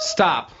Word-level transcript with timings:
Stop. 0.00 0.52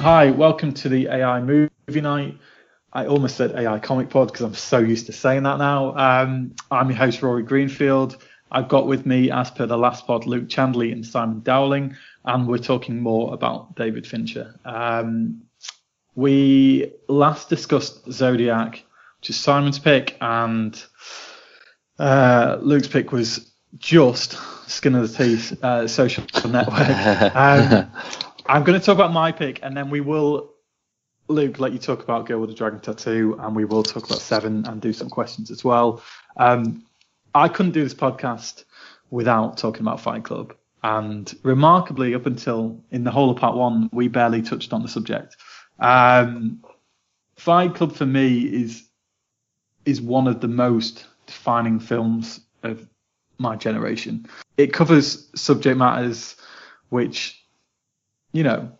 Hi, 0.00 0.30
welcome 0.30 0.74
to 0.74 0.90
the 0.90 1.06
AI 1.08 1.40
Movie 1.40 1.70
Night. 2.02 2.36
I 2.92 3.06
almost 3.06 3.36
said 3.36 3.52
AI 3.52 3.78
Comic 3.78 4.10
Pod 4.10 4.28
because 4.28 4.42
I'm 4.42 4.54
so 4.54 4.78
used 4.78 5.06
to 5.06 5.12
saying 5.12 5.44
that 5.44 5.58
now. 5.58 5.96
Um, 5.96 6.54
I'm 6.70 6.88
your 6.88 6.98
host, 6.98 7.22
Rory 7.22 7.42
Greenfield. 7.42 8.22
I've 8.50 8.68
got 8.68 8.86
with 8.86 9.06
me, 9.06 9.30
as 9.30 9.50
per 9.50 9.66
the 9.66 9.78
last 9.78 10.06
pod, 10.06 10.26
Luke 10.26 10.48
Chandley 10.48 10.92
and 10.92 11.06
Simon 11.06 11.40
Dowling, 11.40 11.96
and 12.24 12.48
we're 12.48 12.58
talking 12.58 13.00
more 13.00 13.32
about 13.32 13.76
David 13.76 14.06
Fincher. 14.06 14.58
Um, 14.64 15.42
we 16.16 16.92
last 17.06 17.48
discussed 17.48 18.10
Zodiac, 18.10 18.84
which 19.20 19.30
is 19.30 19.36
Simon's 19.36 19.78
pick, 19.78 20.16
and 20.20 20.82
uh, 21.98 22.58
Luke's 22.60 22.88
pick 22.88 23.12
was 23.12 23.52
just 23.78 24.36
skin 24.68 24.96
of 24.96 25.10
the 25.10 25.24
teeth, 25.24 25.62
uh, 25.62 25.86
social 25.86 26.24
network. 26.48 26.88
Um, 27.36 27.90
I'm 28.46 28.64
going 28.64 28.78
to 28.78 28.84
talk 28.84 28.96
about 28.96 29.12
my 29.12 29.30
pick, 29.30 29.60
and 29.62 29.76
then 29.76 29.90
we 29.90 30.00
will, 30.00 30.49
Luke, 31.30 31.58
let 31.58 31.72
you 31.72 31.78
talk 31.78 32.02
about 32.02 32.26
Girl 32.26 32.40
with 32.40 32.50
a 32.50 32.54
Dragon 32.54 32.80
Tattoo, 32.80 33.38
and 33.40 33.54
we 33.54 33.64
will 33.64 33.82
talk 33.82 34.04
about 34.04 34.20
Seven 34.20 34.66
and 34.66 34.80
do 34.80 34.92
some 34.92 35.08
questions 35.08 35.50
as 35.50 35.64
well. 35.64 36.02
Um, 36.36 36.84
I 37.34 37.48
couldn't 37.48 37.72
do 37.72 37.82
this 37.82 37.94
podcast 37.94 38.64
without 39.10 39.56
talking 39.56 39.82
about 39.82 40.00
Fight 40.00 40.24
Club, 40.24 40.54
and 40.82 41.32
remarkably, 41.42 42.14
up 42.14 42.26
until 42.26 42.82
in 42.90 43.04
the 43.04 43.10
whole 43.10 43.30
of 43.30 43.36
part 43.36 43.56
one, 43.56 43.88
we 43.92 44.08
barely 44.08 44.42
touched 44.42 44.72
on 44.72 44.82
the 44.82 44.88
subject. 44.88 45.36
Um, 45.78 46.64
Fight 47.36 47.74
Club 47.74 47.94
for 47.94 48.06
me 48.06 48.42
is 48.42 48.84
is 49.84 50.00
one 50.00 50.26
of 50.26 50.40
the 50.40 50.48
most 50.48 51.06
defining 51.26 51.80
films 51.80 52.40
of 52.64 52.86
my 53.38 53.56
generation. 53.56 54.26
It 54.58 54.72
covers 54.72 55.30
subject 55.34 55.78
matters 55.78 56.36
which 56.90 57.40
you 58.32 58.42
know, 58.42 58.70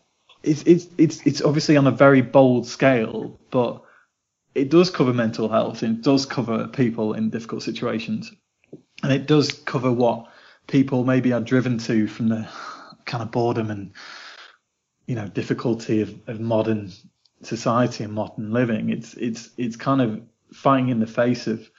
it's 0.42 0.62
it's 0.62 0.86
it's 0.96 1.26
it's 1.26 1.42
obviously 1.42 1.76
on 1.76 1.86
a 1.86 1.90
very 1.90 2.22
bold 2.22 2.66
scale, 2.66 3.38
but 3.50 3.82
it 4.54 4.70
does 4.70 4.90
cover 4.90 5.12
mental 5.12 5.48
health 5.48 5.82
and 5.82 5.98
it 5.98 6.02
does 6.02 6.26
cover 6.26 6.68
people 6.68 7.14
in 7.14 7.30
difficult 7.30 7.62
situations, 7.62 8.32
and 9.02 9.12
it 9.12 9.26
does 9.26 9.52
cover 9.52 9.92
what 9.92 10.26
people 10.66 11.04
maybe 11.04 11.32
are 11.32 11.40
driven 11.40 11.78
to 11.78 12.06
from 12.06 12.28
the 12.28 12.48
kind 13.04 13.22
of 13.22 13.30
boredom 13.30 13.70
and 13.70 13.92
you 15.06 15.14
know 15.14 15.26
difficulty 15.28 16.00
of, 16.02 16.14
of 16.26 16.40
modern 16.40 16.90
society 17.42 18.04
and 18.04 18.12
modern 18.12 18.52
living. 18.52 18.90
It's 18.90 19.14
it's 19.14 19.50
it's 19.58 19.76
kind 19.76 20.00
of 20.00 20.22
fighting 20.52 20.88
in 20.88 21.00
the 21.00 21.06
face 21.06 21.46
of 21.46 21.70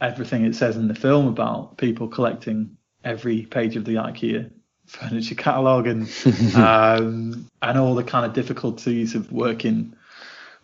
everything 0.00 0.44
it 0.44 0.54
says 0.54 0.76
in 0.76 0.88
the 0.88 0.94
film 0.94 1.26
about 1.26 1.76
people 1.76 2.06
collecting 2.06 2.76
every 3.04 3.42
page 3.42 3.76
of 3.76 3.84
the 3.84 3.96
IKEA 3.96 4.50
furniture 4.88 5.34
catalogue 5.34 5.86
and 5.86 6.08
um, 6.56 7.46
and 7.62 7.78
all 7.78 7.94
the 7.94 8.04
kind 8.04 8.24
of 8.26 8.32
difficulties 8.32 9.14
of 9.14 9.30
working 9.30 9.94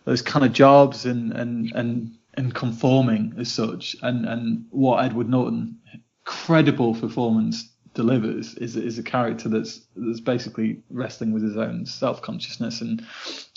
those 0.05 0.21
kind 0.21 0.45
of 0.45 0.51
jobs 0.51 1.05
and 1.05 1.31
and 1.33 1.71
and 1.73 2.17
and 2.33 2.53
conforming 2.53 3.33
as 3.37 3.51
such 3.51 3.95
and 4.01 4.25
and 4.25 4.65
what 4.71 5.03
Edward 5.03 5.29
Norton 5.29 5.79
credible 6.25 6.95
performance 6.95 7.69
delivers 7.93 8.55
is 8.55 8.75
is 8.75 8.99
a 8.99 9.03
character 9.03 9.47
that's 9.47 9.81
that's 9.95 10.19
basically 10.19 10.81
wrestling 10.89 11.31
with 11.31 11.43
his 11.43 11.57
own 11.57 11.85
self 11.85 12.21
consciousness 12.21 12.81
and 12.81 13.05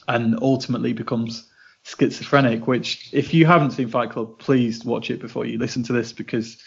and 0.07 0.39
ultimately 0.41 0.93
becomes 0.93 1.49
schizophrenic. 1.83 2.67
Which 2.67 3.11
if 3.13 3.35
you 3.35 3.47
haven't 3.47 3.73
seen 3.73 3.89
Fight 3.89 4.11
Club, 4.11 4.39
please 4.39 4.85
watch 4.85 5.11
it 5.11 5.21
before 5.21 5.45
you 5.45 5.59
listen 5.59 5.83
to 5.85 5.93
this 5.93 6.13
because 6.13 6.63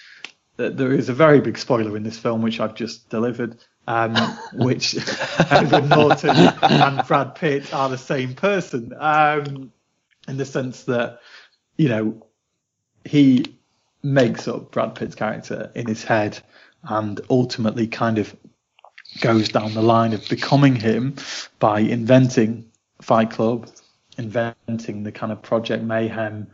there 0.58 0.92
is 0.92 1.10
a 1.10 1.14
very 1.14 1.42
big 1.42 1.58
spoiler 1.58 1.96
in 1.98 2.04
this 2.04 2.20
film 2.20 2.42
which 2.42 2.60
I've 2.60 2.76
just 2.76 3.10
delivered 3.10 3.58
um, 3.88 4.16
which 4.54 4.96
Edward 5.50 5.90
Norton 5.90 6.30
and 6.30 7.08
Brad 7.08 7.36
Pitt 7.36 7.74
are 7.74 7.90
the 7.90 7.98
same 7.98 8.34
person, 8.34 8.94
um, 8.98 9.72
in 10.28 10.38
the 10.38 10.46
sense 10.46 10.84
that, 10.84 11.20
you 11.78 11.90
know, 11.90 12.26
he 13.06 13.58
makes 14.04 14.48
up 14.48 14.72
Brad 14.72 14.96
Pitt's 14.96 15.16
character 15.16 15.72
in 15.76 15.88
his 15.88 16.04
head 16.04 16.40
and 16.84 17.22
ultimately 17.30 17.88
kind 17.88 18.18
of 18.18 18.36
goes 19.20 19.50
down 19.50 19.74
the 19.74 19.82
line 19.82 20.14
of 20.14 20.28
becoming 20.30 20.76
him 20.76 21.16
by 21.60 21.80
inventing 21.80 22.72
Fight 23.02 23.32
Club, 23.32 23.70
inventing 24.18 25.04
the 25.04 25.12
kind 25.12 25.32
of 25.32 25.42
Project 25.42 25.84
Mayhem, 25.84 26.48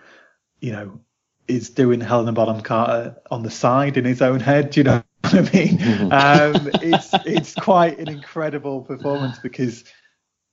you 0.60 0.72
know, 0.72 1.00
is 1.48 1.70
doing 1.70 2.02
Helena 2.02 2.34
Bonham 2.34 2.62
Carter 2.62 3.16
on 3.32 3.44
the 3.44 3.52
side 3.52 3.96
in 3.98 4.06
his 4.06 4.22
own 4.22 4.40
head, 4.40 4.76
you 4.76 4.84
know 4.84 5.04
what 5.28 5.56
I 5.56 5.58
mean? 5.58 5.82
um, 6.12 6.70
it's 6.82 7.10
it's 7.26 7.56
quite 7.56 8.00
an 8.00 8.10
incredible 8.10 8.82
performance 8.82 9.40
because 9.40 9.84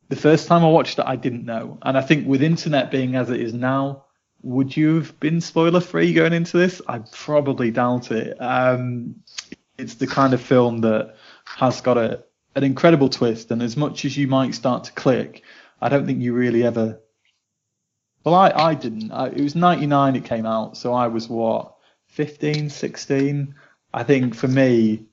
the 0.09 0.17
first 0.17 0.47
time 0.49 0.65
I 0.65 0.69
watched 0.69 0.99
it, 0.99 1.05
I 1.07 1.17
didn't 1.17 1.45
know, 1.45 1.79
and 1.83 1.97
I 1.97 2.03
think 2.03 2.27
with 2.27 2.43
internet 2.43 2.91
being 2.91 3.17
as 3.17 3.31
it 3.31 3.41
is 3.41 3.55
now, 3.55 4.05
would 4.43 4.77
you 4.77 4.97
have 4.97 5.19
been 5.21 5.41
spoiler 5.41 5.81
free 5.81 6.13
going 6.13 6.33
into 6.33 6.59
this? 6.59 6.83
I 6.87 7.01
probably 7.11 7.71
doubt 7.71 8.11
it. 8.11 8.37
Um, 8.41 9.17
it's 9.79 9.95
the 9.95 10.07
kind 10.07 10.35
of 10.35 10.41
film 10.41 10.83
that 10.83 11.17
has 11.45 11.81
got 11.81 11.99
a 11.99 12.25
an 12.55 12.63
incredible 12.63 13.09
twist, 13.09 13.51
and 13.51 13.63
as 13.63 13.77
much 13.77 14.05
as 14.05 14.17
you 14.17 14.29
might 14.29 14.55
start 14.55 14.85
to 14.85 14.93
click, 14.93 15.43
I 15.81 15.89
don't 15.89 16.07
think 16.07 16.23
you 16.23 16.35
really 16.35 16.65
ever. 16.65 17.01
Well, 18.25 18.35
I, 18.35 18.51
I 18.51 18.75
didn't. 18.75 19.11
I, 19.11 19.27
it 19.29 19.41
was 19.41 19.55
99 19.55 20.17
it 20.17 20.25
came 20.25 20.47
out, 20.47 20.77
so 20.77 20.95
I 20.95 21.09
was 21.09 21.29
what 21.29 21.75
15, 22.09 22.71
16. 22.71 23.55
I 23.95 24.03
think 24.03 24.35
for 24.35 24.49
me, 24.49 25.07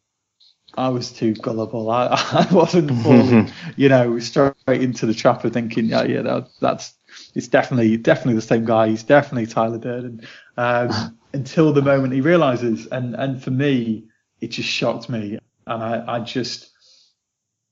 I 0.75 0.89
was 0.89 1.11
too 1.11 1.35
gullible. 1.35 1.91
I, 1.91 2.07
I 2.49 2.53
wasn't 2.53 2.91
falling, 3.03 3.51
you 3.77 3.89
know, 3.89 4.17
straight 4.19 4.55
into 4.67 5.05
the 5.05 5.13
trap 5.13 5.45
of 5.45 5.53
thinking, 5.53 5.85
yeah, 5.85 6.03
yeah, 6.03 6.21
that, 6.23 6.47
that's 6.59 6.95
it's 7.35 7.47
definitely 7.47 7.95
definitely 7.97 8.35
the 8.35 8.41
same 8.41 8.65
guy. 8.65 8.89
He's 8.89 9.03
definitely 9.03 9.45
Tyler 9.45 9.77
Durden. 9.77 10.27
Um, 10.57 11.17
until 11.33 11.73
the 11.73 11.81
moment 11.81 12.13
he 12.13 12.21
realizes, 12.21 12.87
and 12.87 13.15
and 13.15 13.41
for 13.41 13.51
me, 13.51 14.05
it 14.39 14.47
just 14.47 14.69
shocked 14.69 15.09
me, 15.09 15.37
and 15.67 15.83
I, 15.83 16.15
I 16.15 16.19
just, 16.21 16.71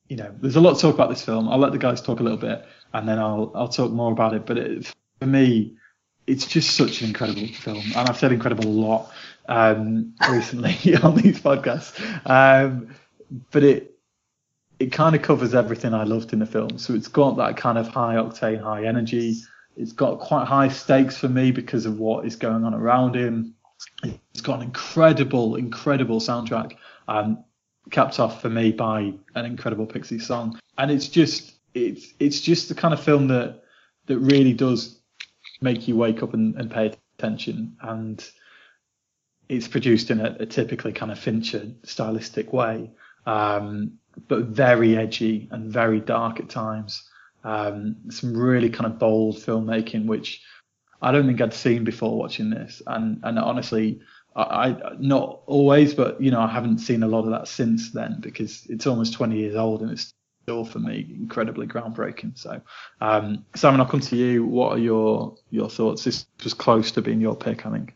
you 0.08 0.18
know, 0.18 0.34
there's 0.40 0.58
a 0.58 0.62
lot 0.62 0.76
to 0.76 0.82
talk 0.82 0.94
about 0.94 1.10
this 1.10 1.24
film. 1.24 1.50
I'll 1.50 1.58
let 1.58 1.72
the 1.72 1.78
guys 1.78 2.02
talk 2.02 2.20
a 2.20 2.24
little 2.24 2.38
bit, 2.38 2.64
and 2.94 3.08
then 3.08 3.18
I'll 3.18 3.52
I'll 3.56 3.70
talk 3.70 3.92
more 3.92 4.12
about 4.12 4.36
it. 4.36 4.46
But 4.46 4.58
it, 4.58 4.94
for 5.20 5.26
me, 5.26 5.76
it's 6.28 6.46
just 6.46 6.76
such 6.76 7.02
an 7.02 7.08
incredible 7.08 7.48
film, 7.48 7.84
and 7.96 8.10
I've 8.10 8.18
said 8.18 8.32
incredible 8.32 8.66
a 8.66 8.68
lot 8.68 9.12
um, 9.50 10.13
recently 10.30 10.96
on 11.04 11.16
these 11.16 11.42
podcasts. 11.42 12.00
Um, 12.30 12.96
but 13.51 13.63
it 13.63 13.96
it 14.80 14.94
kind 14.94 15.13
of 15.13 15.22
covers 15.22 15.54
everything 15.54 15.94
I 15.94 16.06
loved 16.06 16.31
in 16.31 16.40
the 16.40 16.46
film. 16.46 16.78
So 16.78 16.94
it's 16.94 17.10
got 17.10 17.36
that 17.36 17.57
kind 17.57 17.78
of 17.78 17.90
high 17.90 18.16
octane, 18.16 18.62
high 18.63 18.86
energy. 18.86 19.36
It's 19.75 19.92
got 19.92 20.19
quite 20.19 20.48
high 20.48 20.69
stakes 20.69 21.18
for 21.18 21.28
me 21.28 21.51
because 21.51 21.86
of 21.86 22.00
what 22.00 22.25
is 22.25 22.38
going 22.38 22.63
on 22.63 22.74
around 22.74 23.16
him. 23.16 23.56
It's 24.04 24.42
got 24.42 24.60
an 24.60 24.68
incredible, 24.68 25.57
incredible 25.57 26.22
soundtrack, 26.22 26.78
um, 27.10 27.44
capped 27.92 28.22
off 28.22 28.42
for 28.42 28.50
me 28.50 28.72
by 28.72 29.13
an 29.36 29.46
incredible 29.46 29.86
Pixie 29.86 30.19
song. 30.19 30.57
And 30.78 30.90
it's 30.90 31.10
just, 31.10 31.56
it's, 31.74 32.13
it's 32.19 32.40
just 32.40 32.69
the 32.69 32.75
kind 32.75 32.94
of 32.94 33.04
film 33.04 33.28
that, 33.28 33.63
that 34.06 34.19
really 34.19 34.54
does 34.54 35.01
make 35.60 35.90
you 35.90 35.98
wake 35.98 36.24
up 36.24 36.34
and, 36.34 36.56
and 36.56 36.72
pay 36.72 36.94
attention. 37.18 37.75
And 37.81 38.25
it's 39.50 39.68
produced 39.68 40.12
in 40.12 40.22
a, 40.22 40.38
a 40.40 40.46
typically 40.46 40.94
kind 40.94 41.12
of 41.12 41.19
Fincher 41.19 41.68
stylistic 41.84 42.54
way, 42.54 42.92
um, 43.25 43.94
but 44.28 44.46
very 44.46 44.96
edgy 44.96 45.50
and 45.51 45.72
very 45.72 46.00
dark 46.00 46.40
at 46.40 46.50
times. 46.50 47.04
Um, 47.44 47.96
some 48.10 48.38
really 48.38 48.69
kind 48.69 48.86
of 48.86 49.00
bold 49.00 49.38
filmmaking, 49.38 50.06
which 50.06 50.42
I 51.01 51.12
don't 51.12 51.25
think 51.25 51.42
I'd 51.42 51.54
seen 51.54 51.84
before 51.84 52.18
watching 52.18 52.50
this. 52.50 52.81
And, 52.86 53.22
and 53.24 53.40
honestly, 53.40 54.01
I, 54.36 54.42
I, 54.44 54.96
not 55.00 55.42
always, 55.48 55.96
but 55.96 56.22
you 56.22 56.31
know, 56.31 56.42
I 56.42 56.48
haven't 56.48 56.80
seen 56.80 57.01
a 57.01 57.07
lot 57.07 57.24
of 57.24 57.31
that 57.31 57.48
since 57.48 57.92
then 57.92 58.18
because 58.19 58.66
it's 58.68 58.86
almost 58.86 59.13
20 59.13 59.38
years 59.38 59.56
old 59.56 59.81
and 59.81 59.92
it's 59.92 60.13
still 60.44 60.66
for 60.66 60.80
me 60.80 61.07
incredibly 61.18 61.66
groundbreaking. 61.66 62.38
So, 62.38 62.62
um, 63.01 63.46
Simon, 63.56 63.80
I'll 63.80 63.88
come 63.88 64.00
to 64.01 64.16
you. 64.16 64.46
What 64.46 64.74
are 64.74 64.80
your, 64.80 65.36
your 65.50 65.69
thoughts? 65.69 66.04
This 66.04 66.28
was 66.44 66.54
close 66.54 66.92
to 66.92 67.01
being 67.01 67.22
your 67.22 67.36
pick, 67.36 67.66
I 67.66 67.72
think. 67.72 67.96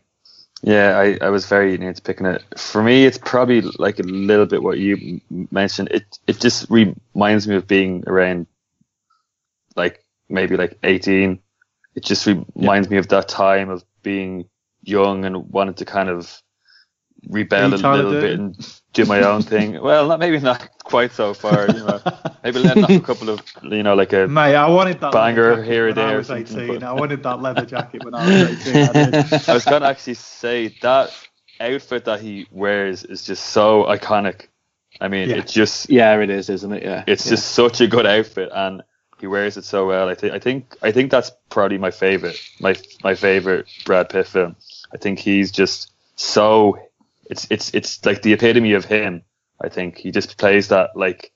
Yeah, 0.66 0.98
I, 0.98 1.18
I 1.20 1.28
was 1.28 1.44
very 1.44 1.76
near 1.76 1.92
to 1.92 2.00
picking 2.00 2.24
it. 2.24 2.42
For 2.56 2.82
me, 2.82 3.04
it's 3.04 3.18
probably 3.18 3.60
like 3.60 3.98
a 3.98 4.02
little 4.02 4.46
bit 4.46 4.62
what 4.62 4.78
you 4.78 5.20
mentioned. 5.50 5.90
It 5.90 6.18
it 6.26 6.40
just 6.40 6.70
reminds 6.70 7.46
me 7.46 7.56
of 7.56 7.66
being 7.66 8.02
around, 8.06 8.46
like 9.76 10.02
maybe 10.30 10.56
like 10.56 10.78
18. 10.82 11.38
It 11.94 12.02
just 12.02 12.26
reminds 12.26 12.88
yeah. 12.88 12.92
me 12.92 12.96
of 12.96 13.08
that 13.08 13.28
time 13.28 13.68
of 13.68 13.84
being 14.02 14.48
young 14.82 15.26
and 15.26 15.50
wanted 15.50 15.76
to 15.76 15.84
kind 15.84 16.08
of 16.08 16.42
rebel 17.28 17.74
a 17.74 17.76
little 17.76 18.10
bit 18.12 18.38
and 18.38 18.80
do 18.92 19.04
my 19.04 19.22
own 19.22 19.42
thing. 19.42 19.80
Well, 19.84 20.08
not 20.08 20.18
maybe 20.18 20.38
not 20.38 20.68
quite 20.82 21.12
so 21.12 21.34
far. 21.34 21.66
You 21.66 21.84
know, 21.84 22.00
maybe 22.44 22.60
let 22.60 22.78
off 22.78 22.90
a 22.90 23.00
couple 23.00 23.28
of, 23.28 23.40
you 23.62 23.82
know, 23.82 23.94
like 23.94 24.12
a 24.12 24.26
Mate, 24.26 24.54
I 24.54 24.68
wanted 24.68 25.00
that 25.00 25.12
banger 25.12 25.62
here 25.62 25.88
or 25.88 25.92
there. 25.92 26.06
I 26.06 26.16
was 26.16 26.30
18. 26.30 26.82
I 26.82 26.92
wanted 26.92 27.22
that 27.22 27.42
leather 27.42 27.66
jacket 27.66 28.04
when 28.04 28.14
I 28.14 28.26
was 28.48 28.66
18. 28.66 28.76
I, 28.76 29.40
I 29.48 29.54
was 29.54 29.64
gonna 29.64 29.86
actually 29.86 30.14
say 30.14 30.68
that 30.82 31.10
outfit 31.60 32.04
that 32.06 32.20
he 32.20 32.46
wears 32.50 33.04
is 33.04 33.24
just 33.24 33.46
so 33.46 33.84
iconic. 33.84 34.48
I 35.00 35.08
mean, 35.08 35.28
yeah. 35.28 35.36
it's 35.36 35.52
just 35.52 35.90
yeah, 35.90 36.18
it 36.20 36.30
is, 36.30 36.48
isn't 36.48 36.72
it? 36.72 36.82
Yeah, 36.82 37.04
it's 37.06 37.26
yeah. 37.26 37.30
just 37.30 37.52
such 37.52 37.80
a 37.80 37.86
good 37.86 38.06
outfit, 38.06 38.50
and 38.54 38.82
he 39.18 39.26
wears 39.26 39.56
it 39.56 39.64
so 39.64 39.86
well. 39.86 40.08
I 40.08 40.14
think, 40.14 40.32
I 40.32 40.38
think, 40.38 40.76
I 40.82 40.92
think 40.92 41.10
that's 41.10 41.32
probably 41.50 41.78
my 41.78 41.90
favorite, 41.90 42.40
my 42.60 42.76
my 43.02 43.14
favorite 43.14 43.66
Brad 43.84 44.08
Pitt 44.08 44.28
film. 44.28 44.56
I 44.92 44.98
think 44.98 45.18
he's 45.18 45.50
just 45.50 45.92
so 46.16 46.78
it's 47.30 47.46
it's 47.50 47.74
it's 47.74 48.04
like 48.04 48.22
the 48.22 48.32
epitome 48.32 48.72
of 48.74 48.84
him. 48.84 49.22
I 49.60 49.68
think 49.68 49.98
he 49.98 50.10
just 50.10 50.36
plays 50.36 50.68
that 50.68 50.96
like 50.96 51.32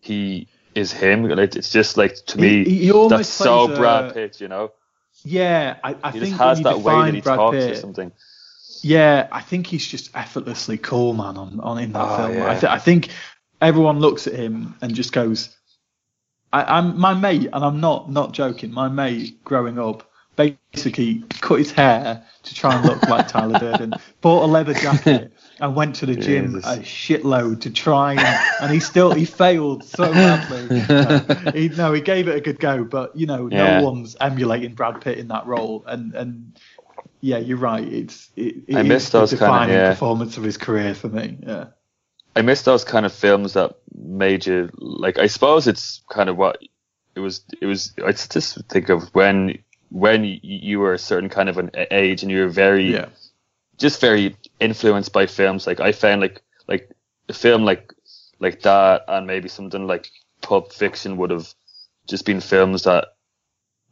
he 0.00 0.48
is 0.74 0.92
him. 0.92 1.24
It's 1.30 1.70
just 1.70 1.96
like 1.96 2.16
to 2.26 2.38
me 2.38 2.64
he, 2.64 2.86
he 2.90 3.08
that's 3.08 3.28
so 3.28 3.64
a, 3.64 3.76
Brad 3.76 4.14
Pitt, 4.14 4.40
you 4.40 4.48
know. 4.48 4.72
Yeah, 5.24 5.76
I, 5.82 5.96
I 6.02 6.10
he 6.12 6.20
think 6.20 6.30
just 6.32 6.40
has 6.40 6.60
that 6.62 6.80
way 6.80 7.02
that 7.02 7.14
he 7.14 7.20
Brad 7.20 7.38
talks 7.38 7.56
Pitt, 7.56 7.70
or 7.78 7.80
something. 7.80 8.12
Yeah, 8.82 9.28
I 9.32 9.40
think 9.40 9.66
he's 9.66 9.86
just 9.86 10.14
effortlessly 10.14 10.78
cool, 10.78 11.14
man. 11.14 11.36
On, 11.36 11.60
on 11.60 11.78
in 11.78 11.92
that 11.92 12.02
Oh, 12.02 12.16
film, 12.16 12.36
yeah. 12.36 12.50
I, 12.50 12.52
th- 12.52 12.72
I 12.72 12.78
think 12.78 13.08
everyone 13.60 14.00
looks 14.00 14.26
at 14.26 14.34
him 14.34 14.74
and 14.82 14.94
just 14.94 15.12
goes, 15.12 15.56
I, 16.52 16.78
"I'm 16.78 16.98
my 16.98 17.14
mate," 17.14 17.48
and 17.52 17.64
I'm 17.64 17.80
not 17.80 18.10
not 18.10 18.32
joking. 18.32 18.70
My 18.72 18.88
mate 18.88 19.42
growing 19.44 19.78
up 19.78 20.05
basically 20.36 21.24
cut 21.40 21.58
his 21.58 21.72
hair 21.72 22.24
to 22.44 22.54
try 22.54 22.74
and 22.76 22.84
look 22.86 23.02
like 23.08 23.26
Tyler 23.28 23.58
Durden, 23.58 23.92
bought 24.20 24.44
a 24.44 24.46
leather 24.46 24.74
jacket, 24.74 25.32
and 25.60 25.74
went 25.74 25.96
to 25.96 26.06
the 26.06 26.14
gym 26.14 26.54
Jesus. 26.54 26.66
a 26.66 26.78
shitload 26.80 27.62
to 27.62 27.70
try 27.70 28.12
and, 28.12 28.40
and 28.62 28.70
he 28.72 28.78
still 28.80 29.12
he 29.12 29.24
failed 29.24 29.82
so 29.84 30.12
badly. 30.12 30.82
Uh, 30.88 31.52
he, 31.52 31.68
no, 31.70 31.92
he 31.92 32.00
gave 32.00 32.28
it 32.28 32.36
a 32.36 32.40
good 32.40 32.60
go, 32.60 32.84
but 32.84 33.16
you 33.16 33.26
know, 33.26 33.48
Yeah. 33.50 33.78
no 33.80 33.84
one's 33.90 34.16
emulating 34.20 34.74
Brad 34.74 35.00
Pitt 35.00 35.18
in 35.18 35.28
that 35.28 35.46
role, 35.46 35.82
and 35.86 36.14
and 36.14 36.58
yeah, 37.20 37.38
you're 37.38 37.56
right. 37.58 37.86
It's 37.86 38.30
it, 38.36 38.56
it 38.68 38.76
I 38.76 38.80
is 38.82 38.86
miss 38.86 39.10
the 39.10 39.20
those 39.20 39.30
kinda- 39.30 39.44
defining 39.46 39.74
yeah. 39.74 39.90
performance 39.90 40.36
of 40.36 40.42
his 40.44 40.56
career 40.56 40.94
for 40.94 41.08
me. 41.08 41.38
Yeah. 41.42 41.66
I 42.36 42.42
miss 42.42 42.62
those 42.62 42.84
kind 42.84 43.06
of 43.06 43.12
films 43.14 43.54
that 43.54 43.76
made 43.94 44.46
you 44.46 44.68
like. 44.76 45.18
I 45.18 45.26
suppose 45.26 45.66
it's 45.66 46.02
kind 46.10 46.28
of 46.28 46.36
what 46.36 46.58
it 47.14 47.20
was. 47.20 47.40
It 47.62 47.66
was. 47.66 47.94
I 48.04 48.12
just 48.12 48.62
think 48.68 48.90
of 48.90 49.04
when 49.14 49.58
when 49.90 50.24
you, 50.42 50.80
were 50.80 50.94
a 50.94 50.98
certain 50.98 51.28
kind 51.28 51.48
of 51.48 51.58
an 51.58 51.70
age 51.90 52.22
and 52.22 52.30
you 52.30 52.40
were 52.40 52.48
very 52.48 52.92
Yeah. 52.92 53.06
just 53.78 54.00
very 54.00 54.36
influenced 54.60 55.12
by 55.12 55.26
films. 55.26 55.66
Like 55.66 55.80
I 55.80 55.92
found 55.92 56.20
like 56.20 56.42
like 56.68 56.90
a 57.28 57.32
film 57.32 57.64
like 57.64 57.92
like 58.40 58.62
that 58.62 59.04
and 59.08 59.26
maybe 59.26 59.48
something 59.48 59.86
like 59.86 60.10
Pulp 60.42 60.72
Fiction 60.72 61.16
would 61.16 61.30
have 61.30 61.54
just 62.06 62.24
been 62.26 62.40
films 62.40 62.82
that 62.84 63.08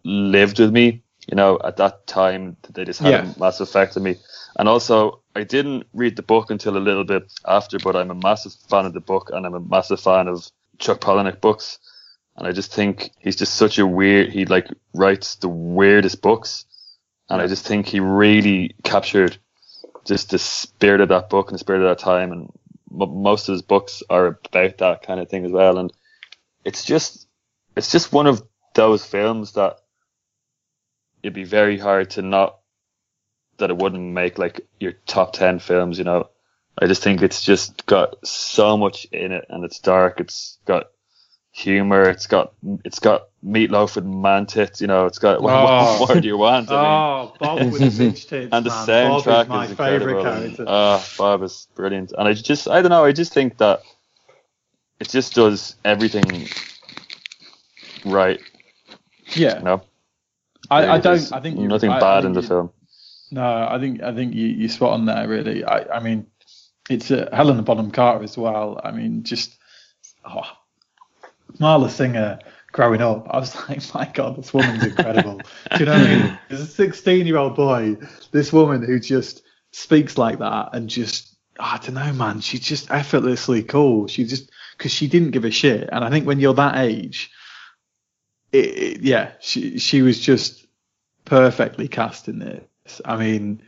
lived 0.04 0.58
with 0.58 0.72
me. 0.72 1.02
You 1.28 1.36
know, 1.36 1.58
at 1.64 1.76
that 1.78 2.06
time 2.06 2.56
they 2.74 2.84
just 2.84 3.00
had 3.00 3.10
Yeah. 3.12 3.32
a 3.34 3.38
massive 3.38 3.68
effect 3.68 3.96
on 3.96 4.02
me. 4.02 4.16
And 4.58 4.68
also, 4.68 5.20
I 5.34 5.42
didn't 5.44 5.84
read 5.94 6.16
the 6.16 6.22
book 6.22 6.50
until 6.50 6.76
a 6.76 6.78
little 6.78 7.04
bit 7.04 7.32
after, 7.46 7.78
but 7.78 7.96
I'm 7.96 8.10
a 8.10 8.14
massive 8.14 8.52
fan 8.68 8.84
of 8.84 8.92
the 8.92 9.00
book 9.00 9.30
and 9.32 9.46
I'm 9.46 9.54
a 9.54 9.60
massive 9.60 10.00
fan 10.00 10.28
of 10.28 10.46
Chuck 10.78 11.00
Palahniuk 11.00 11.40
books. 11.40 11.78
And 12.36 12.46
I 12.46 12.52
just 12.52 12.72
think 12.72 13.10
he's 13.18 13.36
just 13.36 13.54
such 13.54 13.78
a 13.78 13.86
weird, 13.86 14.30
he 14.32 14.44
like 14.44 14.66
writes 14.92 15.36
the 15.36 15.48
weirdest 15.48 16.20
books. 16.20 16.64
And 17.28 17.40
I 17.40 17.46
just 17.46 17.66
think 17.66 17.86
he 17.86 18.00
really 18.00 18.74
captured 18.82 19.38
just 20.04 20.30
the 20.30 20.38
spirit 20.38 21.00
of 21.00 21.08
that 21.08 21.30
book 21.30 21.48
and 21.48 21.54
the 21.54 21.60
spirit 21.60 21.82
of 21.82 21.96
that 21.96 22.02
time. 22.02 22.32
And 22.32 22.52
m- 22.90 23.22
most 23.22 23.48
of 23.48 23.52
his 23.52 23.62
books 23.62 24.02
are 24.10 24.26
about 24.26 24.78
that 24.78 25.02
kind 25.02 25.20
of 25.20 25.28
thing 25.28 25.44
as 25.44 25.52
well. 25.52 25.78
And 25.78 25.92
it's 26.64 26.84
just, 26.84 27.26
it's 27.76 27.92
just 27.92 28.12
one 28.12 28.26
of 28.26 28.42
those 28.74 29.06
films 29.06 29.52
that 29.52 29.78
it'd 31.22 31.34
be 31.34 31.44
very 31.44 31.78
hard 31.78 32.10
to 32.10 32.22
not, 32.22 32.58
that 33.58 33.70
it 33.70 33.76
wouldn't 33.78 34.12
make 34.12 34.38
like 34.38 34.60
your 34.80 34.92
top 35.06 35.32
10 35.32 35.60
films, 35.60 35.98
you 35.98 36.04
know. 36.04 36.28
I 36.76 36.86
just 36.86 37.04
think 37.04 37.22
it's 37.22 37.42
just 37.42 37.86
got 37.86 38.26
so 38.26 38.76
much 38.76 39.04
in 39.12 39.30
it 39.30 39.46
and 39.48 39.64
it's 39.64 39.78
dark. 39.78 40.18
It's 40.18 40.58
got 40.66 40.88
humor. 41.56 42.02
It's 42.08 42.26
got, 42.26 42.52
it's 42.84 42.98
got 42.98 43.28
meatloaf 43.46 43.94
with 43.94 44.04
man 44.04 44.44
tits, 44.46 44.80
you 44.80 44.86
know, 44.88 45.06
it's 45.06 45.18
got, 45.18 45.40
what, 45.42 45.52
Oh. 45.54 46.00
what 46.00 46.08
more 46.10 46.20
do 46.20 46.26
you 46.28 46.36
want? 46.36 46.68
I 46.70 46.74
mean, 46.74 46.84
Oh, 46.84 47.36
Bob 47.38 47.72
with 47.72 47.78
the 47.96 48.04
bitch 48.04 48.28
tits, 48.28 48.48
and 48.52 48.66
the 48.66 48.70
man. 48.70 48.86
Bob 49.10 49.22
soundtrack 49.22 49.42
is 49.42 49.48
my 49.48 49.64
is 49.66 49.70
favorite 49.74 50.16
incredible. 50.16 50.22
character. 50.24 50.64
Ah, 50.66 51.06
Bob 51.16 51.42
is 51.44 51.68
brilliant. 51.76 52.12
And 52.18 52.26
I 52.28 52.32
just, 52.34 52.68
I 52.68 52.82
don't 52.82 52.90
know, 52.90 53.04
I 53.04 53.12
just 53.12 53.32
think 53.32 53.58
that 53.58 53.82
it 55.00 55.08
just 55.08 55.34
does 55.34 55.76
everything 55.84 56.48
right, 58.04 58.40
yeah, 59.34 59.58
you 59.58 59.64
know. 59.64 59.82
I, 60.70 60.86
I 60.94 60.98
don't. 60.98 61.32
I 61.32 61.40
think 61.40 61.58
you- 61.58 61.68
nothing 61.68 61.90
I- 61.90 61.96
I 61.96 62.00
bad 62.00 62.22
think 62.22 62.26
in 62.26 62.32
the 62.34 62.40
you- 62.42 62.48
film. 62.48 62.70
No, 63.30 63.42
I 63.70 63.78
think 63.78 64.02
I 64.02 64.14
think 64.14 64.34
you 64.34 64.46
you 64.46 64.68
spot 64.68 64.92
on 64.92 65.06
there. 65.06 65.26
Really, 65.28 65.64
I 65.64 65.96
I 65.96 66.00
mean, 66.00 66.26
it's 66.88 67.10
uh, 67.10 67.28
Helena 67.32 67.62
Bonham 67.62 67.90
Carter 67.90 68.22
as 68.24 68.36
well. 68.38 68.80
I 68.82 68.92
mean, 68.92 69.24
just 69.24 69.56
oh, 70.24 70.42
Marla 71.58 71.90
Singer 71.90 72.38
growing 72.72 73.00
up, 73.00 73.26
I 73.30 73.38
was 73.38 73.54
like, 73.68 73.94
my 73.94 74.10
God, 74.12 74.36
this 74.36 74.52
woman's 74.52 74.84
incredible. 74.84 75.40
Do 75.72 75.78
you 75.78 75.86
know 75.86 75.92
what 75.92 76.06
I 76.06 76.16
mean? 76.16 76.38
As 76.50 76.60
a 76.60 76.66
16 76.66 77.26
year 77.26 77.36
old 77.36 77.56
boy, 77.56 77.96
this 78.32 78.52
woman 78.52 78.82
who 78.84 78.98
just 79.00 79.42
speaks 79.72 80.18
like 80.18 80.38
that 80.40 80.70
and 80.72 80.88
just, 80.88 81.36
I 81.58 81.78
don't 81.78 81.94
know, 81.94 82.12
man, 82.12 82.40
she's 82.40 82.60
just 82.60 82.90
effortlessly 82.90 83.62
cool. 83.62 84.08
She 84.08 84.24
just, 84.24 84.50
because 84.76 84.92
she 84.92 85.06
didn't 85.06 85.30
give 85.30 85.44
a 85.44 85.50
shit. 85.50 85.88
And 85.90 86.04
I 86.04 86.10
think 86.10 86.26
when 86.26 86.40
you're 86.40 86.54
that 86.54 86.76
age, 86.78 87.30
it, 88.52 88.78
it, 88.78 89.00
yeah, 89.02 89.32
she 89.40 89.78
she 89.78 90.02
was 90.02 90.18
just 90.18 90.66
perfectly 91.24 91.88
cast 91.88 92.28
in 92.28 92.38
this. 92.38 93.00
I 93.04 93.16
mean, 93.16 93.62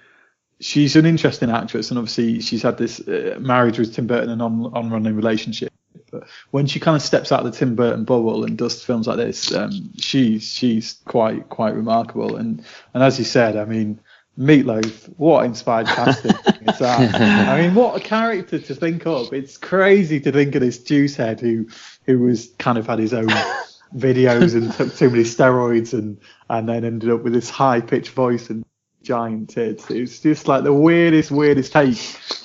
she's 0.60 0.96
an 0.96 1.06
interesting 1.06 1.50
actress, 1.50 1.90
and 1.90 1.98
obviously 1.98 2.40
she's 2.40 2.62
had 2.62 2.78
this 2.78 3.00
uh, 3.00 3.36
marriage 3.40 3.78
with 3.78 3.94
Tim 3.94 4.06
Burton 4.06 4.30
and 4.30 4.42
on 4.42 4.66
on 4.74 4.90
running 4.90 5.16
relationship. 5.16 5.72
But 6.10 6.24
when 6.50 6.66
she 6.66 6.80
kind 6.80 6.96
of 6.96 7.02
steps 7.02 7.32
out 7.32 7.44
of 7.44 7.52
the 7.52 7.58
Tim 7.58 7.74
Burton 7.74 8.04
bubble 8.04 8.44
and 8.44 8.56
does 8.56 8.82
films 8.82 9.06
like 9.06 9.16
this, 9.16 9.52
um, 9.52 9.90
she's 9.98 10.44
she's 10.44 10.94
quite 11.04 11.48
quite 11.48 11.74
remarkable. 11.74 12.36
And 12.36 12.64
and 12.94 13.02
as 13.02 13.18
you 13.18 13.24
said, 13.24 13.56
I 13.56 13.64
mean, 13.64 14.00
Meatloaf, 14.38 15.12
what 15.16 15.44
inspired 15.44 15.86
casting 15.86 16.32
is 16.60 16.78
that? 16.78 17.14
I 17.48 17.60
mean, 17.60 17.74
what 17.74 17.96
a 17.96 18.00
character 18.00 18.58
to 18.58 18.74
think 18.74 19.06
of. 19.06 19.32
It's 19.32 19.56
crazy 19.56 20.20
to 20.20 20.32
think 20.32 20.54
of 20.54 20.60
this 20.60 20.78
juice 20.78 21.16
head 21.16 21.40
who 21.40 21.66
who 22.04 22.20
was 22.20 22.50
kind 22.58 22.78
of 22.78 22.86
had 22.86 22.98
his 22.98 23.14
own 23.14 23.28
videos 23.96 24.54
and 24.54 24.72
took 24.72 24.94
too 24.94 25.10
many 25.10 25.24
steroids 25.24 25.92
and 25.92 26.18
and 26.50 26.68
then 26.68 26.84
ended 26.84 27.10
up 27.10 27.22
with 27.22 27.32
this 27.32 27.50
high 27.50 27.80
pitched 27.80 28.10
voice 28.10 28.50
and 28.50 28.64
giant 29.02 29.50
tits. 29.50 29.90
It's 29.90 30.20
just 30.20 30.48
like 30.48 30.64
the 30.64 30.72
weirdest, 30.72 31.30
weirdest 31.30 31.72
take, 31.72 31.98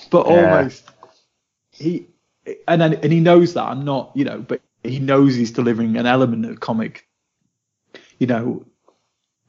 but 0.09 0.27
Yeah. 0.27 0.33
almost 0.33 0.83
he 1.71 2.07
and 2.67 2.81
then 2.81 2.93
and 2.95 3.11
he 3.11 3.19
knows 3.19 3.53
that 3.53 3.63
I'm 3.63 3.85
not, 3.85 4.11
you 4.15 4.25
know, 4.25 4.39
but 4.39 4.61
he 4.83 4.99
knows 4.99 5.35
he's 5.35 5.51
delivering 5.51 5.97
an 5.97 6.05
element 6.05 6.45
of 6.45 6.59
comic, 6.59 7.07
you 8.17 8.27
know, 8.27 8.65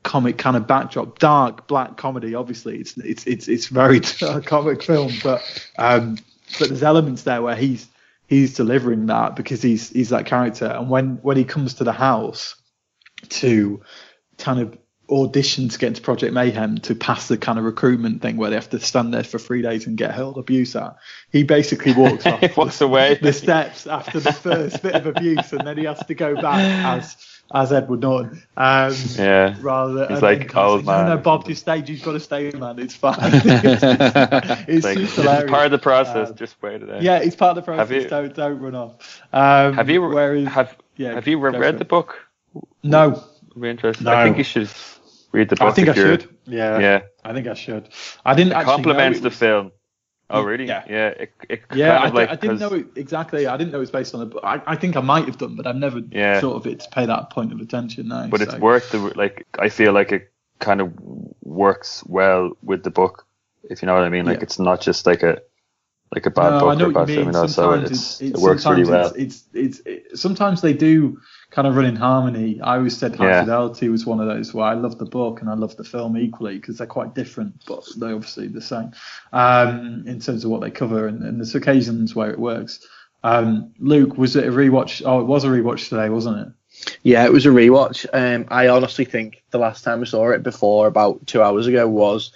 comic 0.03 0.39
kind 0.39 0.57
of 0.57 0.67
backdrop, 0.67 1.19
dark 1.19 1.67
black 1.67 1.97
comedy. 1.97 2.35
Obviously, 2.35 2.79
it's 2.79 2.97
it's 2.99 3.27
it's 3.27 3.49
it's 3.49 3.67
very 3.69 4.01
comic 4.45 4.83
film, 4.83 5.13
but 5.23 5.43
um, 5.79 6.19
but 6.59 6.69
there's 6.69 6.83
elements 6.83 7.23
there 7.23 7.43
where 7.43 7.57
he's 7.57 7.89
he's 8.27 8.55
delivering 8.55 9.07
that 9.07 9.37
because 9.37 9.63
he's 9.63 9.91
he's 9.91 10.11
that 10.11 10.27
character. 10.27 10.67
And 10.67 10.91
when 10.91 11.17
when 11.23 11.37
he 11.37 11.45
comes 11.45 11.75
to 11.75 11.85
the 11.85 11.93
house 11.93 12.57
to 13.29 13.81
kind 14.39 14.61
of 14.61 14.77
audition 15.11 15.69
to 15.69 15.79
get 15.79 15.89
into 15.89 16.01
Project 16.03 16.33
Mayhem 16.33 16.79
to 16.79 16.95
pass 16.95 17.29
the 17.29 17.37
kind 17.37 17.59
of 17.59 17.65
recruitment 17.65 18.23
thing 18.23 18.37
where 18.37 18.49
they 18.51 18.57
have 18.57 18.71
to 18.71 18.81
stand 18.81 19.13
there 19.13 19.25
for 19.25 19.39
three 19.39 19.61
days 19.61 19.87
and 19.87 19.97
get 19.99 20.13
hurled 20.13 20.39
abuse 20.39 20.75
at. 20.77 20.97
He 21.31 21.43
basically 21.43 21.93
walks 21.93 22.25
off 22.27 22.57
walks 22.57 22.81
away 22.81 23.19
the 23.21 23.33
steps 23.33 23.87
after 23.87 24.21
the 24.21 24.33
first 24.33 24.83
bit 24.83 24.95
of 24.95 25.07
abuse, 25.07 25.53
and 25.53 25.67
then 25.67 25.77
he 25.77 25.85
has 25.85 25.99
to 26.07 26.15
go 26.15 26.35
back 26.41 26.61
as 27.01 27.17
as 27.55 27.71
Edward 27.71 28.01
Norton. 28.01 28.43
Um, 28.57 28.95
Yeah. 29.17 29.55
Rather 29.61 29.93
than 29.93 30.09
He's 30.11 30.23
like, 30.23 30.51
of 30.55 30.57
"Oh, 30.57 30.79
say, 30.79 30.87
no, 30.87 31.03
no, 31.03 31.15
man." 31.17 31.23
Bob, 31.23 31.47
just 31.47 31.61
stay. 31.63 31.83
You've 31.85 32.03
got 32.03 32.13
to 32.13 32.21
stay, 32.21 32.51
man. 32.53 32.79
It's 32.79 32.95
fine. 32.95 33.19
it's 33.21 33.43
just, 33.45 33.85
it's 34.69 34.85
Like, 34.85 34.97
hilarious. 34.99 35.51
part 35.51 35.67
of 35.67 35.71
the 35.73 35.79
process. 35.79 36.31
Um, 36.31 36.37
just 36.37 36.63
wait 36.63 36.83
it 36.83 36.89
out. 36.91 37.03
yeah, 37.03 37.19
it's 37.19 37.37
part 37.37 37.51
of 37.51 37.57
the 37.57 37.63
process. 37.71 38.05
You- 38.05 38.09
don't 38.09 38.35
don't 38.35 38.59
run 38.61 38.75
off. 38.75 39.21
Um, 39.35 39.75
Have 39.75 39.91
you 39.91 40.01
Whereas, 40.01 40.49
have 40.49 40.75
yeah, 40.97 41.13
have 41.15 41.27
you 41.29 41.39
for 41.39 41.51
read 41.51 41.79
the 41.79 41.85
book? 41.85 42.17
No, 42.83 43.23
Be 43.61 43.69
interested. 43.69 44.05
No. 44.05 44.13
I 44.15 44.25
think 44.25 44.39
you 44.39 44.45
should 44.45 44.71
read 45.33 45.49
the 45.49 45.57
book. 45.57 45.69
I 45.69 45.73
think 45.73 45.89
I 45.89 45.95
should. 45.95 46.29
Yeah, 46.47 46.79
Yeah. 46.79 47.01
I 47.25 47.33
think 47.33 47.47
I 47.47 47.55
should. 47.55 47.89
I 48.25 48.35
didn't 48.35 48.53
It 48.53 48.57
actually 48.57 48.73
complements 48.75 49.21
the 49.21 49.27
it 49.27 49.31
was- 49.31 49.39
film. 49.39 49.73
Oh 50.31 50.43
really? 50.43 50.67
Yeah. 50.67 50.85
Yeah. 50.89 51.09
It, 51.09 51.33
it 51.51 51.63
Yeah, 51.75 51.99
kind 51.99 52.05
I, 52.05 52.07
of 52.07 52.13
di- 52.15 52.19
like 52.21 52.29
I 52.31 52.35
didn't 52.37 52.59
'cause- 52.59 52.71
know 52.71 52.77
it 52.79 52.87
exactly. 52.97 53.47
I 53.47 53.57
didn't 53.59 53.73
know 53.73 53.79
it 53.79 53.81
was 53.81 53.91
based 53.91 54.15
on 54.15 54.23
a 54.23 54.27
book. 54.27 54.41
I, 54.43 54.63
I 54.67 54.77
think 54.77 54.97
I 54.97 55.01
might 55.01 55.27
have 55.27 55.37
done, 55.37 55.57
but 55.57 55.67
I've 55.67 55.77
never 55.77 56.01
Yeah. 56.11 56.41
thought 56.41 56.55
of 56.57 56.67
it 56.67 56.81
to 56.81 56.89
pay 56.91 57.05
that 57.07 57.31
point 57.31 57.53
of 57.53 57.61
attention 57.61 58.09
now. 58.09 58.29
but 58.29 58.41
it's 58.41 58.55
worth 58.55 58.91
the 58.93 58.99
like. 59.17 59.47
I 59.59 59.69
feel 59.69 59.93
like 59.93 60.11
it 60.13 60.33
kind 60.59 60.81
of 60.81 60.93
works 61.43 62.03
well 62.07 62.53
with 62.63 62.83
the 62.83 62.91
book, 62.91 63.27
if 63.69 63.83
you 63.83 63.87
know 63.87 63.95
what 63.95 64.05
I 64.05 64.09
mean. 64.09 64.25
Like 64.25 64.39
Yeah. 64.39 64.45
it's 64.45 64.59
not 64.59 64.81
just 64.81 65.07
like 65.07 65.23
a 65.23 65.39
like 66.15 66.25
a 66.27 66.31
bad 66.31 66.51
No, 66.51 66.61
book 66.61 66.81
or 66.81 66.91
a 66.91 66.93
bad 66.93 67.07
film, 67.09 67.27
you 67.27 67.33
know. 67.33 67.47
So 67.47 67.73
it's, 67.73 67.91
it's, 67.91 68.21
it 68.21 68.37
works 68.39 68.65
really 68.67 68.85
well. 68.85 69.13
It's, 69.17 69.45
it's, 69.55 69.81
it's, 69.87 70.21
sometimes 70.21 70.61
they 70.63 70.73
do 70.75 71.19
kind 71.53 71.69
of 71.69 71.77
run 71.77 71.85
in 71.85 71.97
harmony. 71.97 72.61
I 72.63 72.77
always 72.79 72.97
said 72.97 73.15
High 73.15 73.27
Yeah. 73.29 73.41
Fidelity 73.43 73.89
was 73.91 74.07
one 74.07 74.21
of 74.21 74.27
those 74.27 74.55
where 74.55 74.65
I 74.65 74.73
love 74.75 74.99
the 74.99 75.05
book 75.05 75.41
and 75.43 75.51
I 75.51 75.55
love 75.55 75.77
the 75.77 75.85
film 75.85 76.17
equally 76.17 76.57
because 76.57 76.79
they're 76.79 76.87
quite 76.87 77.15
different, 77.15 77.63
but 77.67 77.85
they're 77.99 78.15
obviously 78.15 78.49
the 78.49 78.63
same 78.63 78.93
um, 79.35 80.05
in 80.07 80.19
terms 80.19 80.45
of 80.45 80.51
what 80.51 80.63
they 80.63 80.71
cover. 80.71 81.07
And, 81.07 81.23
and 81.23 81.39
there's 81.39 81.55
occasions 81.55 82.15
where 82.15 82.31
it 82.31 82.39
works. 82.39 82.87
Um, 83.23 83.73
Luke, 83.79 84.17
was 84.17 84.35
it 84.35 84.45
a 84.49 84.51
rewatch? 84.51 85.03
Oh, 85.05 85.21
it 85.21 85.27
was 85.27 85.45
a 85.45 85.49
rewatch 85.49 85.89
today, 85.91 86.09
wasn't 86.09 86.39
it? 86.49 86.49
Yeah, 87.03 87.25
it 87.27 87.33
was 87.33 87.45
a 87.47 87.51
rewatch. 87.51 88.07
Um, 88.13 88.47
I 88.49 88.69
honestly 88.69 89.05
think 89.05 89.43
the 89.51 89.59
last 89.59 89.85
time 89.85 90.01
I 90.01 90.05
saw 90.05 90.31
it 90.31 90.43
before, 90.43 90.87
about 90.87 91.27
two 91.27 91.43
hours 91.43 91.67
ago, 91.67 91.87
was 91.87 92.33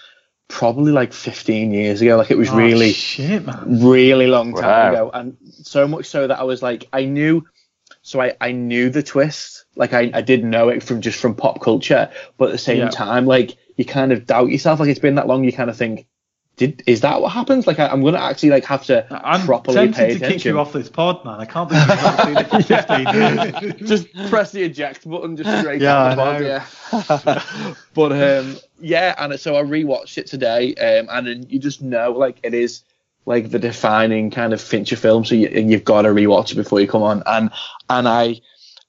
probably 0.49 0.93
like 0.93 1.13
15 1.13 1.73
years 1.73 2.03
ago. 2.03 2.17
Like 2.19 2.31
it 2.31 2.37
was 2.39 2.51
Oh, 2.51 2.57
really, 2.57 2.93
shit, 2.93 3.45
man. 3.47 3.81
really 3.83 4.27
long 4.27 4.53
time 4.55 4.63
Wow. 4.63 4.91
ago, 4.93 5.11
and 5.15 5.37
so 5.63 5.89
much 5.89 6.07
so 6.07 6.27
that 6.27 6.39
I 6.39 6.45
was 6.45 6.63
like, 6.63 6.87
I 6.93 7.07
knew. 7.07 7.45
So 8.07 8.21
I, 8.21 8.35
I 8.41 8.53
knew 8.53 8.89
the 8.89 9.03
twist, 9.03 9.65
like 9.75 9.93
I, 9.93 10.13
I 10.15 10.21
did 10.21 10.45
know 10.45 10.69
it 10.69 10.81
from 10.81 11.01
just 11.01 11.19
from 11.19 11.35
pop 11.35 11.61
culture, 11.61 12.09
but 12.39 12.51
at 12.51 12.53
the 12.53 12.59
same 12.59 12.79
Yeah. 12.79 12.89
time, 12.89 13.27
like 13.27 13.57
you 13.77 13.85
kind 13.85 14.13
of 14.13 14.27
doubt 14.27 14.49
yourself. 14.49 14.79
Like 14.79 14.91
it's 14.91 15.01
been 15.01 15.17
that 15.17 15.27
long, 15.27 15.43
you 15.43 15.53
kind 15.53 15.69
of 15.69 15.77
think, 15.77 16.07
did 16.57 16.85
is 16.87 17.01
that 17.01 17.21
what 17.21 17.33
happens? 17.33 17.67
Like 17.67 17.81
I, 17.81 17.89
I'm 17.89 18.05
gonna 18.05 18.21
actually 18.21 18.51
like 18.51 18.65
have 18.67 18.85
to 18.85 19.05
I'm 19.11 19.45
properly 19.45 19.89
tempted 19.89 19.97
pay 19.97 20.15
to 20.15 20.21
kick 20.21 20.45
you 20.45 20.61
off 20.61 20.73
this 20.73 20.89
pod, 20.89 21.25
man. 21.25 21.41
I 21.41 21.47
can't 21.47 21.69
believe 21.69 21.89
you've 21.89 22.01
not 22.01 22.25
seen 22.25 22.39
it 22.39 22.49
for 22.49 22.63
15 22.63 23.09
years. 23.13 23.75
just 23.89 24.31
press 24.31 24.53
the 24.53 24.63
eject 24.63 25.11
button 25.11 25.37
just 25.37 25.59
straight 25.59 25.83
Yeah, 25.83 25.97
out 25.97 26.11
the 26.11 26.17
pod, 26.17 27.35
yeah. 27.65 27.75
but 27.95 28.13
um, 28.13 28.57
yeah, 28.81 29.17
and 29.19 29.39
so 29.41 29.57
I 29.57 29.63
rewatched 29.65 30.17
it 30.17 30.29
today, 30.29 30.77
um, 30.77 31.09
and 31.11 31.27
then 31.27 31.47
you 31.49 31.59
just 31.59 31.83
know 31.83 32.13
like 32.13 32.39
it 32.45 32.55
is 32.55 32.83
like 33.27 33.51
the 33.51 33.59
defining 33.59 34.31
kind 34.31 34.53
of 34.55 34.61
Fincher 34.61 34.97
film, 34.97 35.25
so 35.25 35.35
you, 35.35 35.49
you've 35.49 35.85
got 35.85 36.03
to 36.03 36.09
rewatch 36.09 36.53
it 36.53 36.55
before 36.55 36.81
you 36.81 36.87
come 36.89 37.03
on, 37.03 37.23
and 37.27 37.51
and 37.91 38.09
I 38.09 38.41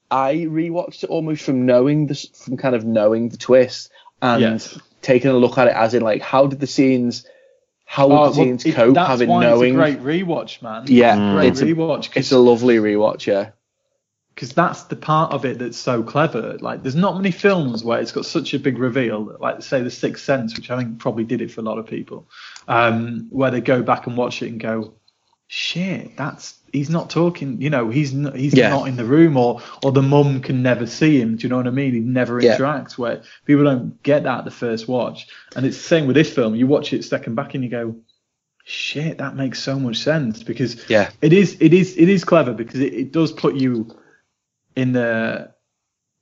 I 0.09 0.35
rewatched 0.35 1.03
it 1.03 1.09
almost 1.09 1.43
from 1.43 1.65
knowing 1.65 2.07
this, 2.07 2.25
from 2.27 2.55
kind 2.55 2.75
of 2.75 2.85
knowing 2.85 3.29
the 3.29 3.37
twist 3.37 3.91
and 4.21 4.41
Yes. 4.41 4.79
taking 5.01 5.31
a 5.31 5.33
look 5.37 5.57
at 5.57 5.67
it 5.67 5.73
as 5.75 5.93
in 5.93 6.01
like 6.03 6.21
how 6.21 6.47
did 6.47 6.59
the 6.59 6.67
scenes, 6.67 7.25
how 7.85 8.07
would 8.07 8.13
Oh, 8.13 8.17
the 8.17 8.21
well, 8.23 8.33
scenes 8.33 8.65
it- 8.65 8.75
cope 8.75 8.93
that's 8.95 9.09
having 9.09 9.27
knowing. 9.29 9.73
It's 9.79 9.95
a 9.95 9.97
great 9.99 10.23
rewatch, 10.25 10.61
man. 10.61 10.83
Yeah, 10.87 11.33
great 11.33 11.47
it's 11.49 11.61
a- 11.61 11.65
rewatch. 11.65 12.09
It's 12.15 12.31
a 12.31 12.37
lovely 12.39 12.77
rewatch, 12.77 13.25
yeah. 13.25 13.49
Because 14.37 14.53
that's 14.53 14.83
the 14.83 14.95
part 14.95 15.31
of 15.33 15.45
it 15.45 15.57
that's 15.57 15.79
so 15.79 16.03
clever. 16.03 16.59
Like, 16.61 16.83
there's 16.83 16.95
not 16.95 17.15
many 17.17 17.31
films 17.31 17.83
where 17.83 17.99
it's 17.99 18.11
got 18.11 18.23
such 18.23 18.53
a 18.53 18.59
big 18.59 18.77
reveal. 18.77 19.35
Like, 19.39 19.63
say, 19.63 19.81
The 19.81 19.89
Sixth 19.89 20.23
Sense, 20.23 20.55
which 20.55 20.69
I 20.69 20.77
think 20.77 20.99
probably 20.99 21.23
did 21.23 21.41
it 21.41 21.49
for 21.49 21.61
a 21.61 21.63
lot 21.63 21.79
of 21.79 21.87
people, 21.87 22.27
um, 22.67 23.25
where 23.31 23.49
they 23.49 23.61
go 23.61 23.81
back 23.81 24.05
and 24.05 24.15
watch 24.15 24.43
it 24.43 24.51
and 24.51 24.59
go, 24.59 24.93
"Shit, 25.47 26.15
that's 26.17 26.53
he's 26.71 26.91
not 26.91 27.09
talking. 27.09 27.59
You 27.59 27.71
know, 27.71 27.89
he's 27.89 28.13
not, 28.13 28.35
he's 28.35 28.53
Yeah. 28.53 28.69
not 28.69 28.87
in 28.87 28.95
the 28.95 29.05
room, 29.05 29.37
or 29.37 29.59
or 29.81 29.91
the 29.91 30.03
mum 30.03 30.39
can 30.41 30.61
never 30.61 30.85
see 30.85 31.19
him. 31.19 31.35
Do 31.37 31.41
you 31.47 31.49
know 31.49 31.57
what 31.57 31.65
I 31.65 31.71
mean? 31.71 31.93
He 31.95 31.99
never 32.01 32.39
Yeah. 32.39 32.57
interacts. 32.59 32.95
Where 32.95 33.23
people 33.45 33.63
don't 33.63 34.03
get 34.03 34.21
that 34.25 34.45
the 34.45 34.51
first 34.51 34.87
watch, 34.87 35.29
and 35.55 35.65
it's 35.65 35.77
the 35.77 35.83
same 35.83 36.05
with 36.05 36.15
this 36.15 36.31
film. 36.31 36.53
You 36.53 36.67
watch 36.67 36.93
it 36.93 37.03
second 37.05 37.33
back 37.33 37.55
and 37.55 37.63
you 37.63 37.71
go. 37.71 37.95
Shit, 38.69 39.17
that 39.17 39.35
makes 39.35 39.63
so 39.63 39.79
much 39.79 39.97
sense 39.97 40.43
because 40.43 40.87
Yeah. 40.89 41.09
it 41.21 41.33
is 41.33 41.57
it 41.59 41.73
is 41.73 41.95
it 41.97 42.07
is 42.09 42.23
clever 42.23 42.53
because 42.53 42.81
it, 42.81 42.93
it 42.93 43.11
does 43.13 43.31
put 43.31 43.55
you 43.55 43.87
in 44.77 44.91
the 44.93 45.51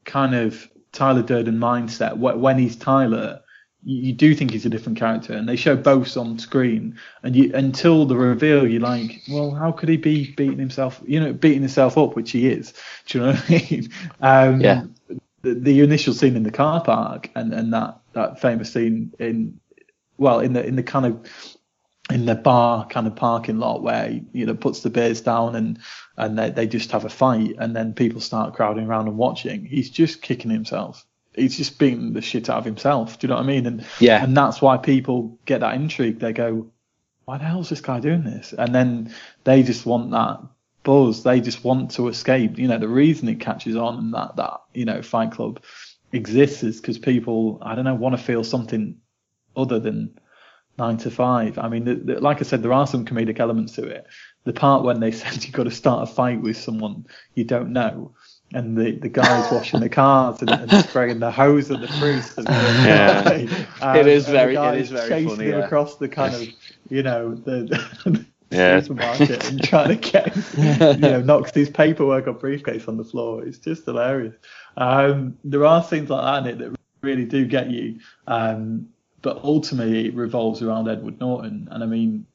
kind 0.05 0.33
of 0.33 0.67
Tyler 0.93 1.21
Durden 1.21 1.57
mindset. 1.59 2.17
When 2.17 2.57
he's 2.57 2.77
Tyler, 2.77 3.41
you, 3.83 4.13
do 4.13 4.33
think 4.33 4.51
he's 4.51 4.65
a 4.65 4.69
different 4.69 4.97
character, 4.97 5.33
and 5.33 5.47
they 5.47 5.57
show 5.57 5.75
both 5.75 6.15
on 6.15 6.39
screen. 6.39 6.97
And 7.21 7.35
you 7.35 7.51
until 7.53 8.05
the 8.05 8.15
reveal, 8.15 8.65
you're 8.65 8.81
like, 8.81 9.21
well, 9.29 9.51
how 9.51 9.73
could 9.73 9.89
he 9.89 9.97
be 9.97 10.31
beating 10.31 10.57
himself? 10.57 11.01
You 11.05 11.19
know, 11.19 11.33
beating 11.33 11.61
himself 11.61 11.97
up, 11.97 12.15
which 12.15 12.31
he 12.31 12.47
is. 12.47 12.73
Do 13.07 13.17
you 13.17 13.25
know 13.25 13.33
what 13.33 13.43
I 13.49 13.67
mean? 13.69 13.89
Um, 14.21 14.61
Yeah. 14.61 14.83
The, 15.41 15.53
the 15.53 15.81
initial 15.81 16.13
scene 16.15 16.35
in 16.35 16.41
the 16.41 16.51
car 16.51 16.81
park, 16.81 17.29
and 17.35 17.53
and 17.53 17.73
that 17.73 17.99
that 18.13 18.41
famous 18.41 18.71
scene 18.71 19.13
in 19.19 19.59
well 20.17 20.39
in 20.39 20.53
the 20.53 20.65
in 20.65 20.77
the 20.77 20.81
kind 20.81 21.05
of 21.05 21.29
in 22.09 22.25
the 22.25 22.35
bar 22.35 22.87
kind 22.87 23.05
of 23.05 23.15
parking 23.15 23.59
lot 23.59 23.83
where 23.83 24.09
he, 24.09 24.23
you 24.31 24.45
know 24.45 24.55
puts 24.55 24.79
the 24.79 24.89
beers 24.89 25.21
down 25.21 25.55
and 25.55 25.79
and 26.17 26.37
they, 26.37 26.49
they 26.49 26.67
just 26.67 26.91
have 26.91 27.05
a 27.05 27.09
fight 27.09 27.55
and 27.59 27.75
then 27.75 27.93
people 27.93 28.21
start 28.21 28.53
crowding 28.53 28.87
around 28.87 29.07
and 29.07 29.17
watching 29.17 29.65
he's 29.65 29.89
just 29.89 30.21
kicking 30.21 30.51
himself 30.51 31.05
he's 31.33 31.57
just 31.57 31.77
beating 31.77 32.13
the 32.13 32.21
shit 32.21 32.49
out 32.49 32.57
of 32.59 32.65
himself 32.65 33.19
do 33.19 33.27
you 33.27 33.29
know 33.29 33.35
what 33.35 33.43
i 33.43 33.47
mean 33.47 33.65
and 33.65 33.85
Yeah. 33.99 34.23
and 34.23 34.35
that's 34.35 34.61
why 34.61 34.77
people 34.77 35.37
get 35.45 35.61
that 35.61 35.75
intrigue 35.75 36.19
they 36.19 36.33
go 36.33 36.71
why 37.25 37.37
the 37.37 37.43
hell's 37.43 37.69
this 37.69 37.81
guy 37.81 37.99
doing 37.99 38.23
this 38.23 38.53
and 38.57 38.73
then 38.73 39.13
they 39.43 39.63
just 39.63 39.85
want 39.85 40.11
that 40.11 40.39
buzz 40.83 41.23
they 41.23 41.41
just 41.41 41.63
want 41.63 41.91
to 41.91 42.07
escape 42.07 42.57
you 42.57 42.67
know 42.67 42.77
the 42.77 42.87
reason 42.87 43.27
it 43.27 43.39
catches 43.39 43.75
on 43.75 43.97
and 43.97 44.13
that 44.13 44.35
that 44.35 44.61
you 44.73 44.85
know 44.85 45.01
fight 45.01 45.31
club 45.31 45.61
exists 46.13 46.63
is 46.63 46.79
because 46.79 46.99
people 46.99 47.57
i 47.61 47.73
don't 47.75 47.85
know 47.85 47.95
want 47.95 48.15
to 48.15 48.23
feel 48.23 48.43
something 48.43 48.95
other 49.57 49.79
than 49.79 50.17
nine 50.77 50.97
to 50.97 51.09
five. 51.11 51.57
I 51.57 51.69
mean, 51.69 51.85
the, 51.85 51.95
the, 51.95 52.19
like 52.19 52.39
I 52.41 52.43
said, 52.43 52.61
there 52.61 52.73
are 52.73 52.87
some 52.87 53.05
comedic 53.05 53.39
elements 53.39 53.73
to 53.75 53.83
it. 53.83 54.05
The 54.45 54.53
part 54.53 54.83
when 54.83 54.99
they 54.99 55.11
said 55.19 55.43
you've 55.43 55.53
got 55.53 55.63
to 55.63 55.71
start 55.71 56.09
a 56.09 56.11
fight 56.11 56.41
with 56.41 56.57
someone 56.57 57.05
you 57.33 57.43
don't 57.43 57.71
know, 57.73 58.13
and 58.53 58.77
the, 58.77 58.91
the 58.91 59.09
guy's 59.09 59.51
washing 59.51 59.79
the 59.81 59.89
cars 59.89 60.41
and, 60.41 60.49
and 60.49 60.71
spraying 60.85 61.19
the 61.19 61.31
hose 61.31 61.69
at 61.71 61.81
the 61.81 61.87
priest. 61.99 62.37
And, 62.37 62.47
Yeah. 62.85 63.65
um, 63.81 63.95
It 63.97 64.07
is 64.07 64.27
very- 64.29 64.55
it 64.55 64.75
is 64.81 64.91
very 64.91 65.09
chasing 65.09 65.29
funny, 65.29 65.49
him 65.49 65.59
yeah. 65.59 65.65
across 65.65 65.97
the 65.97 66.07
kind 66.07 66.33
of, 66.35 66.41
you 66.89 67.03
know, 67.03 67.35
the. 67.35 68.25
Yeah. 68.51 68.79
supermarket 68.79 69.49
and 69.49 69.61
trying 69.63 69.99
to 69.99 70.11
get, 70.11 70.35
you 70.55 70.97
know, 70.99 71.19
knocks 71.19 71.51
his 71.51 71.67
paperwork 71.69 72.27
or 72.27 72.33
briefcase 72.33 72.87
on 72.87 72.95
the 72.95 73.03
floor. 73.03 73.43
It's 73.43 73.57
just 73.57 73.85
hilarious. 73.85 74.35
Um, 74.77 75.37
there 75.43 75.65
are 75.65 75.81
things 75.81 76.11
like 76.11 76.23
that 76.23 76.47
in 76.49 76.61
it 76.61 76.63
that 76.63 76.79
really 77.01 77.25
do 77.25 77.45
get 77.47 77.71
you. 77.71 77.99
Um, 78.27 78.87
but 79.23 79.43
ultimately, 79.43 80.07
it 80.07 80.13
revolves 80.13 80.61
around 80.61 80.87
Edward 80.87 81.19
Norton. 81.19 81.67
And 81.71 81.83
I 81.83 81.87
mean, 81.87 82.27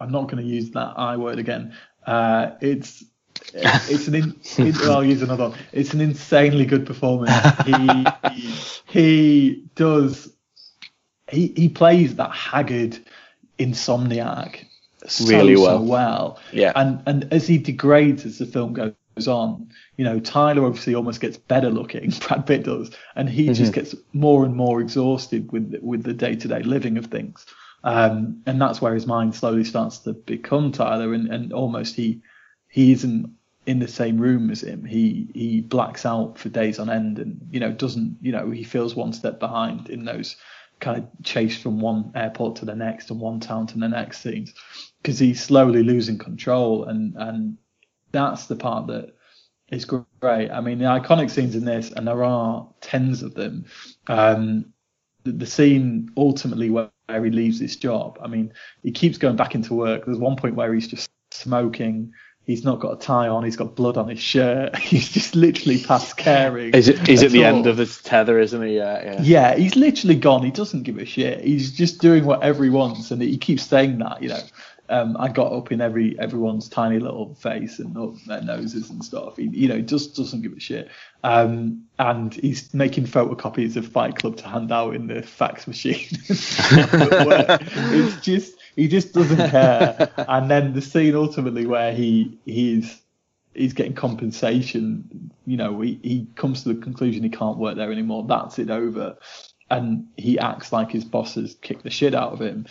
I'm 0.00 0.10
not 0.12 0.28
going 0.30 0.42
to 0.42 0.48
use 0.48 0.70
that 0.72 0.94
I 0.96 1.16
word 1.16 1.38
again. 1.38 1.74
Uh, 2.06 2.52
it's 2.60 3.04
it's 3.52 4.08
an 4.08 4.14
in, 4.14 4.40
it, 4.60 4.82
I'll 4.84 5.04
use 5.04 5.22
another 5.22 5.50
one. 5.50 5.58
It's 5.72 5.94
an 5.94 6.00
insanely 6.00 6.64
good 6.66 6.86
performance. 6.86 7.40
He 7.64 8.16
he, 8.22 8.64
he 8.86 9.64
does 9.74 10.34
he 11.30 11.52
he 11.56 11.68
plays 11.68 12.16
that 12.16 12.32
haggard 12.32 12.98
insomniac 13.58 14.66
so, 15.06 15.54
Really 15.54 15.56
so 15.56 15.80
well. 15.80 15.80
well. 15.80 16.38
Yeah. 16.50 16.74
And 16.74 17.02
and 17.06 17.32
as 17.32 17.46
he 17.46 17.58
degrades 17.58 18.24
as 18.26 18.38
the 18.38 18.46
film 18.46 18.74
goes 18.74 18.96
on, 19.28 19.68
you 19.96 20.04
know, 20.04 20.20
Tyler 20.20 20.64
obviously 20.66 20.94
almost 20.94 21.20
gets 21.20 21.36
better 21.38 21.70
looking, 21.70 22.10
Brad 22.28 22.46
Pitt 22.46 22.64
does, 22.64 22.90
and 23.16 23.28
he 23.28 23.44
Mm-hmm. 23.46 23.50
just 23.50 23.72
gets 23.72 23.94
more 24.12 24.44
and 24.44 24.54
more 24.54 24.80
exhausted 24.80 25.50
with 25.52 25.74
with 25.82 26.04
the 26.04 26.12
day 26.14 26.34
to 26.36 26.48
day 26.48 26.62
living 26.62 26.98
of 26.98 27.06
things. 27.06 27.46
Um, 27.82 28.42
and 28.46 28.60
that's 28.60 28.82
where 28.82 28.94
his 28.94 29.06
mind 29.06 29.34
slowly 29.34 29.64
starts 29.64 29.98
to 30.00 30.12
become 30.12 30.72
Tyler, 30.72 31.14
and, 31.14 31.28
and 31.28 31.52
almost 31.52 31.94
he 31.94 32.20
he 32.68 32.92
isn't 32.92 33.34
in 33.66 33.78
the 33.78 33.88
same 33.88 34.18
room 34.18 34.50
as 34.50 34.62
him, 34.62 34.84
he 34.84 35.28
he 35.34 35.60
blacks 35.60 36.06
out 36.06 36.38
for 36.38 36.48
days 36.48 36.78
on 36.78 36.90
end, 36.90 37.18
and 37.18 37.40
you 37.50 37.60
know 37.60 37.70
doesn't 37.70 38.16
you 38.20 38.32
know 38.32 38.50
he 38.50 38.64
feels 38.64 38.94
one 38.94 39.12
step 39.12 39.38
behind 39.38 39.90
in 39.90 40.04
those 40.04 40.36
kind 40.80 40.98
of 40.98 41.24
chase 41.24 41.60
from 41.60 41.78
one 41.78 42.10
airport 42.14 42.56
to 42.56 42.64
the 42.64 42.74
next 42.74 43.10
and 43.10 43.20
one 43.20 43.38
town 43.38 43.66
to 43.66 43.78
the 43.78 43.88
next 43.88 44.22
scenes 44.22 44.54
because 45.02 45.18
he's 45.18 45.42
slowly 45.42 45.82
losing 45.82 46.18
control, 46.18 46.84
and 46.84 47.14
and 47.16 47.58
that's 48.12 48.46
the 48.46 48.56
part 48.56 48.86
that 48.88 49.14
is 49.70 49.84
great. 49.84 50.50
I 50.50 50.60
mean, 50.60 50.78
the 50.78 50.86
iconic 50.86 51.30
scenes 51.30 51.54
in 51.54 51.64
this, 51.64 51.90
and 51.90 52.08
there 52.08 52.24
are 52.24 52.66
tens 52.80 53.22
of 53.22 53.34
them. 53.34 53.66
Um, 54.06 54.72
the, 55.22 55.32
the 55.32 55.46
scene 55.46 56.10
ultimately 56.16 56.70
where, 56.70 56.90
where 57.10 57.24
he 57.24 57.30
leaves 57.30 57.60
his 57.60 57.76
job. 57.76 58.18
I 58.22 58.28
mean, 58.28 58.52
he 58.82 58.92
keeps 58.92 59.18
going 59.18 59.36
back 59.36 59.54
into 59.54 59.74
work. 59.74 60.06
There's 60.06 60.18
one 60.18 60.36
point 60.36 60.54
where 60.54 60.72
he's 60.72 60.88
just 60.88 61.10
smoking. 61.30 62.12
He's 62.44 62.64
not 62.64 62.80
got 62.80 62.94
a 62.94 62.96
tie 62.96 63.28
on. 63.28 63.44
He's 63.44 63.56
got 63.56 63.76
blood 63.76 63.96
on 63.96 64.08
his 64.08 64.18
shirt. 64.18 64.76
He's 64.78 65.08
just 65.10 65.36
literally 65.36 65.80
past 65.84 66.16
caring. 66.16 66.74
Is 66.74 66.88
it? 66.88 67.06
He's 67.06 67.22
at 67.22 67.30
the 67.30 67.44
all. 67.44 67.56
end 67.56 67.66
of 67.68 67.76
his 67.76 68.02
tether, 68.02 68.40
isn't 68.40 68.62
he? 68.62 68.76
Yeah, 68.76 69.04
yeah. 69.04 69.22
Yeah, 69.22 69.56
he's 69.56 69.76
literally 69.76 70.16
gone. 70.16 70.42
He 70.42 70.50
doesn't 70.50 70.82
give 70.82 70.98
a 70.98 71.04
shit. 71.04 71.44
He's 71.44 71.70
just 71.70 72.00
doing 72.00 72.24
whatever 72.24 72.64
he 72.64 72.70
wants, 72.70 73.12
and 73.12 73.22
he 73.22 73.38
keeps 73.38 73.62
saying 73.64 73.98
that. 73.98 74.20
You 74.20 74.30
know, 74.30 74.40
um, 74.90 75.16
I 75.18 75.28
got 75.28 75.52
up 75.52 75.70
in 75.72 75.80
every 75.80 76.18
everyone's 76.18 76.68
tiny 76.68 76.98
little 76.98 77.34
face 77.36 77.78
and 77.78 77.96
up 77.96 78.14
their 78.26 78.42
noses 78.42 78.90
and 78.90 79.04
stuff. 79.04 79.36
He, 79.36 79.44
you 79.44 79.68
know, 79.68 79.80
just 79.80 80.16
doesn't 80.16 80.42
give 80.42 80.52
a 80.52 80.60
shit. 80.60 80.90
Um, 81.22 81.84
and 81.98 82.34
he's 82.34 82.74
making 82.74 83.06
photocopies 83.06 83.76
of 83.76 83.86
Fight 83.86 84.16
Club 84.16 84.36
to 84.38 84.48
hand 84.48 84.72
out 84.72 84.94
in 84.94 85.06
the 85.06 85.22
fax 85.22 85.66
machine. 85.66 86.08
it's 86.28 88.20
just 88.20 88.54
he 88.74 88.88
just 88.88 89.12
doesn't 89.12 89.50
care. 89.50 90.10
and 90.16 90.50
then 90.50 90.72
the 90.74 90.82
scene 90.82 91.14
ultimately 91.14 91.66
where 91.66 91.94
he 91.94 92.38
he's 92.44 93.00
he's 93.54 93.72
getting 93.72 93.94
compensation. 93.94 95.30
You 95.46 95.56
know, 95.56 95.80
he, 95.80 96.00
he 96.02 96.26
comes 96.34 96.64
to 96.64 96.74
the 96.74 96.80
conclusion 96.80 97.22
he 97.22 97.30
can't 97.30 97.58
work 97.58 97.76
there 97.76 97.92
anymore. 97.92 98.24
That's 98.28 98.58
it 98.58 98.70
over. 98.70 99.16
And 99.70 100.08
he 100.16 100.36
acts 100.38 100.72
like 100.72 100.90
his 100.90 101.04
boss 101.04 101.34
has 101.36 101.54
kicked 101.54 101.84
the 101.84 101.90
shit 101.90 102.14
out 102.14 102.32
of 102.32 102.40
him. 102.40 102.66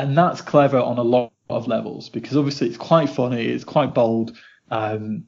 And 0.00 0.16
that's 0.16 0.40
clever 0.40 0.78
on 0.78 0.96
a 0.96 1.02
lot 1.02 1.30
of 1.50 1.68
levels 1.68 2.08
because 2.08 2.34
obviously 2.34 2.68
it's 2.68 2.78
quite 2.78 3.10
funny, 3.10 3.44
it's 3.44 3.64
quite 3.64 3.92
bold, 3.92 4.34
um, 4.70 5.24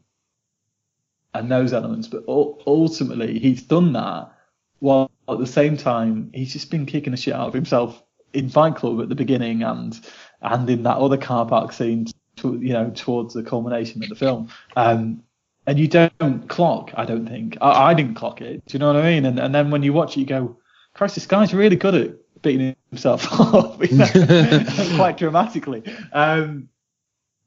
and 1.35 1.51
those 1.51 1.75
elements. 1.75 2.09
But 2.09 2.25
ultimately, 2.27 3.39
he's 3.39 3.63
done 3.63 3.93
that 3.93 4.33
while 4.79 5.11
at 5.29 5.39
the 5.39 5.47
same 5.47 5.77
time 5.77 6.31
he's 6.33 6.55
just 6.55 6.71
been 6.71 6.87
kicking 6.87 7.11
the 7.11 7.19
shit 7.19 7.35
out 7.35 7.49
of 7.49 7.53
himself 7.53 8.03
in 8.33 8.49
Fight 8.49 8.77
Club 8.77 9.03
at 9.03 9.11
the 9.11 9.15
beginning 9.15 9.63
and 9.63 10.01
and 10.41 10.71
in 10.71 10.85
that 10.85 10.97
other 10.97 11.19
car 11.19 11.45
park 11.45 11.75
scene, 11.75 12.07
to, 12.37 12.59
you 12.59 12.73
know, 12.73 12.91
towards 12.95 13.35
the 13.35 13.43
culmination 13.43 14.03
of 14.03 14.09
the 14.09 14.15
film. 14.15 14.49
Um, 14.75 15.23
and 15.67 15.79
you 15.79 15.87
don't 15.87 16.49
clock, 16.49 16.93
I 16.97 17.05
don't 17.05 17.29
think. 17.29 17.59
I, 17.61 17.91
I 17.91 17.95
didn't 17.95 18.15
clock 18.15 18.41
it. 18.41 18.65
Do 18.65 18.73
you 18.73 18.79
know 18.79 18.87
what 18.87 18.97
I 18.97 19.03
mean? 19.03 19.27
And 19.27 19.39
and 19.39 19.55
then 19.55 19.71
when 19.71 19.83
you 19.83 19.93
watch 19.93 20.17
it, 20.17 20.21
you 20.21 20.27
go, 20.27 20.57
Christ, 20.95 21.17
this 21.17 21.27
guy's 21.27 21.53
really 21.53 21.77
good 21.77 21.95
at 21.95 22.41
beating 22.41 22.75
himself 22.93 23.27
up, 23.41 23.83
you 23.91 23.97
know, 23.97 24.07
quite 24.97 25.17
dramatically. 25.17 25.83
Um, 26.13 26.69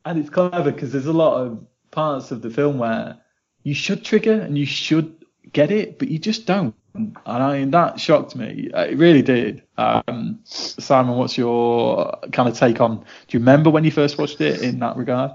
and 0.03 0.19
it's 0.19 0.29
clever 0.29 0.71
because 0.71 0.91
there's 0.91 1.05
a 1.05 1.13
lot 1.13 1.39
of 1.39 1.65
parts 1.91 2.31
of 2.31 2.41
the 2.41 2.49
film 2.49 2.79
where 2.79 3.17
you 3.63 3.75
should 3.75 4.03
trigger 4.03 4.33
and 4.33 4.57
you 4.57 4.65
should 4.65 5.23
get 5.53 5.71
it, 5.71 5.99
but 5.99 6.09
you 6.09 6.17
just 6.19 6.45
don't. 6.47 6.75
And 6.95 7.17
I 7.25 7.59
mean, 7.59 7.71
that 7.71 7.99
shocked 7.99 8.35
me. 8.35 8.71
Uh, 8.73 8.85
It 8.85 8.97
really 8.97 9.21
did. 9.21 9.63
Um, 9.77 10.39
Simon, 10.45 11.17
what's 11.17 11.37
your 11.37 12.17
kind 12.31 12.49
of 12.49 12.57
take 12.57 12.81
on? 12.81 12.97
Do 12.97 13.05
you 13.29 13.39
remember 13.39 13.69
when 13.69 13.83
you 13.83 13.91
first 13.91 14.17
watched 14.17 14.41
it 14.41 14.61
in 14.61 14.79
that 14.79 14.97
regard? 14.97 15.31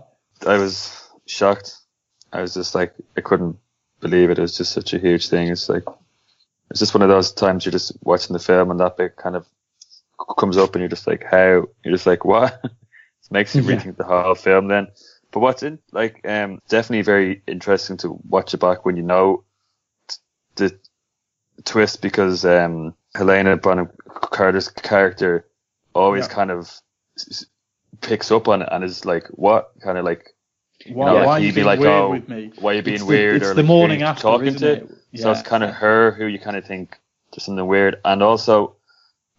I 0.47 0.57
was 0.59 1.09
shocked. 1.27 1.77
I 2.33 2.41
was 2.41 2.55
just 2.55 2.75
like, 2.75 2.95
I 3.17 3.21
couldn't 3.21 3.59
believe 4.01 4.31
it. 4.31 4.39
It 4.39 4.43
was 4.43 4.57
just 4.57 4.73
such 4.73 4.93
a 4.95 4.99
huge 4.99 5.29
thing. 5.29 5.49
It's 5.49 5.69
like, 5.69 5.85
it's 6.71 6.81
just 6.81 6.95
one 6.95 7.03
of 7.03 7.09
those 7.09 7.33
times 7.33 7.65
you're 7.65 7.73
just 7.73 7.93
watching 8.03 8.33
the 8.33 8.39
film 8.41 8.71
and 8.71 8.81
that 8.81 8.97
bit 8.97 9.17
kind 9.17 9.37
of 9.37 9.47
comes 10.37 10.57
up 10.57 10.75
and 10.75 10.81
you're 10.83 10.89
just 10.89 11.07
like, 11.07 11.25
how? 11.25 11.67
You're 11.85 11.95
just 11.95 12.07
like, 12.07 12.25
what? 12.25 12.61
it 12.65 12.71
makes 13.31 13.55
you 13.55 13.63
Yeah. 13.63 13.77
rethink 13.77 13.97
the 13.97 14.05
whole 14.05 14.35
film 14.35 14.69
then. 14.69 14.89
But 15.33 15.41
what's 15.41 15.63
in, 15.63 15.79
like, 15.93 16.21
um, 16.27 16.61
definitely 16.69 17.03
very 17.03 17.43
interesting 17.47 17.97
to 17.99 18.19
watch 18.29 18.53
it 18.53 18.59
back 18.59 18.85
when 18.85 18.97
you 18.97 19.03
know 19.05 19.45
t- 20.09 20.17
the 20.57 20.79
twist 21.65 22.03
because, 22.03 22.45
um, 22.45 22.95
Helena 23.15 23.57
Bonham 23.57 23.91
Carter's 24.09 24.69
character 24.69 25.47
always 25.95 26.27
Yeah. 26.27 26.33
kind 26.35 26.51
of 26.51 26.73
s- 27.17 27.47
picks 28.01 28.31
up 28.33 28.49
on 28.49 28.63
it 28.63 28.69
and 28.73 28.83
is 28.85 29.05
like, 29.05 29.27
what? 29.29 29.73
Kind 29.81 29.99
of 29.99 30.05
like, 30.05 30.35
Why, 30.89 31.07
know, 31.13 31.27
why 31.27 31.33
are 31.33 31.39
you 31.39 31.47
he'd 31.47 31.51
be 31.53 31.55
being 31.57 31.67
like, 31.67 31.81
weird 31.81 31.93
oh, 31.93 32.11
with 32.11 32.29
me? 32.29 32.53
why 32.59 32.73
are 32.73 32.77
you 32.77 32.83
being 32.83 32.95
It's 32.97 33.05
the- 33.05 33.09
weird 33.09 33.37
it's 33.37 33.47
or 33.47 33.55
the 33.55 33.63
like, 33.63 33.67
morning 33.67 34.01
you 34.01 34.07
after, 34.07 34.23
talking 34.23 34.55
to? 34.57 34.73
it? 34.73 34.89
So 35.17 35.31
it's 35.33 35.43
kind 35.43 35.63
of 35.65 35.71
her 35.75 36.13
who 36.13 36.27
you 36.27 36.39
kind 36.39 36.57
of 36.57 36.65
think 36.65 36.99
there's 37.33 37.45
something 37.45 37.67
weird. 37.67 38.01
And 38.05 38.23
also, 38.23 38.77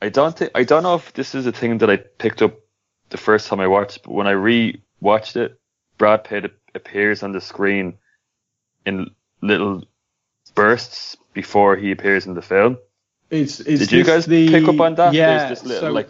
I 0.01 0.09
don't 0.09 0.35
think 0.35 0.51
I 0.55 0.63
don't 0.63 0.83
know 0.83 0.95
if 0.95 1.13
this 1.13 1.35
is 1.35 1.45
a 1.45 1.51
thing 1.51 1.77
that 1.79 1.89
I 1.89 1.97
picked 1.97 2.41
up 2.41 2.59
the 3.09 3.17
first 3.17 3.47
time 3.47 3.59
I 3.59 3.67
watched, 3.67 4.03
but 4.03 4.13
when 4.13 4.27
I 4.27 4.31
re-watched 4.31 5.35
it, 5.35 5.59
Brad 5.97 6.23
Pitt 6.23 6.51
appears 6.73 7.23
on 7.23 7.33
the 7.33 7.41
screen 7.41 7.97
in 8.85 9.11
little 9.41 9.83
bursts 10.55 11.17
before 11.33 11.75
he 11.75 11.91
appears 11.91 12.25
in 12.25 12.33
the 12.33 12.41
film. 12.41 12.77
Is, 13.29 13.61
is 13.61 13.79
Did 13.79 13.91
you 13.91 14.03
guys 14.03 14.25
the, 14.25 14.49
pick 14.49 14.67
up 14.67 14.79
on 14.79 14.95
that? 14.95 15.13
Yeah. 15.13 15.49
Little 15.49 15.79
so 15.79 15.91
like 15.91 16.09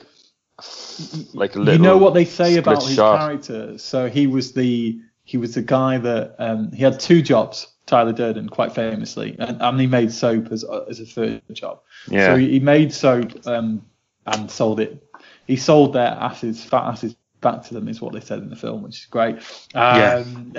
like 1.34 1.56
a 1.56 1.60
little 1.60 1.74
you 1.74 1.80
know 1.80 1.98
what 1.98 2.14
they 2.14 2.26
say 2.26 2.58
about 2.58 2.84
his 2.84 2.96
shot. 2.96 3.20
character. 3.20 3.78
So 3.78 4.10
he 4.10 4.28
was 4.28 4.54
the 4.54 5.00
he 5.24 5.38
was 5.38 5.56
the 5.56 5.62
guy 5.62 5.98
that 5.98 6.36
um, 6.40 6.72
he 6.72 6.84
had 6.84 7.00
two 7.00 7.22
jobs. 7.22 7.68
Tyler 7.92 8.14
Durden, 8.14 8.48
quite 8.48 8.72
famously, 8.74 9.36
and, 9.38 9.62
and 9.62 9.80
he 9.80 9.86
made 9.86 10.14
soap 10.14 10.52
as 10.52 10.64
as 10.90 11.00
a 11.02 11.06
third 11.06 11.42
job. 11.52 11.82
Yeah. 12.08 12.28
So 12.28 12.38
he, 12.38 12.60
made 12.62 12.94
soap 12.94 13.46
um, 13.46 13.86
and 14.26 14.50
sold 14.50 14.80
it. 14.80 15.04
He 15.46 15.58
sold 15.58 15.92
their 15.94 16.08
asses, 16.08 16.64
fat 16.64 16.86
asses, 16.86 17.16
back 17.42 17.64
to 17.64 17.74
them, 17.74 17.90
is 17.90 18.00
what 18.00 18.14
they 18.14 18.22
said 18.22 18.40
in 18.40 18.50
the 18.50 18.56
film, 18.56 18.82
which 18.82 19.00
is 19.02 19.06
great. 19.08 19.36
Um, 19.76 20.54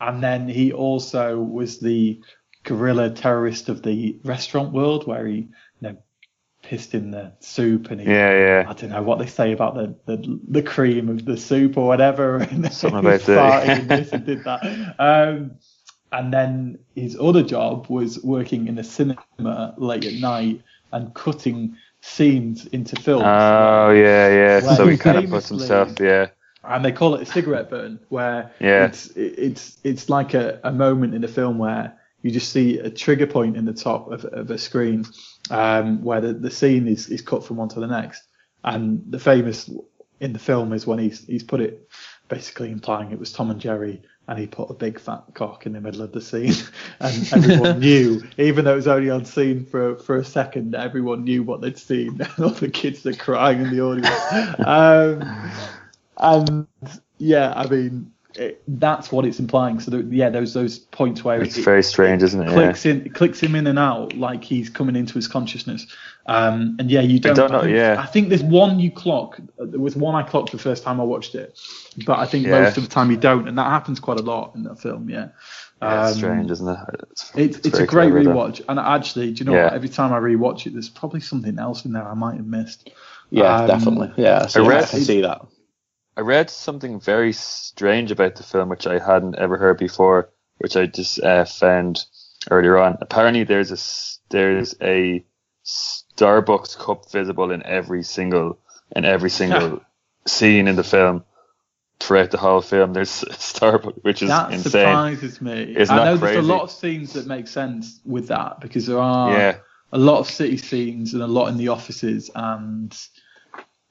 And 0.00 0.22
then 0.22 0.46
he 0.48 0.72
also 0.72 1.38
was 1.40 1.78
the 1.78 2.20
guerrilla 2.64 3.08
terrorist 3.10 3.68
of 3.70 3.82
the 3.82 4.18
restaurant 4.24 4.72
world, 4.74 5.06
where 5.06 5.26
he 5.26 5.36
you 5.36 5.48
know 5.80 5.96
pissed 6.62 6.94
in 6.94 7.10
the 7.10 7.32
soup 7.40 7.90
and 7.90 8.00
he 8.00 8.06
Yeah, 8.06 8.32
yeah. 8.46 8.64
I 8.68 8.72
don't 8.74 8.90
know 8.90 9.02
what 9.02 9.18
they 9.18 9.26
say 9.26 9.52
about 9.52 9.74
the, 9.74 9.94
the 10.04 10.38
the 10.48 10.62
cream 10.62 11.08
of 11.08 11.24
the 11.24 11.36
soup 11.38 11.78
or 11.78 11.86
whatever. 11.86 12.36
And 12.50 12.70
Something 12.72 12.98
about 13.00 13.20
the- 13.22 13.32
farted 13.40 13.78
and 13.80 13.88
this 13.88 14.12
and 14.12 14.26
did 14.26 14.44
that. 14.44 14.60
Um, 14.98 15.52
and 16.14 16.32
then 16.32 16.78
his 16.94 17.16
other 17.20 17.42
job 17.42 17.88
was 17.88 18.22
working 18.22 18.68
in 18.68 18.78
a 18.78 18.84
cinema 18.84 19.74
late 19.76 20.04
at 20.04 20.14
night 20.14 20.62
and 20.92 21.12
cutting 21.14 21.76
scenes 22.02 22.66
into 22.66 22.94
films. 22.96 23.24
Oh 23.26 23.90
yeah, 23.90 24.28
yeah. 24.28 24.76
So 24.76 24.86
he 24.86 24.96
kind 24.96 25.18
of 25.18 25.28
puts 25.28 25.48
himself, 25.48 25.98
yeah. 25.98 26.28
and 26.62 26.84
they 26.84 26.92
call 26.92 27.16
it 27.16 27.22
a 27.22 27.26
cigarette 27.26 27.68
burn, 27.68 27.98
where 28.10 28.52
Yeah. 28.60 28.84
it's 28.84 29.08
it's 29.16 29.78
it's 29.82 30.08
like 30.08 30.34
a, 30.34 30.60
a 30.62 30.70
moment 30.70 31.14
in 31.14 31.24
a 31.24 31.28
film 31.28 31.58
where 31.58 31.98
you 32.22 32.30
just 32.30 32.52
see 32.52 32.78
a 32.78 32.90
trigger 32.90 33.26
point 33.26 33.56
in 33.56 33.64
the 33.64 33.74
top 33.74 34.10
of, 34.12 34.24
of 34.24 34.50
a 34.50 34.56
screen, 34.56 35.04
um, 35.50 36.02
where 36.04 36.20
the, 36.20 36.32
the 36.32 36.50
scene 36.50 36.86
is, 36.86 37.08
is 37.08 37.20
cut 37.22 37.44
from 37.44 37.56
one 37.56 37.68
to 37.70 37.80
the 37.80 37.88
next, 37.88 38.22
and 38.62 39.02
the 39.10 39.18
famous 39.18 39.68
in 40.20 40.32
the 40.32 40.38
film 40.38 40.72
is 40.72 40.86
when 40.86 41.00
he's 41.00 41.26
he's 41.26 41.42
put 41.42 41.60
it 41.60 41.88
basically 42.28 42.70
implying 42.70 43.10
it 43.10 43.18
was 43.18 43.32
Tom 43.32 43.50
and 43.50 43.60
Jerry. 43.60 44.00
And 44.26 44.38
he 44.38 44.46
put 44.46 44.70
a 44.70 44.74
big 44.74 44.98
fat 44.98 45.22
cock 45.34 45.66
in 45.66 45.74
the 45.74 45.80
middle 45.82 46.00
of 46.00 46.12
the 46.12 46.20
scene, 46.20 46.54
and 47.00 47.32
everyone 47.32 47.80
knew, 47.80 48.22
even 48.38 48.64
though 48.64 48.72
it 48.72 48.76
was 48.76 48.88
only 48.88 49.10
on 49.10 49.26
scene 49.26 49.66
for 49.66 49.96
for 49.96 50.16
a 50.16 50.24
second, 50.24 50.74
everyone 50.74 51.24
knew 51.24 51.42
what 51.42 51.60
they'd 51.60 51.76
seen. 51.76 52.20
All 52.38 52.48
the 52.48 52.70
kids 52.70 53.04
are 53.04 53.12
crying 53.12 53.60
in 53.60 53.70
the 53.70 53.82
audience. 53.82 54.08
Um, 54.66 55.50
and 56.16 56.66
yeah, 57.18 57.52
I 57.54 57.68
mean, 57.68 58.13
it, 58.36 58.62
that's 58.66 59.12
what 59.12 59.24
it's 59.24 59.38
implying. 59.38 59.80
So 59.80 59.90
that, 59.92 60.06
yeah, 60.12 60.30
those 60.30 60.54
those 60.54 60.78
points 60.78 61.22
where 61.24 61.40
It's 61.42 61.56
it, 61.58 61.64
very 61.64 61.82
strange, 61.82 62.22
isn't 62.22 62.40
it? 62.40 62.46
Yeah. 62.48 62.52
clicks 62.54 62.86
in, 62.86 63.10
clicks 63.10 63.40
him 63.40 63.54
in 63.54 63.66
and 63.66 63.78
out 63.78 64.14
like 64.16 64.42
he's 64.44 64.68
coming 64.70 64.96
into 64.96 65.14
his 65.14 65.28
consciousness. 65.28 65.86
Um, 66.26 66.76
and 66.78 66.90
yeah, 66.90 67.00
you 67.02 67.20
don't. 67.20 67.36
don't 67.36 67.52
know, 67.52 67.60
think, 67.62 67.76
yeah. 67.76 67.96
I 67.98 68.06
think 68.06 68.30
there's 68.30 68.42
one 68.42 68.80
you 68.80 68.90
clock. 68.90 69.38
There 69.58 69.78
was 69.80 69.94
one 69.94 70.14
I 70.14 70.22
clocked 70.22 70.52
the 70.52 70.58
first 70.58 70.82
time 70.82 71.00
I 71.00 71.04
watched 71.04 71.34
it, 71.34 71.58
but 72.06 72.18
I 72.18 72.26
think 72.26 72.46
Yeah. 72.46 72.62
most 72.62 72.76
of 72.78 72.82
the 72.82 72.88
time 72.90 73.10
you 73.10 73.16
don't, 73.18 73.46
and 73.46 73.58
that 73.58 73.66
happens 73.70 74.00
quite 74.00 74.18
a 74.18 74.22
lot 74.22 74.54
in 74.54 74.62
that 74.64 74.80
film. 74.80 75.08
Yeah. 75.10 75.28
Yeah, 75.82 76.06
it's 76.08 76.12
Um, 76.14 76.18
strange, 76.18 76.50
isn't 76.50 76.68
it? 76.68 76.78
It's, 77.10 77.32
It's, 77.34 77.56
it's, 77.58 77.78
a 77.78 77.86
great 77.86 78.10
clever, 78.10 78.24
though. 78.24 78.30
rewatch, 78.30 78.62
and 78.68 78.78
actually, 78.78 79.32
do 79.32 79.40
you 79.40 79.50
know 79.50 79.54
Yeah. 79.56 79.64
what? 79.64 79.72
Every 79.74 79.88
time 79.90 80.12
I 80.14 80.18
rewatch 80.18 80.66
it, 80.66 80.72
there's 80.72 80.88
probably 80.88 81.20
something 81.20 81.58
else 81.58 81.84
in 81.84 81.92
there 81.92 82.08
I 82.08 82.14
might 82.14 82.36
have 82.36 82.46
missed. 82.46 82.90
Yeah, 83.30 83.56
Um, 83.62 83.66
definitely. 83.66 84.12
Yeah, 84.16 84.46
so 84.46 84.62
I 84.62 84.64
I, 84.64 84.68
read- 84.68 84.88
can 84.88 85.00
see 85.00 85.20
that. 85.22 85.42
I 86.16 86.20
read 86.20 86.48
something 86.50 87.00
very 87.00 87.32
strange 87.32 88.10
about 88.10 88.36
the 88.36 88.42
film, 88.44 88.68
which 88.68 88.86
I 88.86 88.98
hadn't 88.98 89.36
ever 89.36 89.56
heard 89.56 89.78
before, 89.78 90.30
which 90.58 90.76
I 90.76 90.86
just 90.86 91.20
uh, 91.20 91.44
found 91.44 92.04
earlier 92.50 92.78
on. 92.78 92.98
Apparently, 93.00 93.44
there's 93.44 93.72
a 93.72 93.78
there's 94.30 94.74
a 94.80 95.24
Starbucks 95.64 96.78
cup 96.78 97.10
visible 97.10 97.50
in 97.50 97.62
every 97.64 98.02
single 98.02 98.58
in 98.94 99.04
every 99.04 99.30
single 99.40 99.80
scene 100.26 100.68
in 100.68 100.76
the 100.76 100.84
film. 100.84 101.24
throughout 102.00 102.30
the 102.30 102.38
whole 102.38 102.60
film. 102.60 102.92
There's 102.92 103.10
Starbucks, 103.22 104.02
which 104.02 104.22
is 104.22 104.28
that 104.28 104.52
insane. 104.52 104.70
surprises 104.70 105.40
me. 105.40 105.74
Isn't 105.76 105.98
I 105.98 106.04
know 106.04 106.16
there's 106.16 106.36
a 106.36 106.42
lot 106.42 106.62
of 106.62 106.70
scenes 106.70 107.12
that 107.14 107.26
make 107.26 107.48
sense 107.48 108.00
with 108.04 108.28
that 108.28 108.60
because 108.60 108.86
there 108.86 108.98
are 108.98 109.32
Yeah. 109.32 109.56
a 109.92 109.98
lot 109.98 110.18
of 110.18 110.28
city 110.28 110.56
scenes 110.58 111.14
and 111.14 111.22
a 111.22 111.26
lot 111.26 111.48
in 111.48 111.56
the 111.56 111.68
offices 111.68 112.30
and 112.34 112.96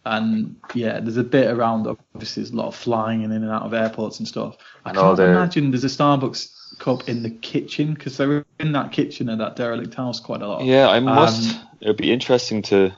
and 0.06 0.56
yeah, 0.74 1.00
there's 1.00 1.18
a 1.18 1.24
bit 1.24 1.48
around 1.50 1.88
Obviously, 1.88 2.44
there's 2.44 2.52
a 2.52 2.56
lot 2.56 2.68
of 2.68 2.76
flying 2.76 3.22
in 3.24 3.32
and 3.32 3.50
out 3.50 3.64
of 3.64 3.74
airports 3.74 4.20
and 4.20 4.28
stuff. 4.28 4.58
I 4.86 4.90
And 4.90 4.98
can't 4.98 5.20
imagine 5.20 5.72
there's 5.72 5.84
a 5.84 5.88
Starbucks 5.88 6.78
cup 6.80 7.08
in 7.08 7.24
the 7.24 7.30
kitchen 7.30 7.94
because 7.94 8.18
they're 8.18 8.46
in 8.60 8.72
that 8.74 8.92
kitchen 8.92 9.30
of 9.30 9.38
that 9.38 9.56
derelict 9.56 9.94
house 9.94 10.20
quite 10.20 10.42
a 10.42 10.48
lot. 10.48 10.64
Yeah, 10.66 10.90
I 10.90 11.00
must. 11.00 11.56
Um, 11.56 11.68
it 11.82 11.88
would 11.88 11.98
be 11.98 12.12
interesting 12.12 12.62
to. 12.64 12.92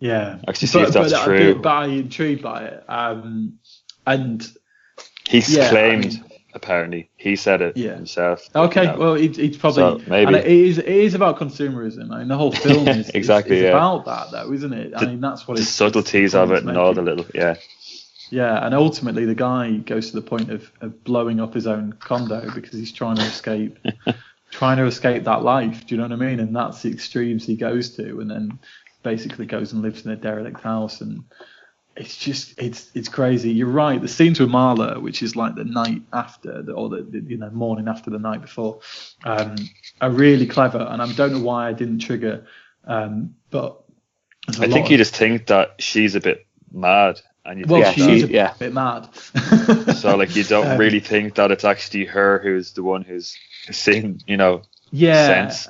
Yeah, 0.00 0.38
Actually 0.46 0.68
see 0.68 0.80
if 0.80 0.92
that's 0.92 1.12
but 1.12 1.20
I'd 1.20 1.24
true. 1.24 1.54
be- 1.54 1.60
But 1.60 1.70
I'm 1.70 1.90
intrigued 1.92 2.42
by 2.42 2.64
it. 2.64 2.84
Um, 2.88 3.58
and 4.06 4.46
He's 5.26 5.56
Yeah, 5.56 5.66
I 5.66 5.70
claimed, 5.70 6.04
mean- 6.04 6.24
apparently. 6.54 7.10
He 7.16 7.36
said 7.36 7.60
it 7.62 7.76
Yeah. 7.76 7.94
himself. 7.96 8.48
Okay, 8.54 8.82
you 8.82 8.88
know. 8.88 8.98
well, 8.98 9.14
it, 9.14 9.38
it's 9.38 9.56
probably 9.56 9.82
So, 10.04 10.10
maybe. 10.10 10.26
and 10.28 10.36
it 10.36 10.46
is 10.46 10.78
it 10.78 10.86
is 10.86 11.14
about 11.14 11.38
consumerism. 11.38 12.10
I 12.12 12.18
mean, 12.20 12.28
the 12.28 12.36
whole 12.36 12.52
film 12.66 12.88
is 12.88 13.10
Exactly, 13.14 13.56
is, 13.56 13.62
is 13.62 13.64
yeah. 13.64 13.70
about 13.70 14.04
that, 14.06 14.30
though, 14.30 14.52
isn't 14.52 14.72
it? 14.72 14.92
I 14.96 15.06
mean, 15.06 15.20
that's 15.20 15.46
what 15.46 15.56
the 15.56 15.62
it's, 15.62 15.70
subtleties 15.70 16.34
it's 16.34 16.34
of 16.34 16.52
it 16.52 16.64
and 16.64 16.76
all 16.78 16.94
the 16.94 17.02
little. 17.02 17.26
Yeah. 17.34 17.56
Yeah, 18.30 18.64
and 18.64 18.74
ultimately 18.74 19.26
the 19.26 19.34
guy 19.34 19.72
goes 19.72 20.10
to 20.10 20.16
the 20.16 20.22
point 20.22 20.50
of, 20.50 20.70
of 20.80 21.04
blowing 21.04 21.40
up 21.40 21.54
his 21.54 21.66
own 21.66 21.92
condo 21.92 22.50
because 22.54 22.72
he's 22.72 22.90
trying 22.90 23.16
to 23.16 23.22
escape, 23.22 23.78
trying 24.50 24.78
to 24.78 24.86
escape 24.86 25.24
that 25.24 25.42
life. 25.44 25.86
Do 25.86 25.94
you 25.94 26.00
know 26.00 26.08
what 26.08 26.12
I 26.20 26.26
mean? 26.26 26.40
And 26.40 26.56
that's 26.56 26.82
the 26.82 26.90
extremes 26.90 27.44
he 27.46 27.54
goes 27.54 27.90
to, 27.96 28.20
and 28.20 28.30
then 28.30 28.58
basically 29.02 29.44
goes 29.46 29.72
and 29.72 29.82
lives 29.82 30.04
in 30.06 30.10
a 30.10 30.16
derelict 30.16 30.60
house, 30.62 31.00
and 31.02 31.24
it's 31.96 32.16
just 32.16 32.58
it's 32.58 32.90
it's 32.94 33.08
crazy. 33.08 33.50
You're 33.52 33.68
right. 33.68 34.00
The 34.00 34.08
scenes 34.08 34.40
with 34.40 34.48
Marla, 34.48 35.00
which 35.00 35.22
is 35.22 35.36
like 35.36 35.54
the 35.54 35.64
night 35.64 36.02
after, 36.12 36.62
the, 36.62 36.72
or 36.72 36.88
the, 36.88 37.02
the 37.02 37.20
you 37.20 37.36
know 37.36 37.50
morning 37.50 37.88
after 37.88 38.10
the 38.10 38.18
night 38.18 38.40
before, 38.42 38.80
um, 39.24 39.56
are 40.00 40.10
really 40.10 40.46
clever, 40.46 40.78
and 40.80 41.00
I 41.00 41.12
don't 41.12 41.32
know 41.32 41.40
why 41.40 41.68
I 41.68 41.72
didn't 41.72 42.00
trigger, 42.00 42.46
um, 42.84 43.34
but 43.50 43.80
I 44.48 44.52
think 44.68 44.86
of- 44.86 44.90
you 44.90 44.96
just 44.98 45.16
think 45.16 45.46
that 45.46 45.76
she's 45.78 46.14
a 46.14 46.20
bit 46.20 46.46
mad. 46.72 47.20
And 47.46 47.58
you 47.60 47.66
well, 47.68 47.82
think 47.82 47.94
she 47.94 48.00
that, 48.00 48.10
is 48.10 48.22
a 48.24 48.28
yeah. 48.32 48.54
bit 48.58 48.72
mad. 48.72 49.14
so 49.96 50.16
like 50.16 50.34
you 50.34 50.44
don't 50.44 50.72
Um, 50.72 50.78
really 50.78 51.00
think 51.00 51.34
that 51.34 51.50
it's 51.50 51.64
actually 51.64 52.06
her 52.06 52.38
who's 52.42 52.72
the 52.72 52.82
one 52.82 53.02
who's 53.02 53.36
seeing, 53.70 54.20
you 54.26 54.36
know, 54.38 54.62
yeah, 54.90 55.26
sense. 55.26 55.68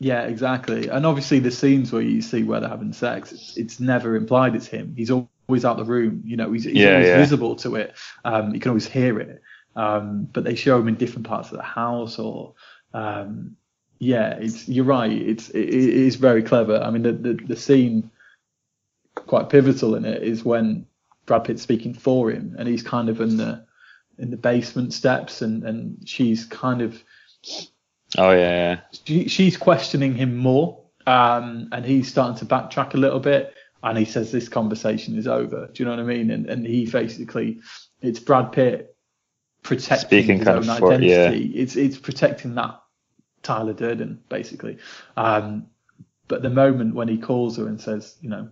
yeah, 0.00 0.22
exactly. 0.22 0.88
And 0.88 1.06
obviously, 1.06 1.38
the 1.38 1.50
scenes 1.52 1.92
where 1.92 2.02
you 2.02 2.20
see 2.20 2.42
where 2.42 2.60
they're 2.60 2.68
having 2.68 2.92
sex, 2.92 3.32
it's, 3.32 3.56
it's 3.56 3.80
never 3.80 4.16
implied 4.16 4.56
it's 4.56 4.66
him. 4.66 4.94
He's 4.96 5.10
always 5.10 5.28
out 5.64 5.76
the 5.76 5.84
room. 5.84 6.22
You 6.24 6.36
know, 6.36 6.52
he's, 6.52 6.64
he's 6.64 6.74
Yeah, 6.74 6.92
always 6.92 7.08
yeah. 7.08 7.16
visible 7.18 7.56
to 7.56 7.76
it. 7.76 7.94
Um, 8.24 8.54
you 8.54 8.60
can 8.60 8.70
always 8.70 8.86
hear 8.86 9.18
it. 9.20 9.42
Um, 9.76 10.28
but 10.32 10.44
they 10.44 10.54
show 10.54 10.78
him 10.78 10.88
in 10.88 10.94
different 10.94 11.26
parts 11.26 11.50
of 11.50 11.56
the 11.56 11.64
house, 11.64 12.18
or 12.18 12.54
um, 12.92 13.56
yeah, 13.98 14.34
it's 14.40 14.68
you're 14.68 14.84
right. 14.84 15.10
It's 15.10 15.48
it, 15.50 15.68
it 15.68 15.74
is 15.94 16.14
very 16.16 16.42
clever. 16.42 16.78
I 16.78 16.90
mean, 16.90 17.02
the, 17.02 17.12
the 17.12 17.32
the 17.34 17.56
scene 17.56 18.10
quite 19.14 19.48
pivotal 19.48 19.94
in 19.96 20.04
it 20.04 20.22
is 20.22 20.44
when 20.44 20.86
Brad 21.26 21.44
Pitt's 21.44 21.62
speaking 21.62 21.94
for 21.94 22.30
him, 22.30 22.54
and 22.58 22.68
he's 22.68 22.82
kind 22.82 23.08
of 23.08 23.20
in 23.20 23.36
the 23.36 23.64
in 24.18 24.30
the 24.30 24.36
basement 24.36 24.92
steps, 24.92 25.42
and 25.42 25.64
and 25.64 26.08
she's 26.08 26.44
kind 26.44 26.80
of 26.80 27.02
Oh 28.16 28.30
yeah, 28.30 28.36
yeah. 28.36 28.80
she, 29.04 29.28
she's 29.28 29.56
questioning 29.56 30.14
him 30.14 30.36
more, 30.36 30.80
um, 31.06 31.68
and 31.72 31.84
he's 31.84 32.08
starting 32.08 32.36
to 32.38 32.46
backtrack 32.46 32.94
a 32.94 32.98
little 32.98 33.20
bit. 33.20 33.54
And 33.84 33.98
he 33.98 34.06
says 34.06 34.32
this 34.32 34.48
conversation 34.48 35.16
is 35.18 35.28
over. 35.28 35.68
Do 35.72 35.82
you 35.82 35.84
know 35.84 35.94
what 35.94 36.00
I 36.00 36.04
mean? 36.04 36.30
And 36.30 36.48
and 36.48 36.66
he 36.66 36.86
basically, 36.86 37.60
it's 38.00 38.18
Brad 38.18 38.50
Pitt 38.50 38.96
protecting 39.62 40.08
Speaking 40.08 40.38
his 40.38 40.46
kind 40.46 40.58
own 40.58 40.68
of 40.68 40.78
for- 40.78 40.92
identity. 40.92 41.52
It's 41.54 41.76
it's 41.76 41.98
protecting 41.98 42.54
that 42.56 42.80
Tyler 43.42 43.74
Durden 43.74 44.20
basically. 44.28 44.78
Um, 45.16 45.66
but 46.28 46.42
the 46.42 46.50
moment 46.50 46.94
when 46.94 47.08
he 47.08 47.18
calls 47.18 47.58
her 47.58 47.68
and 47.68 47.78
says, 47.80 48.16
you 48.22 48.30
know, 48.30 48.48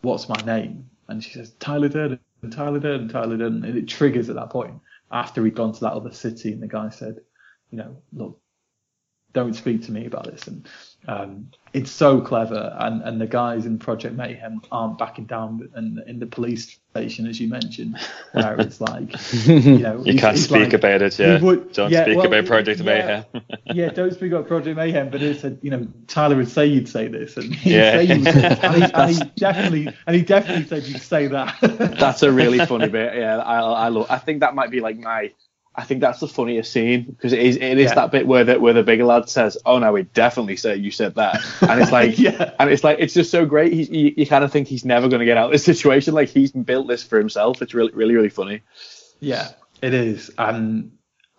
what's 0.00 0.28
my 0.28 0.40
name? 0.46 0.88
And 1.08 1.22
she 1.22 1.32
says 1.32 1.52
Tyler 1.60 1.88
Durden, 1.88 2.18
Tyler 2.50 2.80
Durden, 2.80 3.08
Tyler 3.08 3.36
Durden, 3.36 3.64
and 3.64 3.76
it 3.76 3.86
triggers 3.88 4.30
at 4.30 4.36
that 4.36 4.50
point 4.50 4.74
after 5.12 5.44
he'd 5.44 5.54
gone 5.54 5.72
to 5.72 5.80
that 5.80 5.92
other 5.92 6.12
city 6.12 6.52
and 6.52 6.62
the 6.62 6.68
guy 6.68 6.88
said, 6.88 7.20
you 7.70 7.78
know, 7.78 7.96
look, 8.12 8.40
don't 9.32 9.54
speak 9.54 9.84
to 9.84 9.92
me 9.92 10.06
about 10.06 10.24
this. 10.24 10.46
And 10.46 10.68
um, 11.08 11.50
it's 11.72 11.90
so 11.90 12.20
clever. 12.20 12.76
And, 12.78 13.02
and 13.02 13.20
the 13.20 13.26
guys 13.26 13.64
in 13.64 13.78
Project 13.78 14.14
Mayhem 14.16 14.60
aren't 14.72 14.98
backing 14.98 15.26
down. 15.26 15.70
And 15.74 15.98
in 16.08 16.18
the 16.18 16.26
police 16.26 16.78
station, 16.90 17.26
as 17.28 17.40
you 17.40 17.48
mentioned, 17.48 17.96
where 18.32 18.60
it's 18.60 18.80
like, 18.80 19.08
you 19.46 19.78
know, 19.78 20.02
You 20.04 20.18
can't 20.18 20.36
he's 20.36 20.44
speak 20.44 20.64
like- 20.64 20.72
about 20.72 21.02
it, 21.02 21.18
yeah. 21.18 21.40
would- 21.40 21.72
Don't 21.72 21.90
yeah, 21.90 22.02
speak 22.02 22.16
well, 22.16 22.26
about 22.26 22.46
Project 22.46 22.80
yeah, 22.80 22.84
Mayhem. 23.32 23.44
yeah, 23.66 23.88
don't 23.90 24.12
speak 24.12 24.32
about 24.32 24.48
Project 24.48 24.76
Mayhem, 24.76 25.10
but 25.10 25.22
it 25.22 25.40
said, 25.40 25.58
you 25.62 25.70
know, 25.70 25.86
Tyler 26.08 26.36
would 26.36 26.48
say 26.48 26.66
you'd 26.66 26.88
say 26.88 27.06
this, 27.08 27.36
and 27.36 27.54
he'd 27.54 27.72
Yeah. 27.72 27.92
say 27.92 28.04
you 28.04 28.18
would, 28.18 28.26
and, 28.34 28.74
he, 28.84 28.92
and 28.92 29.10
he 29.12 29.22
definitely, 29.36 29.96
and 30.06 30.16
he 30.16 30.22
definitely 30.22 30.66
said 30.66 30.82
you'd 30.84 31.00
say 31.02 31.28
that. 31.28 31.56
That's 31.98 32.22
a 32.24 32.32
really 32.32 32.58
funny 32.66 32.88
bit. 32.88 33.14
Yeah, 33.16 33.38
I, 33.38 33.60
I 33.60 33.88
love. 33.88 34.06
I 34.10 34.18
think 34.18 34.40
that 34.40 34.54
might 34.56 34.70
be 34.72 34.80
like 34.80 34.98
my. 34.98 35.32
I 35.74 35.84
think 35.84 36.00
that's 36.00 36.18
the 36.20 36.26
funniest 36.28 36.72
scene 36.72 37.04
because 37.04 37.32
it 37.32 37.38
is. 37.38 37.56
It 37.56 37.78
is 37.78 37.90
Yeah. 37.90 37.94
that 37.94 38.10
bit 38.10 38.26
where 38.26 38.42
the 38.44 38.58
where 38.58 38.72
the 38.72 38.82
bigger 38.82 39.04
lad 39.04 39.28
says, 39.28 39.56
"Oh 39.64 39.78
no, 39.78 39.92
we 39.92 40.02
definitely 40.02 40.56
say 40.56 40.74
you 40.76 40.90
said 40.90 41.14
that," 41.14 41.40
and 41.62 41.80
it's 41.80 41.92
like, 41.98 42.18
Yeah. 42.18 42.52
and 42.58 42.68
it's 42.70 42.82
like 42.82 42.98
it's 42.98 43.14
just 43.14 43.30
so 43.30 43.46
great. 43.46 43.72
He's, 43.72 43.88
you, 43.88 44.12
you 44.16 44.26
kind 44.26 44.42
of 44.42 44.50
think 44.52 44.66
he's 44.66 44.84
never 44.84 45.08
going 45.08 45.20
to 45.20 45.26
get 45.26 45.36
out 45.36 45.46
of 45.46 45.52
this 45.52 45.64
situation. 45.72 46.12
Like 46.12 46.28
he's 46.28 46.50
built 46.52 46.88
this 46.88 47.04
for 47.04 47.18
himself. 47.18 47.62
It's 47.62 47.72
really, 47.72 47.92
really, 47.92 48.14
really 48.14 48.28
funny. 48.30 48.62
Yeah, 49.20 49.48
it 49.80 49.94
is. 49.94 50.30
And 50.38 50.92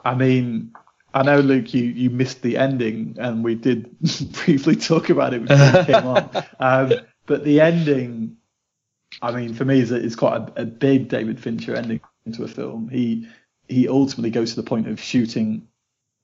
I 0.03 0.15
mean, 0.15 0.73
I 1.13 1.23
know, 1.23 1.39
Luke, 1.41 1.73
you, 1.73 1.83
you 1.83 2.09
missed 2.09 2.41
the 2.41 2.57
ending, 2.57 3.17
and 3.19 3.43
we 3.43 3.55
did 3.55 3.99
briefly 4.45 4.77
talk 4.77 5.09
about 5.09 5.33
it 5.33 5.45
before 5.45 5.65
you 5.81 5.85
came 5.85 6.07
on. 6.07 6.29
Um, 6.59 6.93
but 7.25 7.43
the 7.43 7.59
ending, 7.59 8.37
I 9.21 9.31
mean, 9.31 9.53
for 9.53 9.65
me, 9.65 9.81
is, 9.81 9.91
is 9.91 10.15
quite 10.15 10.37
a, 10.55 10.61
a 10.61 10.65
big 10.65 11.09
David 11.09 11.39
Fincher 11.39 11.75
ending 11.75 11.99
to 12.33 12.43
a 12.43 12.47
film. 12.47 12.87
He 12.87 13.27
he 13.71 13.87
ultimately 13.87 14.29
goes 14.29 14.51
to 14.51 14.61
the 14.61 14.67
point 14.67 14.87
of 14.87 14.99
shooting 14.99 15.67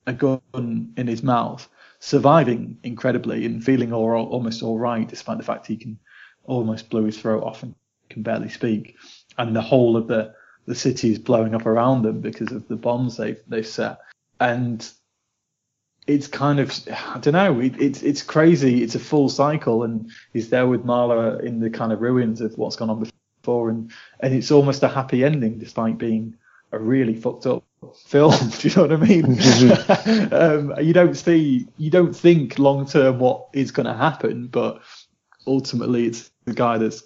a 0.06 0.14
gun 0.14 0.94
in 0.98 1.08
his 1.08 1.24
mouth, 1.24 1.68
surviving 2.00 2.78
incredibly 2.84 3.46
and 3.46 3.64
feeling 3.64 3.94
all, 3.94 4.12
almost 4.28 4.64
all 4.64 4.78
right, 4.78 5.08
despite 5.08 5.38
the 5.38 5.44
fact 5.44 5.68
he 5.68 5.78
can 5.78 5.98
almost 6.44 6.90
blow 6.90 7.06
his 7.06 7.18
throat 7.18 7.44
off 7.44 7.64
and 7.64 7.74
can 8.10 8.22
barely 8.22 8.50
speak. 8.50 8.96
And 9.38 9.56
the 9.56 9.62
whole 9.62 9.96
of 9.98 10.08
the 10.08 10.34
the 10.66 10.76
city 10.76 11.12
is 11.12 11.20
blowing 11.20 11.56
up 11.56 11.66
around 11.66 12.02
them 12.02 12.20
because 12.20 12.52
of 12.52 12.68
the 12.68 12.76
bombs 12.76 13.16
they've 13.16 13.42
they've 13.48 13.66
set. 13.66 14.00
And 14.40 14.90
it's 16.06 16.28
kind 16.28 16.60
of 16.60 16.72
I 16.90 17.20
don't 17.20 17.34
know. 17.34 17.60
It, 17.60 17.80
it's 17.80 18.02
it's 18.02 18.22
crazy. 18.22 18.84
It's 18.84 18.96
a 18.96 19.00
full 19.00 19.30
cycle, 19.30 19.84
and 19.84 20.12
he's 20.34 20.50
there 20.50 20.68
with 20.68 20.86
Marla 20.86 21.42
in 21.42 21.60
the 21.60 21.70
kind 21.70 21.92
of 21.94 22.02
ruins 22.02 22.42
of 22.42 22.58
what's 22.58 22.76
gone 22.76 22.90
on 22.90 23.10
before, 23.42 23.70
and 23.70 23.92
and 24.20 24.34
it's 24.34 24.52
almost 24.52 24.84
a 24.84 24.88
happy 24.88 25.24
ending 25.24 25.60
despite 25.60 25.98
being 25.98 26.36
a 26.72 26.80
really 26.80 27.16
fucked 27.16 27.46
up 27.46 27.64
film. 28.06 28.34
Do 28.60 28.68
you 28.68 28.76
know 28.76 28.82
what 28.84 28.94
I 28.94 28.98
mean? 28.98 30.32
um, 30.34 30.84
you 30.84 30.94
don't 30.94 31.16
see, 31.16 31.68
you 31.78 31.90
don't 31.90 32.16
think 32.16 32.60
long 32.60 32.86
term 32.86 33.20
what 33.20 33.48
is 33.54 33.72
going 33.72 33.88
to 33.88 33.94
happen, 33.94 34.48
but 34.48 34.82
ultimately 35.46 36.06
it's 36.06 36.30
the 36.46 36.54
guy 36.54 36.78
that's 36.78 37.04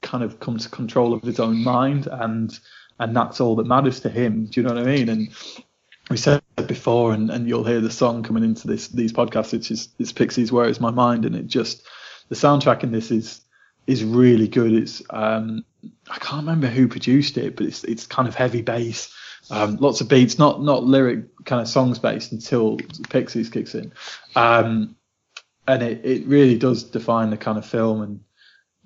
kind 0.00 0.24
of 0.24 0.40
come 0.40 0.58
to 0.58 0.68
control 0.68 1.12
of 1.12 1.22
his 1.22 1.38
own 1.38 1.62
mind, 1.62 2.06
and 2.06 2.58
and 2.98 3.16
that's 3.16 3.40
all 3.40 3.56
that 3.56 3.66
matters 3.66 4.00
to 4.00 4.08
him. 4.08 4.46
Do 4.46 4.60
you 4.60 4.66
know 4.66 4.74
what 4.74 4.82
I 4.82 4.86
mean? 4.86 5.08
And 5.08 5.28
we 6.10 6.16
said 6.16 6.42
before, 6.66 7.12
and, 7.12 7.30
and 7.30 7.48
you'll 7.48 7.64
hear 7.64 7.80
the 7.80 7.90
song 7.90 8.22
coming 8.22 8.44
into 8.44 8.66
this 8.66 8.88
these 8.88 9.12
podcasts. 9.12 9.54
It's 9.54 9.68
just 9.68 9.90
it's 9.98 10.12
Pixies, 10.12 10.52
Where 10.52 10.68
Is 10.68 10.80
My 10.80 10.90
Mind, 10.90 11.24
and 11.24 11.36
it 11.36 11.46
just 11.46 11.82
the 12.28 12.34
soundtrack 12.34 12.82
in 12.82 12.92
this 12.92 13.10
is 13.10 13.41
is 13.86 14.04
really 14.04 14.48
good. 14.48 14.72
It's 14.72 15.02
um 15.10 15.64
I 16.10 16.18
can't 16.18 16.42
remember 16.42 16.68
who 16.68 16.88
produced 16.88 17.38
it, 17.38 17.56
but 17.56 17.66
it's 17.66 17.84
it's 17.84 18.06
kind 18.06 18.28
of 18.28 18.34
heavy 18.34 18.62
bass, 18.62 19.14
um, 19.50 19.76
lots 19.76 20.00
of 20.00 20.08
beats, 20.08 20.38
not 20.38 20.62
not 20.62 20.84
lyric 20.84 21.44
kind 21.44 21.60
of 21.60 21.68
songs 21.68 21.98
based 21.98 22.32
until 22.32 22.78
Pixies 23.08 23.50
kicks 23.50 23.74
in, 23.74 23.92
um, 24.36 24.96
and 25.66 25.82
it 25.82 26.04
it 26.04 26.26
really 26.26 26.58
does 26.58 26.84
define 26.84 27.30
the 27.30 27.36
kind 27.36 27.58
of 27.58 27.66
film 27.66 28.02
and. 28.02 28.20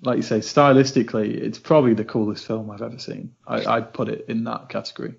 Like 0.03 0.19
you 0.19 0.23
say, 0.23 0.41
stylistically, 0.41 1.35
it's 1.35 1.59
probably 1.59 1.95
the 1.95 2.05
coolest 2.05 2.47
film 2.47 2.71
I've 2.71 2.83
ever 2.83 2.99
seen. 2.99 3.35
I, 3.47 3.65
I'd 3.65 3.95
put 3.95 4.11
it 4.11 4.27
in 4.29 4.45
that 4.45 4.69
category. 4.69 5.15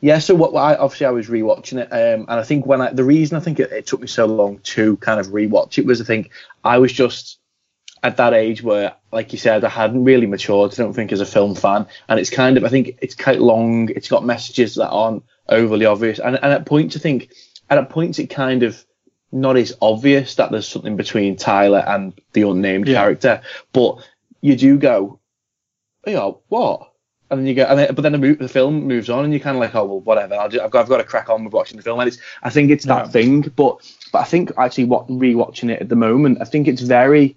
Yeah, 0.00 0.18
so 0.18 0.34
what 0.34 0.54
I 0.54 0.76
obviously 0.76 1.06
I 1.06 1.10
was 1.10 1.28
rewatching 1.28 1.78
it, 1.78 1.90
um, 1.90 2.26
and 2.28 2.38
I 2.38 2.42
think 2.42 2.66
when 2.66 2.80
I 2.80 2.92
the 2.92 3.04
reason 3.04 3.36
I 3.36 3.40
think 3.40 3.58
it, 3.58 3.72
it 3.72 3.86
took 3.86 4.00
me 4.00 4.06
so 4.06 4.26
long 4.26 4.58
to 4.58 4.96
kind 4.98 5.18
of 5.18 5.28
rewatch 5.28 5.78
it 5.78 5.86
was 5.86 6.00
I 6.00 6.04
think 6.04 6.30
I 6.62 6.78
was 6.78 6.92
just 6.92 7.38
at 8.02 8.18
that 8.18 8.34
age 8.34 8.62
where, 8.62 8.94
like 9.12 9.32
you 9.32 9.38
said, 9.38 9.64
I 9.64 9.68
hadn't 9.68 10.04
really 10.04 10.26
matured. 10.26 10.72
I 10.72 10.76
don't 10.76 10.92
think 10.92 11.12
as 11.12 11.20
a 11.20 11.26
film 11.26 11.54
fan, 11.54 11.86
and 12.08 12.20
it's 12.20 12.30
kind 12.30 12.56
of 12.56 12.64
I 12.64 12.68
think 12.68 12.98
it's 13.02 13.14
quite 13.14 13.40
long. 13.40 13.88
It's 13.90 14.08
got 14.08 14.24
messages 14.24 14.74
that 14.76 14.88
aren't 14.90 15.24
overly 15.48 15.86
obvious, 15.86 16.18
and, 16.18 16.36
and 16.36 16.52
at 16.52 16.66
points 16.66 16.96
I 16.96 17.00
think 17.00 17.32
and 17.70 17.80
at 17.80 17.90
points 17.90 18.18
it 18.18 18.28
kind 18.28 18.62
of 18.62 18.84
not 19.32 19.56
as 19.56 19.76
obvious 19.82 20.36
that 20.36 20.50
there's 20.50 20.68
something 20.68 20.96
between 20.96 21.36
Tyler 21.36 21.84
and 21.86 22.12
the 22.32 22.42
unnamed 22.42 22.86
Yeah. 22.88 23.00
character, 23.00 23.42
but 23.72 24.06
you 24.40 24.56
do 24.56 24.78
go, 24.78 25.18
oh, 26.06 26.10
yeah, 26.10 26.30
what? 26.48 26.92
and 27.28 27.40
then 27.40 27.46
you 27.48 27.54
go, 27.54 27.64
and 27.64 27.76
then, 27.76 27.92
but 27.92 28.02
then 28.02 28.12
the, 28.12 28.18
mo- 28.18 28.34
the 28.36 28.48
film 28.48 28.84
moves 28.84 29.10
on, 29.10 29.24
and 29.24 29.32
you're 29.32 29.40
kind 29.40 29.56
of 29.56 29.60
like, 29.60 29.74
oh 29.74 29.84
well, 29.84 30.00
whatever. 30.00 30.36
I'll 30.36 30.48
just, 30.48 30.62
I've 30.62 30.70
got 30.70 30.82
I've 30.82 30.88
got 30.88 30.98
to 30.98 31.04
crack 31.04 31.28
on 31.28 31.42
with 31.42 31.52
watching 31.52 31.76
the 31.76 31.82
film, 31.82 31.98
and 31.98 32.06
it's 32.06 32.18
I 32.44 32.50
think 32.50 32.70
it's 32.70 32.84
that 32.84 33.06
Yeah. 33.06 33.10
thing, 33.10 33.40
but 33.56 33.78
but 34.12 34.20
I 34.20 34.24
think 34.24 34.52
actually 34.56 34.84
what 34.84 35.08
rewatching 35.08 35.70
it 35.70 35.80
at 35.82 35.88
the 35.88 35.96
moment, 35.96 36.38
I 36.40 36.44
think 36.44 36.68
it's 36.68 36.82
very, 36.82 37.36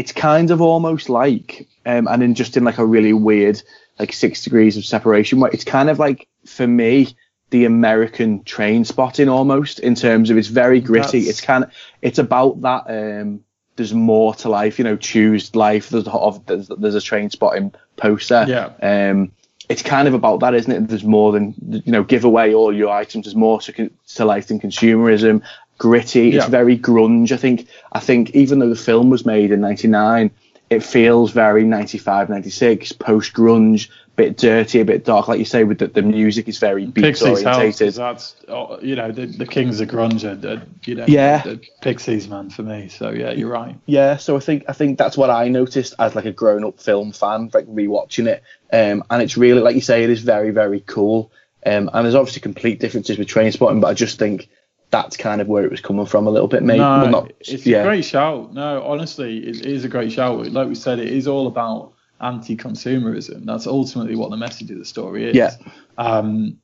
it's 0.00 0.12
kind 0.12 0.50
of 0.50 0.60
almost 0.60 1.08
like, 1.08 1.68
um, 1.86 2.08
and 2.08 2.22
in 2.22 2.34
just 2.34 2.56
in 2.56 2.64
like 2.64 2.78
a 2.78 2.86
really 2.86 3.12
weird 3.12 3.62
like 3.98 4.12
six 4.12 4.42
degrees 4.44 4.76
of 4.78 4.84
separation, 4.84 5.40
where 5.40 5.50
it's 5.52 5.64
kind 5.64 5.90
of 5.90 5.98
like 5.98 6.26
for 6.46 6.66
me 6.66 7.14
the 7.50 7.64
American 7.66 8.40
Trainspotting 8.44 9.28
almost 9.30 9.78
in 9.80 9.94
terms 9.94 10.30
of 10.30 10.36
it's 10.38 10.48
very 10.48 10.80
gritty. 10.80 11.18
That's- 11.20 11.30
It's 11.30 11.40
kind 11.40 11.64
of 11.64 11.70
it's 12.00 12.18
about 12.18 12.60
that. 12.62 12.82
um 12.88 13.44
there's 13.76 13.94
more 13.94 14.34
to 14.34 14.48
life, 14.50 14.78
you 14.78 14.84
know, 14.84 14.96
choose 14.96 15.54
life. 15.54 15.88
There's 15.88 16.06
a, 16.06 16.10
of, 16.12 16.44
there's, 16.46 16.68
there's 16.68 16.94
a 16.96 16.98
Trainspotting 17.10 17.72
poster. 17.96 18.44
Yeah. 18.46 18.66
Um, 18.82 19.32
it's 19.70 19.82
kind 19.82 20.06
of 20.06 20.12
about 20.12 20.40
that, 20.40 20.52
isn't 20.54 20.70
it? 20.72 20.88
There's 20.88 21.04
more 21.04 21.32
than 21.32 21.54
you 21.86 21.92
know, 21.92 22.02
give 22.04 22.24
away 22.24 22.52
all 22.52 22.74
your 22.76 22.90
items. 22.90 23.24
There's 23.24 23.36
more 23.36 23.58
to, 23.62 23.90
to 24.16 24.24
life 24.26 24.48
than 24.48 24.60
consumerism. 24.60 25.40
Gritty. 25.80 26.28
It's 26.36 26.44
Yeah. 26.44 26.48
very 26.50 26.76
grunge. 26.78 27.32
I 27.32 27.36
think. 27.38 27.66
I 27.90 28.00
think 28.00 28.30
even 28.36 28.58
though 28.58 28.68
the 28.68 28.76
film 28.76 29.08
was 29.08 29.24
made 29.24 29.50
in 29.50 29.62
'99, 29.62 30.30
it 30.68 30.82
feels 30.84 31.32
very 31.32 31.64
95, 31.64 32.28
96, 32.28 32.92
post 32.92 33.32
grunge, 33.32 33.88
a 33.88 33.90
bit 34.14 34.36
dirty, 34.36 34.80
a 34.80 34.84
bit 34.84 35.06
dark, 35.06 35.26
like 35.26 35.38
you 35.38 35.46
say. 35.46 35.64
With 35.64 35.78
the, 35.78 35.86
the 35.86 36.02
music 36.02 36.48
is 36.48 36.58
very 36.58 36.84
beat 36.84 37.02
Pixies 37.02 37.22
help 37.22 37.44
'cause 37.44 37.56
orientated. 37.56 37.94
that's 37.94 38.34
oh, 38.48 38.78
you 38.82 38.94
know 38.94 39.10
the, 39.10 39.24
the 39.24 39.46
kings 39.46 39.80
of 39.80 39.88
grunge 39.88 40.22
are, 40.22 40.36
are, 40.56 40.62
you 40.84 40.96
know 40.96 41.06
Yeah. 41.08 41.42
the 41.44 41.60
Pixies 41.80 42.28
man 42.28 42.50
for 42.50 42.62
me. 42.62 42.88
So 42.88 43.08
yeah, 43.08 43.30
you're 43.32 43.48
right. 43.50 43.74
Yeah, 43.86 44.18
so 44.18 44.36
I 44.36 44.40
think 44.40 44.64
I 44.68 44.74
think 44.74 44.98
that's 44.98 45.16
what 45.16 45.30
I 45.30 45.48
noticed 45.48 45.94
as 45.98 46.14
like 46.14 46.26
a 46.26 46.32
grown 46.32 46.62
up 46.62 46.78
film 46.78 47.12
fan, 47.12 47.48
like 47.54 47.66
rewatching 47.66 48.26
it. 48.26 48.42
Um, 48.70 49.02
and 49.10 49.22
it's 49.22 49.38
really 49.38 49.62
like 49.62 49.76
you 49.76 49.80
say, 49.80 50.04
it 50.04 50.10
is 50.10 50.20
very 50.20 50.50
very 50.50 50.80
cool. 50.86 51.32
Um, 51.64 51.88
and 51.92 52.04
there's 52.04 52.14
obviously 52.14 52.42
complete 52.42 52.80
differences 52.80 53.16
with 53.18 53.28
Trainspotting, 53.28 53.80
but 53.80 53.88
I 53.88 53.94
just 53.94 54.18
think 54.18 54.48
that's 54.90 55.16
kind 55.16 55.40
of 55.40 55.46
where 55.48 55.64
it 55.64 55.70
was 55.70 55.80
coming 55.80 56.06
from 56.06 56.26
a 56.26 56.30
little 56.30 56.48
bit, 56.48 56.62
maybe. 56.62 56.78
No, 56.80 57.00
well, 57.02 57.10
not, 57.10 57.32
it's 57.40 57.64
yeah, 57.66 57.82
a 57.82 57.84
great 57.84 58.04
shout. 58.04 58.52
No, 58.52 58.82
honestly, 58.82 59.38
it 59.46 59.64
is 59.64 59.84
a 59.84 59.88
great 59.88 60.10
shout. 60.12 60.50
Like 60.50 60.68
we 60.68 60.74
said, 60.74 60.98
it 60.98 61.08
is 61.08 61.26
all 61.28 61.46
about 61.46 61.92
anti-consumerism. 62.20 63.44
That's 63.44 63.66
ultimately 63.66 64.16
what 64.16 64.30
the 64.30 64.36
message 64.36 64.70
of 64.70 64.78
the 64.78 64.84
story 64.84 65.28
is. 65.30 65.34
Yeah. 65.36 65.54
Um, 65.98 66.58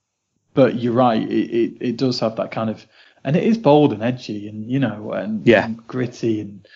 but 0.54 0.76
you're 0.76 0.92
right. 0.92 1.22
It, 1.22 1.50
it 1.50 1.76
it 1.80 1.96
does 1.96 2.18
have 2.20 2.36
that 2.36 2.50
kind 2.50 2.70
of, 2.70 2.84
and 3.24 3.36
it 3.36 3.44
is 3.44 3.58
bold 3.58 3.92
and 3.92 4.02
edgy, 4.02 4.48
and 4.48 4.68
you 4.70 4.78
know, 4.78 5.12
and, 5.12 5.46
Yeah. 5.46 5.66
and 5.66 5.86
gritty, 5.86 6.40
and 6.40 6.66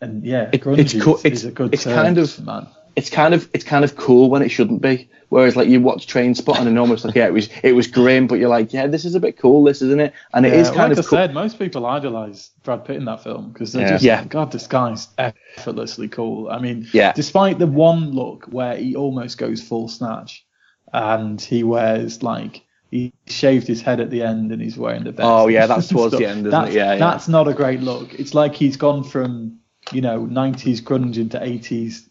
and 0.00 0.24
yeah, 0.24 0.50
It- 0.52 0.62
grungy 0.62 0.78
it's 0.78 1.00
cool- 1.00 1.16
is, 1.16 1.24
it's- 1.24 1.44
a 1.44 1.52
good 1.52 1.72
it's 1.72 1.84
term, 1.84 1.94
kind 1.94 2.18
of- 2.18 2.44
man. 2.44 2.66
It's 2.96 3.10
kind 3.10 3.34
of 3.34 3.48
it's 3.54 3.64
kind 3.64 3.84
of 3.84 3.96
cool 3.96 4.30
when 4.30 4.42
it 4.42 4.50
shouldn't 4.50 4.82
be. 4.82 5.08
Whereas 5.30 5.56
like 5.56 5.66
you 5.68 5.80
watch 5.80 6.06
Train 6.06 6.34
Spot 6.34 6.60
and 6.60 6.78
almost 6.78 7.06
like 7.06 7.14
yeah, 7.14 7.26
it 7.26 7.32
was 7.32 7.48
it 7.62 7.72
was 7.72 7.86
grim, 7.86 8.26
but 8.26 8.34
you're 8.38 8.50
like 8.50 8.72
yeah, 8.72 8.86
this 8.86 9.06
is 9.06 9.14
a 9.14 9.20
bit 9.20 9.38
cool, 9.38 9.64
this 9.64 9.80
isn't 9.80 10.00
it? 10.00 10.12
And 10.34 10.44
it 10.44 10.52
Yeah, 10.52 10.60
is 10.60 10.68
kind 10.68 10.90
like 10.90 10.92
of 10.92 10.98
I 11.06 11.08
cool. 11.08 11.16
said, 11.16 11.32
most 11.32 11.58
people 11.58 11.86
idolize 11.86 12.50
Brad 12.64 12.84
Pitt 12.84 12.96
in 12.96 13.06
that 13.06 13.22
film 13.22 13.50
because 13.50 13.72
they're 13.72 13.82
Yeah. 13.82 13.88
just, 13.88 14.04
Yeah. 14.04 14.24
God, 14.26 14.52
this 14.52 14.66
guy's 14.66 15.08
effortlessly 15.16 16.08
cool. 16.08 16.50
I 16.50 16.58
mean, 16.58 16.86
Yeah. 16.92 17.12
despite 17.12 17.58
the 17.58 17.66
one 17.66 18.10
look 18.10 18.44
where 18.50 18.76
he 18.76 18.94
almost 18.94 19.38
goes 19.38 19.62
full 19.62 19.88
snatch 19.88 20.44
and 20.92 21.40
he 21.40 21.62
wears 21.64 22.22
like, 22.22 22.62
he 22.90 23.14
shaved 23.26 23.66
his 23.66 23.80
head 23.80 24.00
at 24.00 24.10
the 24.10 24.22
end 24.22 24.52
and 24.52 24.60
he's 24.60 24.76
wearing 24.76 25.04
the 25.04 25.12
vest. 25.12 25.26
Oh, 25.26 25.48
yeah, 25.48 25.66
that's 25.66 25.88
towards 25.88 26.14
the 26.14 26.26
end, 26.26 26.46
isn't 26.46 26.48
it? 26.48 26.50
that's, 26.50 26.74
Yeah, 26.74 26.92
yeah. 26.92 26.98
That's 26.98 27.26
not 27.28 27.48
a 27.48 27.54
great 27.54 27.80
look. 27.80 28.12
It's 28.20 28.34
like 28.34 28.54
he's 28.54 28.76
gone 28.76 29.02
from, 29.02 29.60
you 29.92 30.02
know, 30.02 30.26
90s 30.26 30.82
grunge 30.82 31.16
into 31.16 31.38
80s 31.38 32.10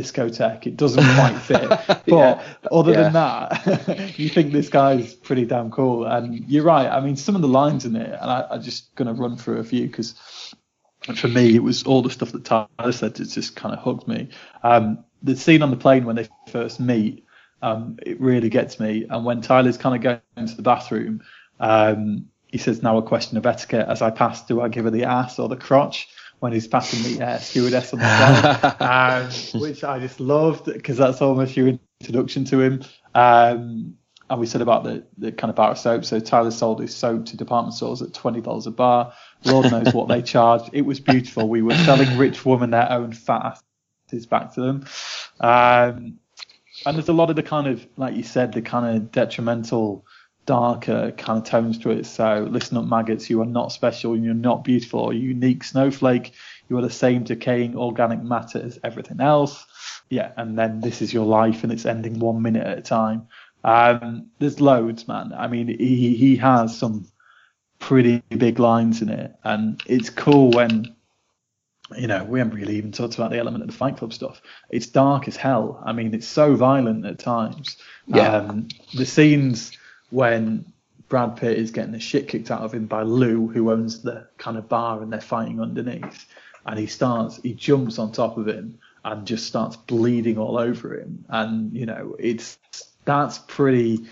discotheque. 0.00 0.66
It 0.66 0.76
doesn't 0.76 1.02
quite 1.16 1.36
fit. 1.38 1.70
But 2.06 2.06
Yeah. 2.06 2.42
other 2.70 2.92
Yeah. 2.92 3.02
than 3.04 3.12
that, 3.14 4.14
you 4.18 4.28
think 4.28 4.52
this 4.52 4.68
guy's 4.68 5.14
pretty 5.14 5.44
damn 5.44 5.70
cool. 5.70 6.04
And 6.04 6.48
you're 6.48 6.64
right. 6.64 6.86
I 6.88 7.00
mean, 7.00 7.16
some 7.16 7.34
of 7.34 7.42
the 7.42 7.48
lines 7.48 7.84
in 7.84 7.96
it, 7.96 8.10
and 8.20 8.30
I, 8.30 8.46
I'm 8.50 8.62
just 8.62 8.94
going 8.94 9.08
to 9.08 9.20
run 9.20 9.36
through 9.36 9.58
a 9.58 9.64
few 9.64 9.86
because 9.86 10.14
for 11.16 11.28
me, 11.28 11.54
it 11.54 11.62
was 11.62 11.84
all 11.84 12.02
the 12.02 12.10
stuff 12.10 12.32
that 12.32 12.44
Tyler 12.44 12.92
said. 12.92 13.18
It 13.20 13.26
just 13.26 13.56
kind 13.56 13.74
of 13.74 13.80
hugged 13.80 14.08
me. 14.08 14.28
Um, 14.62 15.04
the 15.22 15.36
scene 15.36 15.62
on 15.62 15.70
the 15.70 15.76
plane 15.76 16.04
when 16.04 16.16
they 16.16 16.28
first 16.48 16.80
meet, 16.80 17.24
um, 17.62 17.98
it 18.04 18.20
really 18.20 18.48
gets 18.48 18.78
me. 18.80 19.06
And 19.08 19.24
when 19.24 19.40
Tyler's 19.40 19.78
kind 19.78 19.96
of 19.96 20.02
going 20.02 20.46
to 20.48 20.54
the 20.56 20.62
bathroom, 20.62 21.22
um, 21.60 22.26
he 22.46 22.58
says, 22.58 22.82
"Now 22.82 22.96
a 22.98 23.02
question 23.02 23.36
of 23.38 23.46
etiquette. 23.46 23.86
As 23.88 24.02
I 24.02 24.10
pass, 24.10 24.44
do 24.46 24.60
I 24.60 24.68
give 24.68 24.84
her 24.84 24.90
the 24.90 25.04
ass 25.04 25.38
or 25.38 25.48
the 25.48 25.56
crotch?" 25.56 26.08
When 26.46 26.52
he's 26.52 26.68
passing 26.68 27.18
the 27.18 27.26
uh, 27.26 27.38
stewardess 27.38 27.92
on 27.92 27.98
the 27.98 28.04
flight, 28.04 28.80
um, 28.80 29.60
which 29.60 29.82
I 29.82 29.98
just 29.98 30.20
loved 30.20 30.66
because 30.66 30.96
that's 30.96 31.20
almost 31.20 31.56
your 31.56 31.76
introduction 32.00 32.44
to 32.44 32.60
him. 32.60 32.84
Um, 33.16 33.96
and 34.30 34.40
we 34.40 34.46
said 34.46 34.60
about 34.60 34.84
the, 34.84 35.04
the 35.18 35.32
kind 35.32 35.50
of 35.50 35.56
bar 35.56 35.72
of 35.72 35.78
soap. 35.78 36.04
So 36.04 36.20
Tyler 36.20 36.52
sold 36.52 36.80
his 36.80 36.94
soap 36.94 37.26
to 37.26 37.36
department 37.36 37.74
stores 37.74 38.00
at 38.00 38.14
twenty 38.14 38.40
dollars 38.40 38.68
a 38.68 38.70
bar. 38.70 39.12
Lord 39.44 39.72
knows 39.72 39.92
what 39.92 40.06
they 40.06 40.22
charged. 40.22 40.70
It 40.72 40.82
was 40.82 41.00
beautiful. 41.00 41.48
We 41.48 41.62
were 41.62 41.74
selling 41.74 42.16
rich 42.16 42.46
women 42.46 42.70
their 42.70 42.92
own 42.92 43.12
fat 43.12 43.58
asses 44.08 44.26
back 44.26 44.54
to 44.54 44.60
them. 44.60 44.86
Um, 45.40 46.20
and 46.84 46.96
there's 46.96 47.08
a 47.08 47.12
lot 47.12 47.30
of 47.30 47.34
the 47.34 47.42
kind 47.42 47.66
of, 47.66 47.84
like 47.96 48.14
you 48.14 48.22
said, 48.22 48.52
the 48.52 48.62
kind 48.62 48.96
of 48.96 49.10
detrimental, 49.10 50.06
darker 50.46 51.12
kind 51.12 51.38
of 51.38 51.44
tones 51.44 51.78
to 51.78 51.90
it. 51.90 52.06
So 52.06 52.46
listen 52.50 52.76
up, 52.76 52.86
maggots. 52.86 53.28
You 53.28 53.42
are 53.42 53.46
not 53.46 53.72
special. 53.72 54.16
You're 54.16 54.34
not 54.34 54.64
beautiful 54.64 55.00
or 55.00 55.12
unique 55.12 55.64
snowflake. 55.64 56.32
You 56.68 56.78
are 56.78 56.82
the 56.82 56.90
same 56.90 57.24
decaying 57.24 57.76
organic 57.76 58.22
matter 58.22 58.62
as 58.62 58.78
everything 58.82 59.20
else. 59.20 59.66
Yeah, 60.08 60.32
and 60.36 60.58
then 60.58 60.80
this 60.80 61.02
is 61.02 61.12
your 61.12 61.26
life, 61.26 61.64
and 61.64 61.72
it's 61.72 61.84
ending 61.84 62.20
one 62.20 62.40
minute 62.40 62.66
at 62.66 62.78
a 62.78 62.82
time. 62.82 63.26
Um, 63.64 64.30
there's 64.38 64.60
loads, 64.60 65.08
man. 65.08 65.32
I 65.36 65.48
mean, 65.48 65.66
he 65.66 66.16
he 66.16 66.36
has 66.36 66.78
some 66.78 67.06
pretty 67.80 68.22
big 68.30 68.58
lines 68.60 69.02
in 69.02 69.08
it, 69.08 69.34
and 69.42 69.82
it's 69.86 70.10
cool 70.10 70.50
when 70.52 70.94
you 71.96 72.06
know 72.06 72.22
we 72.22 72.38
haven't 72.38 72.54
really 72.54 72.76
even 72.76 72.92
talked 72.92 73.14
about 73.16 73.30
the 73.30 73.38
element 73.38 73.64
of 73.64 73.70
the 73.70 73.76
Fight 73.76 73.96
Club 73.96 74.12
stuff. 74.12 74.40
It's 74.70 74.86
dark 74.86 75.26
as 75.26 75.36
hell. 75.36 75.82
I 75.84 75.92
mean, 75.92 76.14
it's 76.14 76.28
so 76.28 76.54
violent 76.54 77.04
at 77.04 77.18
times. 77.18 77.76
Yeah. 78.06 78.36
Um, 78.36 78.68
the 78.94 79.06
scenes 79.06 79.76
when 80.16 80.64
Brad 81.10 81.36
Pitt 81.36 81.58
is 81.58 81.70
getting 81.70 81.92
the 81.92 82.00
shit 82.00 82.26
kicked 82.26 82.50
out 82.50 82.62
of 82.62 82.72
him 82.72 82.86
by 82.86 83.02
Lou, 83.02 83.48
who 83.48 83.70
owns 83.70 84.00
the 84.00 84.26
kind 84.38 84.56
of 84.56 84.66
bar, 84.66 85.02
and 85.02 85.12
they're 85.12 85.20
fighting 85.20 85.60
underneath, 85.60 86.24
and 86.64 86.78
he 86.78 86.86
starts, 86.86 87.36
he 87.42 87.52
jumps 87.52 87.98
on 87.98 88.12
top 88.12 88.38
of 88.38 88.48
him 88.48 88.78
and 89.04 89.26
just 89.26 89.46
starts 89.46 89.76
bleeding 89.76 90.38
all 90.38 90.56
over 90.56 90.98
him, 90.98 91.22
and 91.28 91.70
you 91.76 91.84
know, 91.84 92.16
it's 92.18 92.56
that's 93.04 93.40
pretty 93.46 94.06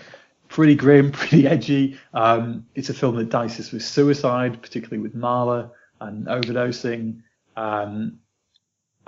pretty 0.47 0.75
grim, 0.75 1.11
pretty 1.19 1.47
edgy. 1.47 1.97
Um, 2.13 2.67
it's 2.75 2.89
a 2.89 2.93
film 2.93 3.15
that 3.15 3.29
dices 3.29 3.71
with 3.71 3.83
suicide, 3.83 4.61
particularly 4.61 5.01
with 5.01 5.15
Marla 5.15 5.71
and 6.01 6.27
overdosing. 6.27 7.23
Um, 7.57 8.19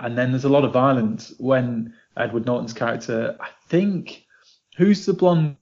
and 0.00 0.18
then 0.18 0.32
there's 0.32 0.46
a 0.46 0.48
lot 0.48 0.64
of 0.64 0.72
violence 0.72 1.32
when 1.38 1.94
Edward 2.16 2.44
Norton's 2.44 2.72
character, 2.72 3.36
I 3.38 3.50
think, 3.68 4.26
who's 4.76 5.06
the 5.06 5.12
blonde 5.12 5.56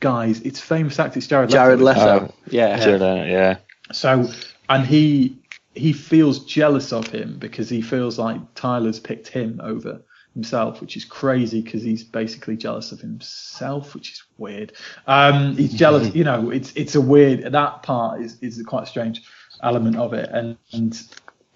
guys? 0.00 0.40
It's 0.40 0.60
famous 0.60 0.98
actor, 0.98 1.18
it's 1.18 1.26
Jared 1.26 1.50
Leto. 1.50 1.58
Jared 1.58 1.80
isn't? 1.80 1.86
Leto. 1.86 2.32
Oh. 2.32 2.34
yeah. 2.46 2.80
Sure, 2.80 2.98
then, 2.98 3.28
yeah. 3.28 3.58
So, 3.92 4.28
and 4.68 4.86
he 4.86 5.38
he 5.74 5.92
feels 5.92 6.44
jealous 6.44 6.92
of 6.92 7.06
him 7.08 7.38
because 7.38 7.68
he 7.68 7.82
feels 7.82 8.18
like 8.18 8.40
Tyler's 8.54 8.98
picked 8.98 9.28
him 9.28 9.60
over 9.62 10.00
himself, 10.34 10.80
which 10.80 10.96
is 10.96 11.04
crazy 11.04 11.60
because 11.60 11.82
he's 11.82 12.02
basically 12.02 12.56
jealous 12.56 12.92
of 12.92 13.00
himself, 13.00 13.94
which 13.94 14.12
is 14.12 14.22
weird. 14.38 14.72
Um, 15.06 15.56
he's 15.56 15.74
jealous, 15.74 16.14
you 16.14 16.24
know. 16.24 16.50
It's 16.50 16.72
it's 16.74 16.94
a 16.94 17.00
weird 17.00 17.52
that 17.52 17.82
part 17.82 18.20
is 18.20 18.38
is 18.40 18.62
quite 18.66 18.84
a 18.84 18.86
strange 18.86 19.22
element 19.62 19.96
of 19.96 20.12
it, 20.12 20.28
and 20.30 20.56
and 20.72 21.00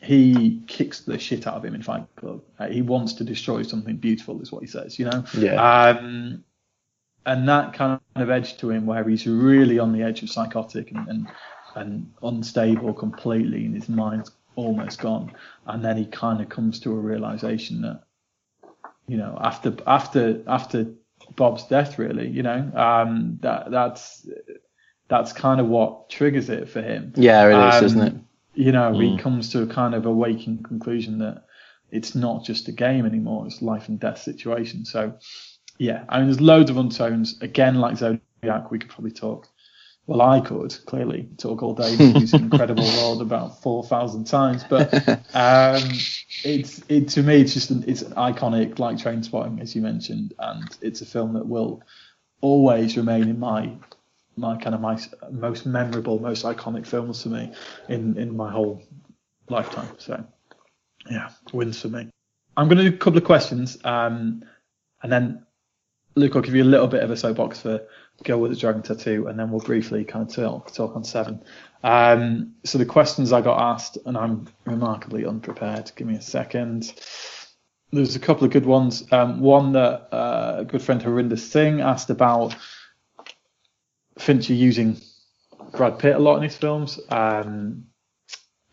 he 0.00 0.62
kicks 0.66 1.00
the 1.00 1.18
shit 1.18 1.46
out 1.46 1.54
of 1.54 1.64
him 1.64 1.74
in 1.74 1.82
Fight 1.82 2.06
Club. 2.16 2.42
Uh, 2.58 2.68
he 2.68 2.82
wants 2.82 3.12
to 3.14 3.24
destroy 3.24 3.62
something 3.62 3.96
beautiful, 3.96 4.40
is 4.40 4.50
what 4.50 4.62
he 4.62 4.66
says, 4.66 4.98
you 4.98 5.04
know. 5.04 5.24
Yeah. 5.36 5.60
Um, 5.62 6.44
and 7.26 7.48
that 7.48 7.74
kind 7.74 7.99
of 8.22 8.30
edge 8.30 8.56
to 8.58 8.70
him 8.70 8.86
where 8.86 9.08
he's 9.08 9.26
really 9.26 9.78
on 9.78 9.92
the 9.92 10.02
edge 10.02 10.22
of 10.22 10.30
psychotic 10.30 10.90
and, 10.92 11.08
and 11.08 11.28
and 11.76 12.12
unstable 12.22 12.92
completely 12.92 13.64
and 13.64 13.74
his 13.74 13.88
mind's 13.88 14.30
almost 14.56 15.00
gone. 15.00 15.32
And 15.66 15.84
then 15.84 15.96
he 15.96 16.06
kind 16.06 16.40
of 16.40 16.48
comes 16.48 16.80
to 16.80 16.90
a 16.90 17.00
realization 17.00 17.82
that 17.82 18.02
you 19.06 19.16
know 19.16 19.38
after 19.40 19.76
after 19.86 20.42
after 20.46 20.86
Bob's 21.36 21.64
death 21.64 21.98
really 21.98 22.28
you 22.28 22.42
know 22.42 22.70
um 22.74 23.38
that 23.42 23.70
that's 23.70 24.26
that's 25.08 25.32
kind 25.32 25.60
of 25.60 25.66
what 25.68 26.08
triggers 26.10 26.48
it 26.50 26.68
for 26.68 26.82
him. 26.82 27.12
Yeah, 27.16 27.46
it 27.48 27.68
is, 27.68 27.78
Um, 27.80 27.84
isn't 27.84 28.02
it? 28.02 28.14
you 28.54 28.72
know 28.72 28.92
he 28.98 29.16
comes 29.16 29.50
to 29.50 29.62
a 29.62 29.66
kind 29.66 29.94
of 29.94 30.06
a 30.06 30.12
waking 30.12 30.62
conclusion 30.64 31.18
that 31.18 31.44
it's 31.92 32.14
not 32.14 32.44
just 32.44 32.68
a 32.68 32.72
game 32.72 33.06
anymore 33.06 33.46
it's 33.46 33.62
life 33.62 33.88
and 33.88 33.98
death 34.00 34.18
situation. 34.18 34.84
So 34.84 35.14
yeah, 35.80 36.04
I 36.10 36.18
mean, 36.18 36.26
there's 36.26 36.42
loads 36.42 36.68
of 36.68 36.76
undertones. 36.76 37.40
Again, 37.40 37.76
like 37.76 37.96
Zodiac, 37.96 38.70
we 38.70 38.78
could 38.78 38.90
probably 38.90 39.12
talk 39.12 39.48
well, 40.06 40.20
I 40.20 40.40
could 40.40 40.76
clearly 40.86 41.28
talk 41.38 41.62
all 41.62 41.72
day 41.72 41.94
use 41.94 42.34
Incredible 42.34 42.82
World 42.82 43.22
about 43.22 43.62
four 43.62 43.82
thousand 43.82 44.24
times, 44.24 44.62
but 44.68 44.92
um, 45.34 45.88
it's 46.44 46.82
it 46.90 47.08
to 47.10 47.22
me 47.22 47.40
it's 47.40 47.54
just 47.54 47.70
an, 47.70 47.84
it's 47.86 48.02
iconic 48.02 48.78
like 48.78 48.96
Trainspotting 48.96 49.62
as 49.62 49.74
you 49.74 49.80
mentioned, 49.80 50.34
and 50.38 50.68
it's 50.82 51.00
a 51.00 51.06
film 51.06 51.32
that 51.32 51.46
will 51.46 51.82
always 52.42 52.96
remain 52.98 53.28
in 53.28 53.38
my 53.38 53.72
my 54.36 54.56
kind 54.58 54.74
of 54.74 54.82
my 54.82 55.00
most 55.30 55.64
memorable, 55.64 56.18
most 56.18 56.44
iconic 56.44 56.86
films 56.86 57.22
for 57.22 57.30
me 57.30 57.54
in 57.88 58.18
in 58.18 58.36
my 58.36 58.50
whole 58.50 58.82
lifetime. 59.48 59.88
So 59.96 60.22
yeah, 61.10 61.30
wins 61.54 61.80
for 61.80 61.88
me. 61.88 62.10
I'm 62.54 62.68
going 62.68 62.78
to 62.78 62.90
do 62.90 62.94
a 62.94 62.98
couple 62.98 63.16
of 63.16 63.24
questions, 63.24 63.78
um, 63.84 64.44
and 65.02 65.10
then 65.10 65.46
Luke, 66.14 66.34
I'll 66.34 66.42
give 66.42 66.54
you 66.54 66.62
a 66.62 66.64
little 66.64 66.88
bit 66.88 67.02
of 67.02 67.10
a 67.10 67.16
soapbox 67.16 67.60
for 67.60 67.86
Girl 68.24 68.40
with 68.40 68.50
the 68.50 68.56
Dragon 68.56 68.82
Tattoo, 68.82 69.28
and 69.28 69.38
then 69.38 69.50
we'll 69.50 69.60
briefly 69.60 70.04
kind 70.04 70.28
of 70.28 70.34
talk, 70.34 70.72
talk 70.72 70.94
on 70.94 71.04
Seven. 71.04 71.42
Um, 71.82 72.54
so 72.64 72.76
the 72.76 72.84
questions 72.84 73.32
I 73.32 73.40
got 73.40 73.58
asked, 73.58 73.96
and 74.04 74.16
I'm 74.16 74.46
remarkably 74.66 75.24
unprepared. 75.24 75.90
Give 75.96 76.06
me 76.06 76.16
a 76.16 76.20
second. 76.20 76.92
There's 77.92 78.16
a 78.16 78.20
couple 78.20 78.44
of 78.44 78.52
good 78.52 78.66
ones. 78.66 79.10
Um, 79.10 79.40
one 79.40 79.72
that 79.72 80.08
uh, 80.14 80.56
a 80.58 80.64
good 80.64 80.82
friend 80.82 81.00
Harinder 81.00 81.38
Singh 81.38 81.80
asked 81.80 82.10
about 82.10 82.54
Fincher 84.18 84.52
using 84.52 85.00
Brad 85.72 85.98
Pitt 85.98 86.16
a 86.16 86.18
lot 86.18 86.36
in 86.36 86.42
his 86.42 86.56
films. 86.56 87.00
Um, 87.08 87.86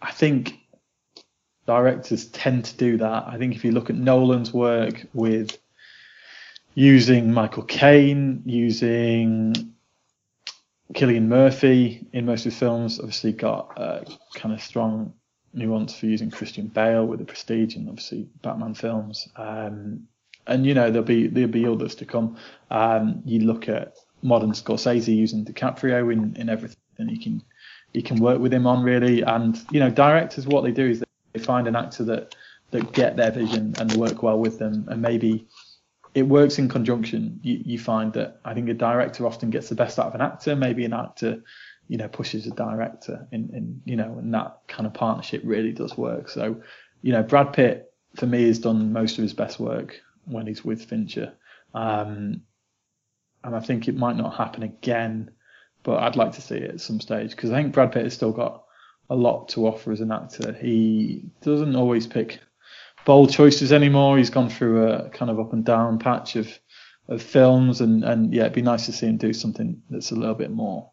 I 0.01 0.11
think 0.11 0.59
directors 1.65 2.25
tend 2.27 2.65
to 2.65 2.77
do 2.77 2.97
that. 2.97 3.27
I 3.27 3.37
think 3.37 3.55
if 3.55 3.63
you 3.63 3.71
look 3.71 3.89
at 3.89 3.95
Nolan's 3.95 4.53
work 4.53 5.05
with 5.13 5.57
using 6.77 7.33
Michael 7.33 7.63
Caine, 7.63 8.43
using 8.45 9.73
Cillian 10.93 11.25
Murphy 11.25 12.05
in 12.13 12.27
most 12.27 12.41
of 12.41 12.51
his 12.51 12.59
films, 12.59 12.99
obviously 12.99 13.31
got 13.31 13.73
a 13.77 14.05
kind 14.35 14.53
of 14.53 14.61
strong 14.61 15.11
nuance 15.53 15.95
for 15.95 16.05
using 16.05 16.29
Christian 16.29 16.67
Bale 16.67 17.03
with 17.03 17.17
the 17.17 17.25
Prestige 17.25 17.75
and 17.75 17.89
obviously 17.89 18.29
Batman 18.43 18.75
films. 18.75 19.27
Um, 19.37 20.07
and 20.45 20.67
you 20.67 20.75
know 20.75 20.91
there'll 20.91 21.03
be 21.07 21.25
there'll 21.25 21.49
be 21.49 21.65
others 21.65 21.95
to 21.95 22.05
come. 22.05 22.37
Um, 22.69 23.23
you 23.25 23.39
look 23.39 23.67
at 23.67 23.95
modern 24.21 24.51
Scorsese 24.51 25.15
using 25.15 25.45
DiCaprio 25.45 26.13
in, 26.13 26.35
in 26.35 26.47
everything 26.47 26.77
he 27.07 27.17
can 27.17 27.41
he 27.91 28.03
can 28.03 28.19
work 28.19 28.39
with 28.39 28.53
him 28.53 28.67
on 28.67 28.83
really. 28.83 29.23
And 29.23 29.59
you 29.71 29.79
know 29.79 29.89
directors 29.89 30.45
what 30.45 30.63
they 30.63 30.71
do 30.71 30.87
is 30.89 31.03
they 31.33 31.39
find 31.39 31.67
an 31.67 31.75
actor 31.75 32.03
that 32.03 32.35
that 32.69 32.93
get 32.93 33.17
their 33.17 33.31
vision 33.31 33.73
and 33.79 33.91
work 33.93 34.21
well 34.21 34.37
with 34.37 34.59
them, 34.59 34.85
and 34.89 35.01
maybe 35.01 35.47
it 36.17 36.23
works 36.23 36.57
in 36.57 36.67
conjunction. 36.67 37.39
You, 37.43 37.61
you 37.63 37.77
find 37.77 38.11
that 38.13 38.39
I 38.43 38.55
think 38.55 38.67
a 38.69 38.73
director 38.73 39.27
often 39.27 39.51
gets 39.51 39.69
the 39.69 39.75
best 39.75 39.99
out 39.99 40.07
of 40.07 40.15
an 40.15 40.21
actor. 40.21 40.55
Maybe 40.55 40.83
an 40.83 40.93
actor, 40.93 41.43
you 41.87 41.97
know, 41.97 42.07
pushes 42.07 42.47
a 42.47 42.49
director, 42.49 43.27
in, 43.31 43.51
in 43.53 43.81
you 43.85 43.95
know, 43.95 44.17
and 44.17 44.33
that 44.33 44.61
kind 44.67 44.87
of 44.87 44.95
partnership 44.95 45.43
really 45.45 45.73
does 45.73 45.95
work. 45.95 46.27
So, 46.29 46.59
you 47.03 47.11
know, 47.11 47.21
Brad 47.21 47.53
Pitt 47.53 47.93
for 48.15 48.25
me 48.25 48.47
has 48.47 48.57
done 48.57 48.91
most 48.91 49.19
of 49.19 49.21
his 49.21 49.33
best 49.33 49.59
work 49.59 50.01
when 50.25 50.47
he's 50.47 50.65
with 50.65 50.85
Fincher. 50.85 51.33
Um, 51.75 52.41
and 53.43 53.55
I 53.55 53.59
think 53.59 53.87
it 53.87 53.95
might 53.95 54.17
not 54.17 54.35
happen 54.35 54.63
again, 54.63 55.29
but 55.83 56.01
I'd 56.01 56.15
like 56.15 56.31
to 56.31 56.41
see 56.41 56.55
it 56.55 56.71
at 56.71 56.81
some 56.81 56.99
stage 56.99 57.29
because 57.29 57.51
I 57.51 57.61
think 57.61 57.75
Brad 57.75 57.91
Pitt 57.91 58.05
has 58.05 58.15
still 58.15 58.31
got 58.31 58.63
a 59.11 59.15
lot 59.15 59.49
to 59.49 59.67
offer 59.67 59.91
as 59.91 60.01
an 60.01 60.11
actor. 60.11 60.51
He 60.51 61.29
doesn't 61.41 61.75
always 61.75 62.07
pick 62.07 62.39
bold 63.07 63.31
choices 63.31 63.71
anymore. 63.71 64.17
He's 64.17 64.29
gone 64.29 64.49
through 64.49 64.85
a 64.91 65.09
kind 65.09 65.31
of 65.31 65.39
up 65.39 65.53
and 65.53 65.63
down 65.65 65.97
patch 65.97 66.35
of 66.35 66.47
of 67.07 67.21
films, 67.21 67.79
and 67.81 68.03
and 68.03 68.33
yeah, 68.33 68.41
it'd 68.43 68.53
be 68.53 68.61
nice 68.61 68.85
to 68.87 68.91
see 68.91 69.07
him 69.07 69.15
do 69.17 69.31
something 69.33 69.81
that's 69.89 70.11
a 70.11 70.15
little 70.15 70.35
bit 70.35 70.51
more, 70.51 70.91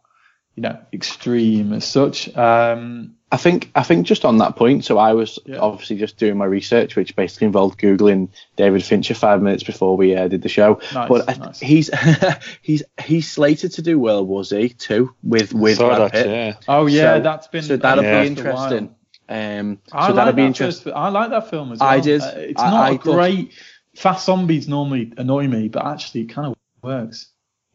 you 0.55 0.62
know, 0.62 0.79
extreme 0.92 1.72
as 1.72 1.85
such. 1.85 2.35
Um, 2.37 3.16
I 3.33 3.37
think 3.37 3.72
I 3.74 3.83
think 3.83 4.07
just 4.07 4.24
on 4.24 4.38
that 4.38 4.55
point, 4.55 4.85
so 4.85 4.96
I 4.96 5.12
was 5.14 5.40
Yeah. 5.44 5.57
obviously 5.59 5.96
just 5.96 6.16
doing 6.16 6.37
my 6.38 6.44
research, 6.44 6.94
which 6.94 7.16
basically 7.16 7.46
involved 7.46 7.81
googling 7.81 8.29
David 8.55 8.85
Fincher 8.85 9.14
five 9.14 9.42
minutes 9.42 9.64
before 9.64 9.96
we 9.96 10.14
uh, 10.14 10.29
did 10.29 10.42
the 10.42 10.48
show. 10.48 10.79
Nice, 10.94 11.09
but 11.09 11.29
I, 11.29 11.35
nice. 11.35 11.59
he's 11.59 11.90
he's 12.62 12.85
he's 13.03 13.29
slated 13.33 13.72
to 13.72 13.83
do 13.83 13.98
World 13.98 14.29
War 14.29 14.44
Z 14.44 14.68
too 14.79 15.12
with 15.24 15.53
with 15.53 15.79
Saw 15.79 15.88
Brad 15.88 16.00
that, 16.03 16.12
Pitt. 16.12 16.27
yeah. 16.29 16.53
oh 16.68 16.87
yeah, 16.87 17.16
So- 17.16 17.20
that's 17.22 17.48
been 17.48 17.62
so 17.64 17.77
that'll 17.77 18.05
Yeah. 18.05 18.22
be 18.22 18.27
announced 18.29 18.44
a 18.44 18.48
interesting. 18.50 18.94
Um, 19.28 19.78
so 19.88 19.96
I 19.96 20.06
like 20.06 20.14
that'll 20.16 20.32
be 20.34 20.42
that 20.42 20.46
interesting. 20.48 20.84
first- 20.84 20.96
I 20.96 21.08
like 21.08 21.30
that 21.30 21.48
film 21.50 21.72
as 21.72 21.80
I 21.80 21.96
well. 21.96 22.04
did. 22.04 22.20
Uh, 22.20 22.32
it's 22.37 22.60
I- 22.62 22.70
not 22.70 22.82
I 22.84 22.88
a 22.90 22.92
thought- 22.98 23.02
great. 23.14 23.52
Fast 23.96 24.26
zombies 24.26 24.66
normally 24.68 25.12
annoy 25.16 25.46
me, 25.46 25.68
but 25.68 25.84
actually 25.87 26.22
it 26.22 26.26
kind 26.28 26.48
of 26.48 26.54
works. 26.82 27.28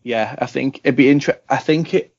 Yeah, 0.04 0.36
I 0.40 0.48
think 0.48 0.82
it'd 0.84 0.98
be 0.98 1.10
interesting. 1.10 1.42
I 1.50 1.56
think 1.58 1.94
it 1.94 2.14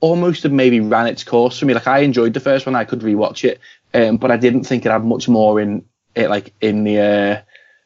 almost 0.00 0.48
maybe 0.48 0.78
ran 0.80 1.06
its 1.08 1.24
course 1.24 1.58
for 1.58 1.66
me. 1.66 1.74
Like 1.74 1.88
I 1.88 1.98
enjoyed 1.98 2.32
the 2.32 2.40
first 2.40 2.64
one, 2.64 2.76
I 2.76 2.84
could 2.84 3.00
rewatch 3.00 3.42
it, 3.44 3.58
um, 3.92 4.18
but 4.18 4.30
I 4.30 4.36
didn't 4.36 4.64
think 4.64 4.86
it 4.86 4.92
had 4.92 5.04
much 5.04 5.28
more 5.28 5.60
in 5.60 5.84
it, 6.14 6.30
like 6.30 6.54
in 6.60 6.84
the 6.84 6.98
uh, 7.00 7.42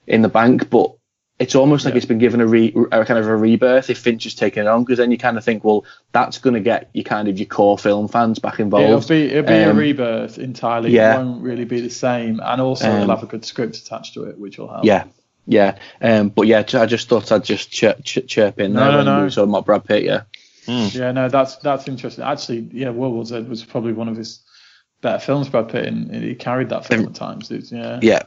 in 0.07 0.21
the 0.21 0.29
bank. 0.29 0.69
But 0.69 0.93
it's 1.38 1.55
almost 1.55 1.85
like 1.85 1.94
Yeah. 1.94 1.98
it's 1.98 2.07
been 2.07 2.18
given 2.18 2.40
a, 2.40 2.46
re, 2.46 2.74
a 2.90 3.05
kind 3.05 3.18
of 3.18 3.27
a 3.29 3.37
rebirth 3.37 3.90
if 3.90 3.98
Fincher's 3.98 4.35
taken 4.35 4.66
it 4.66 4.68
on, 4.68 4.83
because 4.85 4.98
then 4.98 5.11
you 5.12 5.18
kind 5.18 5.38
of 5.38 5.44
think, 5.44 5.62
well, 5.62 5.85
that's 6.12 6.38
going 6.38 6.55
to 6.55 6.61
get 6.61 6.90
you 6.94 7.05
kind 7.05 7.29
of 7.29 7.38
your 7.38 7.46
core 7.46 7.79
film 7.79 8.09
fans 8.09 8.38
back 8.40 8.55
It'll 8.55 8.64
involved. 8.64 9.09
be 9.09 9.27
it'll 9.31 9.42
be 9.44 9.53
a 9.55 9.70
Um, 9.70 9.77
rebirth 9.77 10.38
entirely. 10.38 10.90
yeah. 10.90 11.14
It 11.14 11.24
won't 11.24 11.42
really 11.42 11.64
be 11.64 11.81
the 11.81 11.90
same, 11.90 12.40
and 12.42 12.61
also 12.61 12.90
Um, 12.90 13.03
it'll 13.03 13.14
have 13.14 13.22
a 13.22 13.27
good 13.27 13.44
script 13.44 13.77
attached 13.77 14.14
to 14.14 14.24
it, 14.24 14.38
which 14.38 14.59
will 14.59 14.68
help. 14.68 14.85
Yeah, 14.85 15.05
yeah. 15.46 15.77
Um, 16.03 16.31
but 16.31 16.46
yeah, 16.48 16.64
I 16.74 16.87
just 16.87 17.09
thought 17.09 17.31
I'd 17.31 17.44
just 17.44 17.70
chirp, 17.70 18.03
chirp, 18.05 18.27
chirp 18.27 18.59
in 18.61 18.72
No, 18.72 18.81
there 18.81 18.90
no, 18.90 18.96
when 18.98 19.07
no. 19.07 19.16
we 19.18 19.22
were 19.24 19.31
talking 19.31 19.51
about 19.51 19.66
Brad 19.66 19.85
Pitt. 19.85 20.03
Yeah, 20.05 20.22
Yeah, 20.66 21.12
no, 21.12 21.29
that's 21.29 21.57
that's 21.57 21.87
interesting. 21.88 22.24
Actually, 22.24 22.68
yeah, 22.72 22.90
World 22.90 23.14
War 23.14 23.24
Z 23.24 23.42
was 23.42 23.64
probably 23.64 23.92
one 23.92 24.09
of 24.09 24.16
his 24.16 24.40
better 25.03 25.20
films. 25.20 25.48
Brad 25.48 25.68
Pitt, 25.68 25.87
and 25.87 26.12
he 26.12 26.35
carried 26.35 26.70
that 26.70 26.85
film 26.85 27.05
at 27.07 27.14
times. 27.14 27.51
It's, 27.53 27.70
yeah, 27.70 28.01
yeah, 28.03 28.22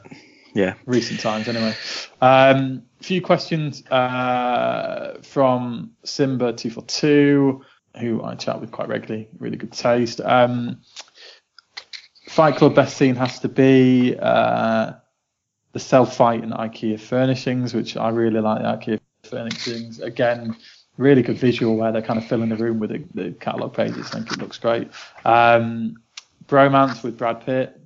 yeah. 0.54 0.74
recent 0.86 1.20
times 1.20 1.48
anyway. 1.48 1.74
Um, 2.20 2.82
few 3.00 3.20
questions 3.20 3.84
uh, 3.90 5.18
from 5.22 5.92
Simba 6.04 6.52
two 6.52 6.70
four 6.70 6.84
two, 6.84 7.64
who 7.98 8.22
I 8.22 8.34
chat 8.34 8.60
with 8.60 8.70
quite 8.70 8.88
regularly. 8.88 9.28
Really 9.38 9.56
good 9.56 9.72
taste. 9.72 10.20
Um, 10.20 10.80
Fight 12.28 12.56
Club 12.56 12.74
best 12.74 12.96
scene 12.96 13.16
has 13.16 13.40
to 13.40 13.48
be 13.48 14.16
uh, 14.18 14.92
the 15.72 15.80
self 15.80 16.16
fight 16.16 16.42
and 16.42 16.52
IKEA 16.52 16.98
furnishings, 16.98 17.74
which 17.74 17.96
I 17.96 18.08
really 18.08 18.40
like. 18.40 18.62
IKEA 18.62 19.00
furnishings 19.24 20.00
again. 20.00 20.56
Really 20.98 21.22
good 21.22 21.38
visual 21.38 21.76
where 21.76 21.90
they're 21.90 22.02
kind 22.02 22.18
of 22.18 22.26
filling 22.26 22.50
the 22.50 22.56
room 22.56 22.78
with 22.78 22.90
the, 22.90 23.04
the 23.14 23.32
catalog 23.32 23.74
pages. 23.74 24.06
I 24.08 24.18
think 24.18 24.32
it 24.32 24.38
looks 24.38 24.58
great. 24.58 24.90
Um, 25.24 25.96
bromance 26.46 27.02
with 27.02 27.18
Brad 27.18 27.44
Pitt. 27.44 27.78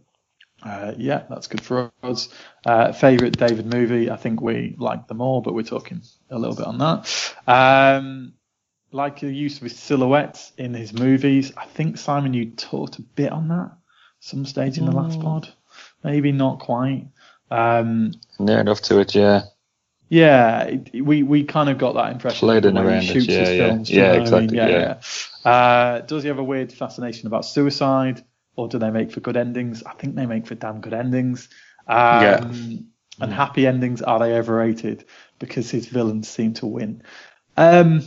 Uh, 0.63 0.95
yeah, 0.97 1.25
that's 1.29 1.47
good 1.47 1.61
for 1.61 1.93
us. 2.03 2.29
Uh, 2.65 2.93
favorite 2.93 3.37
David 3.37 3.67
movie? 3.67 4.11
I 4.11 4.17
think 4.17 4.41
we 4.41 4.75
like 4.79 5.07
them 5.07 5.21
all, 5.21 5.41
but 5.41 5.55
we're 5.55 5.63
talking 5.63 6.03
a 6.31 6.39
little 6.39 6.57
bit 6.57 6.67
on 6.67 6.79
that. 6.79 7.35
Um, 7.47 8.33
like 8.91 9.21
the 9.21 9.33
use 9.33 9.57
of 9.59 9.63
his 9.65 9.79
silhouettes 9.79 10.53
in 10.57 10.75
his 10.75 10.93
movies. 10.93 11.53
I 11.57 11.67
think 11.67 11.99
Simon, 11.99 12.35
you 12.35 12.51
talked 12.51 12.99
a 12.99 13.03
bit 13.03 13.33
on 13.33 13.49
that 13.49 13.73
some 14.21 14.45
stage 14.45 14.79
in 14.79 14.85
the 14.85 14.93
last 14.93 15.21
pod. 15.21 15.49
Maybe 16.03 16.33
not 16.33 16.59
quite. 16.59 17.07
Um, 17.51 18.13
Near 18.39 18.61
enough 18.61 18.81
to 18.83 18.99
it, 19.01 19.15
yeah. 19.15 19.43
yeah, 20.09 20.77
we 20.95 21.23
we 21.23 21.45
kind 21.45 21.69
of 21.69 21.79
got 21.79 21.95
that 21.95 22.13
impression 22.13 22.41
Played 22.41 22.65
in 22.65 22.75
way 22.75 22.83
around 22.83 23.03
he 23.03 23.19
it, 23.19 23.29
yeah, 23.29 23.39
his 23.39 23.51
yeah. 23.51 23.57
films. 23.57 23.91
Yeah, 23.91 24.13
you 24.15 24.19
know 24.19 24.31
what 24.31 24.35
I 24.35 24.41
mean? 24.41 24.51
exactly, 24.51 24.57
Yeah, 24.57 24.69
yeah. 25.45 25.51
Uh, 25.51 26.01
does 26.01 26.23
he 26.23 26.29
have 26.29 26.39
a 26.39 26.45
weird 26.45 26.73
fascination 26.73 27.27
about 27.29 27.45
suicide, 27.45 28.25
or 28.57 28.69
do 28.69 28.79
they 28.79 28.91
make 28.91 29.13
for 29.13 29.21
good 29.21 29.37
endings? 29.37 29.83
I 29.85 29.93
think 29.95 30.15
they 30.15 30.27
make 30.27 30.47
for 30.47 30.55
damn 30.55 30.81
good 30.81 30.95
endings. 30.95 31.49
Um, 31.87 32.23
Yeah. 32.23 32.51
And 33.19 33.33
happy 33.33 33.67
endings 33.67 34.03
are 34.03 34.19
they 34.19 34.35
overrated 34.35 35.05
because 35.39 35.71
his 35.71 35.87
villains 35.87 36.29
seem 36.29 36.53
to 36.55 36.67
win? 36.67 37.03
Um, 37.57 38.03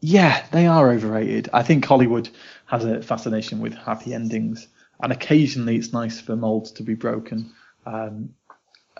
yeah, 0.00 0.46
they 0.52 0.66
are 0.66 0.90
overrated. 0.90 1.50
I 1.52 1.62
think 1.62 1.84
Hollywood 1.84 2.30
has 2.66 2.84
a 2.84 3.02
fascination 3.02 3.60
with 3.60 3.74
happy 3.74 4.14
endings, 4.14 4.68
and 5.02 5.12
occasionally 5.12 5.76
it's 5.76 5.92
nice 5.92 6.20
for 6.20 6.34
molds 6.36 6.72
to 6.72 6.82
be 6.82 6.94
broken. 6.94 7.52
Um, 7.84 8.30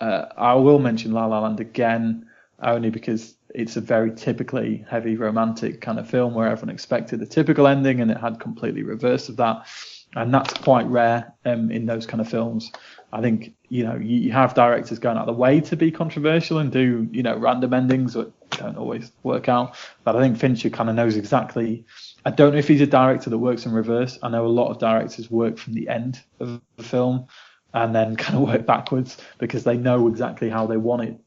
uh, 0.00 0.26
I 0.36 0.54
will 0.54 0.78
mention 0.78 1.12
La 1.12 1.26
La 1.26 1.40
Land 1.40 1.60
again, 1.60 2.26
only 2.62 2.90
because 2.90 3.34
it's 3.54 3.76
a 3.76 3.80
very 3.80 4.12
typically 4.12 4.84
heavy 4.88 5.16
romantic 5.16 5.80
kind 5.80 5.98
of 5.98 6.08
film 6.08 6.34
where 6.34 6.48
everyone 6.48 6.74
expected 6.74 7.20
a 7.22 7.26
typical 7.26 7.66
ending 7.66 8.00
and 8.00 8.10
it 8.10 8.16
had 8.18 8.40
completely 8.40 8.82
reverse 8.82 9.28
of 9.28 9.36
that. 9.36 9.66
And 10.14 10.32
that's 10.32 10.52
quite 10.54 10.86
rare 10.86 11.32
um, 11.44 11.70
in 11.70 11.86
those 11.86 12.06
kind 12.06 12.20
of 12.20 12.28
films. 12.28 12.70
I 13.12 13.20
think, 13.20 13.54
you 13.68 13.84
know, 13.84 13.96
you, 13.96 14.32
have 14.32 14.54
directors 14.54 14.98
going 14.98 15.16
out 15.16 15.28
of 15.28 15.34
the 15.34 15.40
way 15.40 15.60
to 15.60 15.76
be 15.76 15.90
controversial 15.90 16.58
and 16.58 16.72
do, 16.72 17.08
you 17.12 17.22
know, 17.22 17.36
random 17.36 17.74
endings 17.74 18.14
that 18.14 18.32
don't 18.50 18.76
always 18.76 19.12
work 19.22 19.48
out. 19.48 19.76
But 20.04 20.16
I 20.16 20.20
think 20.20 20.38
Fincher 20.38 20.70
kind 20.70 20.88
of 20.88 20.96
knows 20.96 21.16
exactly. 21.16 21.84
I 22.24 22.30
don't 22.30 22.52
know 22.52 22.58
if 22.58 22.68
he's 22.68 22.80
a 22.80 22.86
director 22.86 23.30
that 23.30 23.38
works 23.38 23.66
in 23.66 23.72
reverse. 23.72 24.18
I 24.22 24.28
know 24.28 24.46
a 24.46 24.48
lot 24.48 24.70
of 24.70 24.78
directors 24.78 25.30
work 25.30 25.58
from 25.58 25.74
the 25.74 25.88
end 25.88 26.22
of 26.40 26.60
the 26.76 26.82
film 26.82 27.26
and 27.74 27.94
then 27.94 28.16
kind 28.24 28.36
of 28.36 28.48
work 28.48 28.66
backwards 28.66 29.18
because 29.38 29.64
they 29.64 29.76
know 29.76 30.08
exactly 30.08 30.48
how 30.48 30.66
they 30.66 30.76
want 30.76 31.02
it 31.02 31.18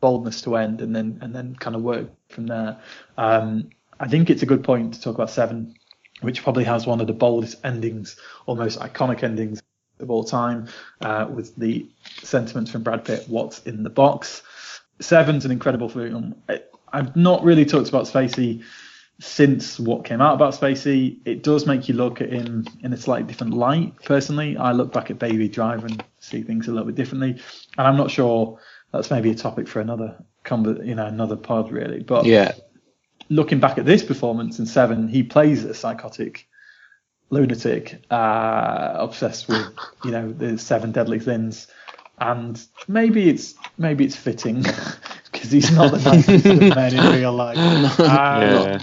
boldness 0.00 0.42
to 0.42 0.56
end 0.56 0.82
and 0.82 0.94
then 0.94 1.18
and 1.22 1.34
then 1.34 1.56
kind 1.56 1.74
of 1.74 1.82
work 1.82 2.08
from 2.28 2.46
there. 2.46 2.78
Um, 3.16 3.70
I 3.98 4.08
think 4.08 4.28
it's 4.28 4.42
a 4.42 4.46
good 4.46 4.62
point 4.62 4.94
to 4.94 5.00
talk 5.00 5.14
about 5.14 5.30
Seven 5.30 5.74
which 6.20 6.42
probably 6.42 6.64
has 6.64 6.86
one 6.86 7.00
of 7.00 7.06
the 7.06 7.12
boldest 7.12 7.56
endings, 7.64 8.16
almost 8.46 8.78
iconic 8.80 9.22
endings 9.22 9.62
of 10.00 10.10
all 10.10 10.24
time, 10.24 10.68
uh, 11.00 11.26
with 11.30 11.54
the 11.56 11.86
sentiments 12.22 12.70
from 12.70 12.82
Brad 12.82 13.04
Pitt, 13.04 13.24
"What's 13.28 13.62
in 13.64 13.82
the 13.82 13.90
box." 13.90 14.42
Seven's 15.00 15.44
an 15.44 15.50
incredible 15.50 15.88
film. 15.88 16.34
I've 16.92 17.16
not 17.16 17.44
really 17.44 17.64
talked 17.64 17.88
about 17.88 18.06
Spacey 18.06 18.62
since 19.18 19.80
what 19.80 20.04
came 20.04 20.20
out 20.20 20.34
about 20.34 20.54
Spacey. 20.54 21.18
It 21.24 21.42
does 21.42 21.66
make 21.66 21.88
you 21.88 21.94
look 21.94 22.20
at 22.20 22.30
him 22.30 22.66
in 22.82 22.92
a 22.92 22.96
slightly 22.96 23.26
different 23.26 23.54
light. 23.54 23.94
Personally, 24.04 24.56
I 24.56 24.72
look 24.72 24.92
back 24.92 25.10
at 25.10 25.18
Baby 25.18 25.48
Driver 25.48 25.86
and 25.86 26.04
see 26.18 26.42
things 26.42 26.68
a 26.68 26.70
little 26.70 26.86
bit 26.86 26.94
differently, 26.94 27.30
and 27.78 27.86
I'm 27.86 27.96
not 27.96 28.10
sure 28.10 28.58
that's 28.92 29.10
maybe 29.10 29.30
a 29.30 29.34
topic 29.34 29.68
for 29.68 29.80
another, 29.80 30.16
you 30.50 30.94
know, 30.94 31.06
another 31.06 31.36
pod 31.36 31.70
really. 31.70 32.02
But 32.02 32.26
yeah, 32.26 32.52
looking 33.28 33.60
back 33.60 33.78
at 33.78 33.84
this 33.84 34.02
performance 34.02 34.58
in 34.58 34.66
Seven, 34.66 35.08
he 35.08 35.22
plays 35.22 35.64
a 35.64 35.74
psychotic 35.74 36.46
lunatic, 37.30 38.02
uh, 38.10 38.92
obsessed 38.96 39.48
with 39.48 39.66
you 40.04 40.10
know 40.10 40.32
the 40.32 40.58
seven 40.58 40.92
deadly 40.92 41.20
sins, 41.20 41.66
and 42.18 42.64
maybe 42.88 43.28
it's 43.28 43.54
maybe 43.78 44.04
it's 44.04 44.16
fitting 44.16 44.62
because 45.32 45.50
he's 45.50 45.70
not 45.72 45.92
the 45.92 45.98
nicest 45.98 46.46
of 46.46 46.58
men 46.60 46.94
in 46.94 47.14
real 47.20 47.32
life. 47.32 47.58
Um, 48.00 48.42
yeah. 48.42 48.78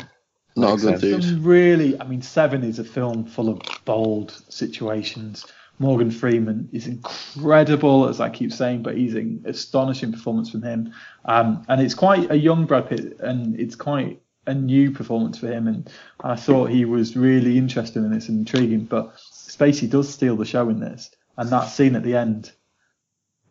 Not 0.55 0.79
a 0.79 0.81
good 0.81 1.01
dude. 1.01 1.25
Really, 1.43 1.99
I 1.99 2.05
mean, 2.05 2.21
Seven 2.21 2.63
is 2.63 2.77
a 2.77 2.83
film 2.83 3.25
full 3.25 3.49
of 3.49 3.61
bold 3.85 4.39
situations. 4.49 5.45
Morgan 5.79 6.11
Freeman 6.11 6.69
is 6.71 6.85
incredible, 6.85 8.07
as 8.07 8.21
I 8.21 8.29
keep 8.29 8.53
saying, 8.53 8.83
but 8.83 8.95
he's 8.95 9.15
an 9.15 9.43
astonishing 9.47 10.11
performance 10.11 10.51
from 10.51 10.61
him. 10.61 10.93
Um, 11.25 11.65
and 11.67 11.81
it's 11.81 11.95
quite 11.95 12.29
a 12.29 12.35
young 12.37 12.67
Brad 12.67 12.87
Pitt, 12.87 13.17
and 13.19 13.59
it's 13.59 13.75
quite 13.75 14.21
a 14.45 14.53
new 14.53 14.91
performance 14.91 15.37
for 15.37 15.47
him. 15.47 15.67
And 15.67 15.89
I 16.19 16.35
thought 16.35 16.69
he 16.69 16.85
was 16.85 17.15
really 17.15 17.57
interesting 17.57 18.05
and 18.05 18.29
intriguing. 18.29 18.85
But 18.85 19.15
Spacey 19.17 19.89
does 19.89 20.13
steal 20.13 20.35
the 20.35 20.45
show 20.45 20.69
in 20.69 20.79
this, 20.79 21.11
and 21.37 21.49
that 21.49 21.65
scene 21.65 21.95
at 21.95 22.03
the 22.03 22.15
end. 22.15 22.51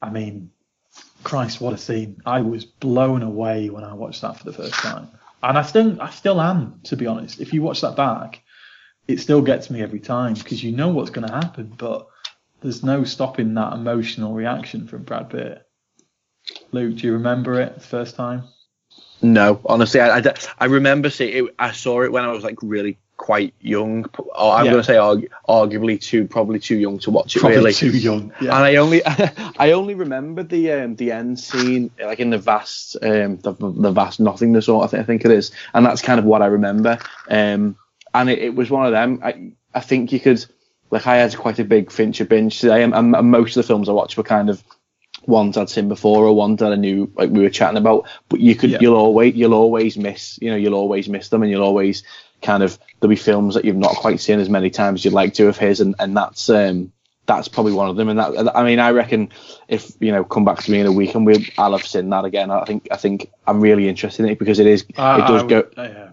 I 0.01 0.11
mean, 0.11 0.51
Christ, 1.23 1.61
what 1.61 1.75
a 1.75 1.79
scene! 1.79 2.21
I 2.27 2.41
was 2.41 2.65
blown 2.65 3.23
away 3.23 3.71
when 3.71 3.85
I 3.85 3.95
watched 3.95 4.23
that 4.23 4.37
for 4.37 4.45
the 4.45 4.53
first 4.53 4.75
time 4.75 5.09
and 5.43 5.59
I 5.59 5.63
still 5.63 6.01
I 6.01 6.11
still 6.11 6.41
am 6.41 6.81
to 6.85 6.97
be 6.97 7.07
honest. 7.07 7.41
If 7.41 7.53
you 7.53 7.63
watch 7.63 7.81
that 7.81 7.97
back, 7.97 8.43
it 9.09 9.21
still 9.21 9.43
gets 9.43 9.71
me 9.71 9.83
every 9.83 10.01
time 10.01 10.35
because 10.35 10.63
you 10.63 10.73
know 10.73 10.89
what's 10.89 11.11
going 11.11 11.27
to 11.27 11.35
happen, 11.35 11.75
but 11.77 12.07
there's 12.61 12.85
no 12.85 13.05
stopping 13.05 13.55
that 13.55 13.73
emotional 13.73 14.35
reaction 14.35 14.87
from 14.87 15.03
Brad 15.03 15.31
Pitt. 15.31 15.67
Luke, 16.71 16.97
do 16.97 17.07
you 17.07 17.13
remember 17.15 17.61
it 17.61 17.75
the 17.75 17.81
first 17.81 18.15
time? 18.15 18.45
No, 19.23 19.61
honestly, 19.67 20.01
I, 20.01 20.19
I, 20.19 20.35
I 20.59 20.65
remember 20.67 21.09
seeing 21.09 21.47
it. 21.47 21.55
I 21.59 21.73
saw 21.73 22.03
it 22.03 22.11
when 22.11 22.25
I 22.25 22.33
was 22.33 22.43
like 22.43 22.59
really 22.61 22.99
quite 23.17 23.55
young. 23.61 24.05
Or 24.19 24.53
I'm 24.53 24.65
yeah. 24.65 24.73
going 24.73 24.83
to 24.83 24.85
say 24.85 24.95
argu- 24.95 25.29
arguably 25.49 26.01
too, 26.01 26.27
probably 26.27 26.59
too 26.59 26.77
young 26.77 26.99
to 27.01 27.11
watch 27.11 27.37
it. 27.37 27.39
Probably 27.41 27.59
really. 27.59 27.73
too 27.73 27.97
young. 27.97 28.33
Yeah. 28.41 28.57
And 28.57 28.65
I 28.65 28.77
only, 28.77 29.03
I 29.07 29.73
only 29.73 29.95
remember 29.95 30.43
the 30.43 30.73
um, 30.73 30.97
the 30.97 31.13
end 31.13 31.39
scene, 31.39 31.91
like 32.03 32.19
in 32.19 32.31
the 32.31 32.39
vast, 32.39 32.97
um, 33.01 33.37
the, 33.39 33.53
the 33.53 33.93
vast 33.93 34.19
nothingness, 34.19 34.69
or 34.69 34.83
I 34.83 34.89
think 34.89 35.03
I 35.03 35.05
think 35.05 35.25
it 35.25 35.31
is, 35.31 35.53
and 35.73 35.87
that's 35.87 36.03
kind 36.03 36.19
of 36.19 36.25
what 36.25 36.43
I 36.43 36.47
remember. 36.47 36.99
Um, 37.29 37.77
and 38.13 38.29
it, 38.29 38.41
it 38.41 38.55
was 38.57 38.71
one 38.71 38.87
of 38.87 38.93
them. 38.93 39.21
I 39.23 39.53
I 39.73 39.81
think 39.81 40.13
you 40.13 40.19
could, 40.19 40.45
like, 40.91 41.07
I 41.07 41.17
had 41.17 41.37
quite 41.37 41.61
a 41.61 41.65
big 41.65 41.91
Fincher 41.93 42.25
binge 42.25 42.59
today, 42.59 42.83
and, 42.83 42.93
and 42.93 43.13
most 43.31 43.57
of 43.57 43.63
the 43.63 43.67
films 43.67 43.89
I 43.89 43.93
watched 43.93 44.17
were 44.17 44.25
kind 44.25 44.51
of 44.51 44.63
ones 45.27 45.57
I'd 45.57 45.71
seen 45.71 45.89
before 45.89 46.25
or 46.25 46.35
ones 46.35 46.61
that 46.61 46.73
I 46.73 46.77
knew 46.77 47.11
like 47.17 47.31
we 47.31 47.43
were 47.43 47.51
chatting 47.51 47.79
about. 47.79 48.09
But 48.29 48.41
you 48.41 48.55
could 48.55 48.71
yeah. 48.71 48.79
you'll 48.81 48.97
always 48.97 49.35
you'll 49.35 49.55
always 49.55 49.97
miss 49.97 50.39
you 50.41 50.51
know 50.51 50.57
you'll 50.57 50.75
always 50.75 51.09
miss 51.09 51.29
them 51.29 51.43
and 51.43 51.51
you'll 51.51 51.63
always 51.63 52.03
kind 52.43 52.63
of 52.63 52.79
there'll 53.01 53.11
be 53.11 53.17
films 53.17 53.55
that 53.55 53.65
you've 53.65 53.77
not 53.77 53.95
quite 53.97 54.21
seen 54.21 54.41
as 54.41 54.49
many 54.49 54.71
times 54.71 55.01
as 55.01 55.05
you'd 55.05 55.15
like 55.15 55.35
to 55.35 55.49
of 55.49 55.57
his, 55.57 55.81
and 55.81 55.95
and 55.99 56.17
that's 56.17 56.51
um 56.51 56.93
that's 57.27 57.49
probably 57.49 57.73
one 57.73 57.89
of 57.89 57.97
them. 57.97 58.09
And 58.09 58.19
that 58.19 58.57
I 58.57 58.65
mean, 58.65 58.79
I 58.79 58.91
reckon 58.91 59.31
if 59.69 59.93
you 60.01 60.13
know 60.13 60.25
come 60.25 60.45
back 60.45 60.63
to 60.63 60.71
me 60.71 60.81
in 60.81 60.87
a 60.87 60.93
week 60.93 61.15
and 61.15 61.25
we'll 61.25 61.41
I'll 61.57 61.73
have 61.73 61.87
seen 61.87 62.11
that 62.11 62.25
again. 62.25 62.51
I 62.51 62.65
think 62.65 62.89
I 62.91 62.97
think 62.97 63.31
I'm 63.47 63.61
really 63.61 63.89
interested 63.89 64.25
in 64.25 64.33
it 64.33 64.39
because 64.39 64.59
it 64.59 64.67
is 64.67 64.85
uh, 64.97 65.21
it 65.23 65.29
does 65.29 65.43
would, 65.43 65.49
go. 65.49 65.83
Uh, 65.83 65.89
yeah. 65.89 66.09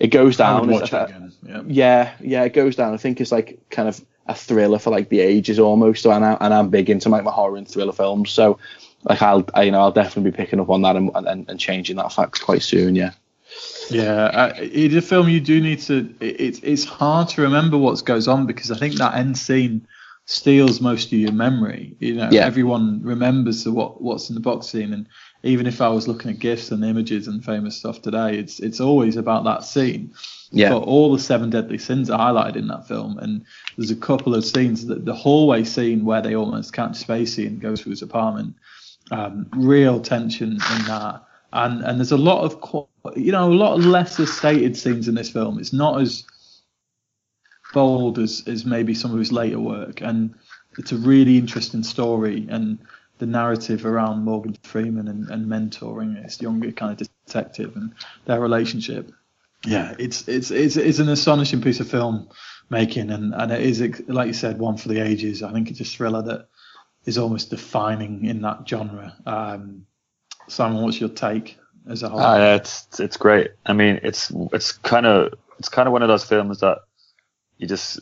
It 0.00 0.08
goes 0.08 0.36
down. 0.36 0.70
It 0.70 0.92
again. 0.92 1.32
Yeah. 1.42 1.62
yeah, 1.66 2.14
yeah, 2.20 2.44
it 2.44 2.52
goes 2.52 2.76
down. 2.76 2.94
I 2.94 2.98
think 2.98 3.20
it's 3.20 3.32
like 3.32 3.58
kind 3.68 3.88
of 3.88 4.00
a 4.28 4.34
thriller 4.34 4.78
for 4.78 4.90
like 4.90 5.08
the 5.08 5.20
ages 5.20 5.58
almost. 5.58 6.02
So 6.02 6.10
and, 6.12 6.24
I, 6.24 6.36
and 6.40 6.52
I'm 6.54 6.68
big 6.68 6.90
into 6.90 7.08
like 7.08 7.24
my 7.24 7.30
horror 7.30 7.56
and 7.56 7.66
thriller 7.66 7.92
films. 7.92 8.30
So 8.30 8.58
like 9.04 9.22
I'll 9.22 9.44
I, 9.54 9.62
you 9.62 9.72
know 9.72 9.80
I'll 9.80 9.92
definitely 9.92 10.30
be 10.30 10.36
picking 10.36 10.60
up 10.60 10.70
on 10.70 10.82
that 10.82 10.96
and, 10.96 11.10
and, 11.14 11.48
and 11.48 11.60
changing 11.60 11.96
that 11.96 12.12
fact 12.12 12.42
quite 12.42 12.62
soon. 12.62 12.94
Yeah. 12.94 13.12
Yeah, 13.90 14.24
uh, 14.24 14.52
it's 14.56 14.94
a 14.94 15.00
film 15.00 15.30
you 15.30 15.40
do 15.40 15.60
need 15.60 15.80
to. 15.80 16.14
It's 16.20 16.60
it's 16.62 16.84
hard 16.84 17.28
to 17.30 17.42
remember 17.42 17.78
what 17.78 18.04
goes 18.04 18.28
on 18.28 18.46
because 18.46 18.70
I 18.70 18.76
think 18.76 18.96
that 18.96 19.14
end 19.14 19.38
scene 19.38 19.86
steals 20.26 20.82
most 20.82 21.06
of 21.06 21.14
your 21.14 21.32
memory. 21.32 21.96
You 21.98 22.16
know, 22.16 22.28
yeah. 22.30 22.44
everyone 22.44 23.00
remembers 23.02 23.64
the 23.64 23.72
what 23.72 24.02
what's 24.02 24.28
in 24.28 24.34
the 24.34 24.42
box 24.42 24.66
scene, 24.66 24.92
and 24.92 25.06
even 25.42 25.66
if 25.66 25.80
I 25.80 25.88
was 25.88 26.06
looking 26.06 26.30
at 26.30 26.38
gifs 26.38 26.70
and 26.70 26.84
images 26.84 27.28
and 27.28 27.42
famous 27.42 27.76
stuff 27.76 28.02
today, 28.02 28.36
it's 28.36 28.60
it's 28.60 28.80
always 28.80 29.16
about 29.16 29.44
that 29.44 29.64
scene. 29.64 30.12
Yeah. 30.50 30.70
But 30.70 30.82
all 30.82 31.12
the 31.12 31.18
seven 31.18 31.48
deadly 31.48 31.78
sins 31.78 32.10
are 32.10 32.18
highlighted 32.18 32.56
in 32.56 32.68
that 32.68 32.86
film, 32.86 33.18
and 33.18 33.46
there's 33.78 33.90
a 33.90 33.96
couple 33.96 34.34
of 34.34 34.44
scenes 34.44 34.84
that 34.86 35.06
the 35.06 35.14
hallway 35.14 35.64
scene 35.64 36.04
where 36.04 36.20
they 36.20 36.34
almost 36.34 36.74
catch 36.74 36.92
Spacey 36.92 37.46
and 37.46 37.60
goes 37.60 37.80
through 37.80 37.90
his 37.90 38.02
apartment. 38.02 38.56
Um, 39.10 39.46
real 39.54 40.00
tension 40.00 40.50
in 40.50 40.84
that 40.84 41.22
and 41.52 41.82
and 41.82 41.98
there's 41.98 42.12
a 42.12 42.16
lot 42.16 42.44
of 42.44 42.88
you 43.16 43.32
know 43.32 43.50
a 43.50 43.54
lot 43.54 43.78
of 43.78 43.84
lesser 43.84 44.26
stated 44.26 44.76
scenes 44.76 45.08
in 45.08 45.14
this 45.14 45.30
film. 45.30 45.58
It's 45.58 45.72
not 45.72 46.00
as 46.00 46.24
bold 47.72 48.18
as 48.18 48.42
as 48.46 48.64
maybe 48.64 48.94
some 48.94 49.12
of 49.12 49.18
his 49.18 49.32
later 49.32 49.58
work, 49.58 50.00
and 50.00 50.34
it's 50.78 50.92
a 50.92 50.96
really 50.96 51.38
interesting 51.38 51.82
story 51.82 52.46
and 52.50 52.78
the 53.18 53.26
narrative 53.26 53.84
around 53.84 54.24
Morgan 54.24 54.56
Freeman 54.62 55.08
and, 55.08 55.28
and 55.28 55.46
mentoring 55.46 56.22
this 56.22 56.40
younger 56.40 56.70
kind 56.70 57.00
of 57.00 57.08
detective 57.26 57.74
and 57.74 57.92
their 58.26 58.40
relationship. 58.40 59.10
Yeah, 59.64 59.94
it's 59.98 60.28
it's 60.28 60.50
it's 60.50 60.76
it's 60.76 60.98
an 60.98 61.08
astonishing 61.08 61.62
piece 61.62 61.80
of 61.80 61.88
film 61.88 62.28
making, 62.70 63.10
and 63.10 63.34
and 63.34 63.52
it 63.52 63.60
is 63.60 63.80
like 64.08 64.26
you 64.28 64.32
said, 64.32 64.58
one 64.58 64.76
for 64.76 64.88
the 64.88 65.00
ages. 65.00 65.42
I 65.42 65.52
think 65.52 65.70
it's 65.70 65.80
a 65.80 65.84
thriller 65.84 66.22
that 66.22 66.48
is 67.04 67.18
almost 67.18 67.50
defining 67.50 68.24
in 68.24 68.42
that 68.42 68.68
genre. 68.68 69.16
Um, 69.26 69.86
Simon, 70.48 70.82
what's 70.82 71.00
your 71.00 71.10
take 71.10 71.58
as 71.88 72.02
a 72.02 72.08
whole? 72.08 72.20
Uh, 72.20 72.56
it's 72.56 73.00
it's 73.00 73.16
great. 73.16 73.52
I 73.66 73.72
mean, 73.72 74.00
it's 74.02 74.32
it's 74.52 74.72
kind 74.72 75.06
of 75.06 75.34
it's 75.58 75.68
kind 75.68 75.86
of 75.86 75.92
one 75.92 76.02
of 76.02 76.08
those 76.08 76.24
films 76.24 76.60
that 76.60 76.78
you 77.58 77.66
just 77.66 78.00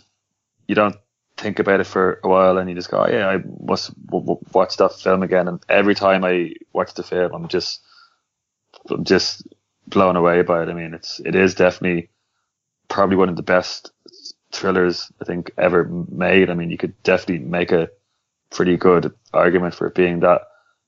you 0.67 0.75
don't 0.75 0.97
think 1.37 1.59
about 1.59 1.81
it 1.81 1.87
for 1.87 2.21
a 2.25 2.29
while 2.29 2.59
and 2.59 2.69
you 2.69 2.75
just 2.75 2.91
go, 2.91 3.05
oh, 3.05 3.09
yeah, 3.09 3.29
I 3.29 3.39
must 3.61 3.95
w- 4.07 4.25
w- 4.25 4.41
watch 4.53 4.77
that 4.79 4.95
film 4.95 5.23
again. 5.23 5.49
And 5.49 5.63
every 5.69 5.95
time 5.95 6.25
I 6.25 6.55
watch 6.73 6.95
the 6.95 7.03
film, 7.03 7.33
I'm 7.35 7.49
just 7.49 7.81
I'm 8.91 9.05
just 9.05 9.47
blown 9.87 10.17
away 10.17 10.43
by 10.43 10.63
it. 10.63 10.69
I 10.69 10.75
mean, 10.75 10.95
it's 10.95 11.21
it 11.21 11.35
is 11.35 11.55
definitely 11.55 12.11
probably 12.89 13.17
one 13.17 13.29
of 13.29 13.37
the 13.37 13.43
best 13.43 13.93
thrillers 14.57 15.11
I 15.21 15.25
think 15.25 15.51
ever 15.59 15.85
made. 15.85 16.51
I 16.51 16.55
mean, 16.55 16.71
you 16.71 16.79
could 16.79 17.01
definitely 17.03 17.47
make 17.47 17.73
a 17.73 17.91
pretty 18.51 18.77
good 18.77 19.15
argument 19.33 19.75
for 19.75 19.87
it 19.89 19.95
being 19.95 20.21
that 20.21 20.43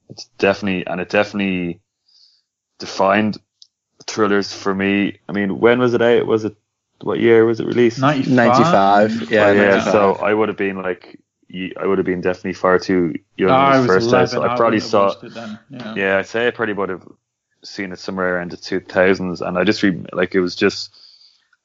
it's 0.09 0.25
definitely, 0.39 0.87
and 0.87 1.01
it 1.01 1.09
definitely 1.09 1.81
defined 2.79 3.39
thrillers 4.07 4.53
for 4.53 4.75
me. 4.75 5.19
I 5.29 5.33
mean, 5.33 5.61
when 5.61 5.79
was 5.79 5.95
it 5.95 6.03
out? 6.03 6.27
Was 6.27 6.45
it, 6.45 6.57
what 7.03 7.21
year 7.21 7.45
was 7.45 7.61
it 7.61 7.66
released? 7.66 8.01
95. 8.01 8.35
95. 8.35 9.31
Yeah, 9.31 9.53
yeah. 9.53 9.71
95. 9.71 9.93
So 9.93 10.12
I 10.14 10.33
would 10.33 10.49
have 10.49 10.57
been 10.57 10.81
like, 10.81 11.21
I 11.51 11.87
would 11.87 11.99
have 11.99 12.07
been 12.07 12.21
definitely 12.21 12.55
far 12.55 12.79
too 12.79 13.14
young 13.37 13.51
oh, 13.51 13.87
first 13.87 14.09
11, 14.09 14.29
So 14.29 14.43
I 14.43 14.57
probably 14.57 14.81
saw, 14.81 15.11
it 15.23 15.35
then. 15.35 15.59
Yeah. 15.71 15.95
yeah, 15.95 16.19
I'd 16.19 16.27
say 16.27 16.47
I 16.47 16.51
probably 16.51 16.75
would 16.75 16.89
have 16.89 17.07
seen 17.62 17.93
it 17.93 17.99
somewhere 17.99 18.37
around 18.37 18.51
the 18.51 18.57
2000s. 18.57 19.47
And 19.47 19.59
I 19.59 19.64
just, 19.64 19.83
re- 19.83 20.05
like, 20.12 20.35
it 20.35 20.41
was 20.41 20.55
just, 20.55 20.95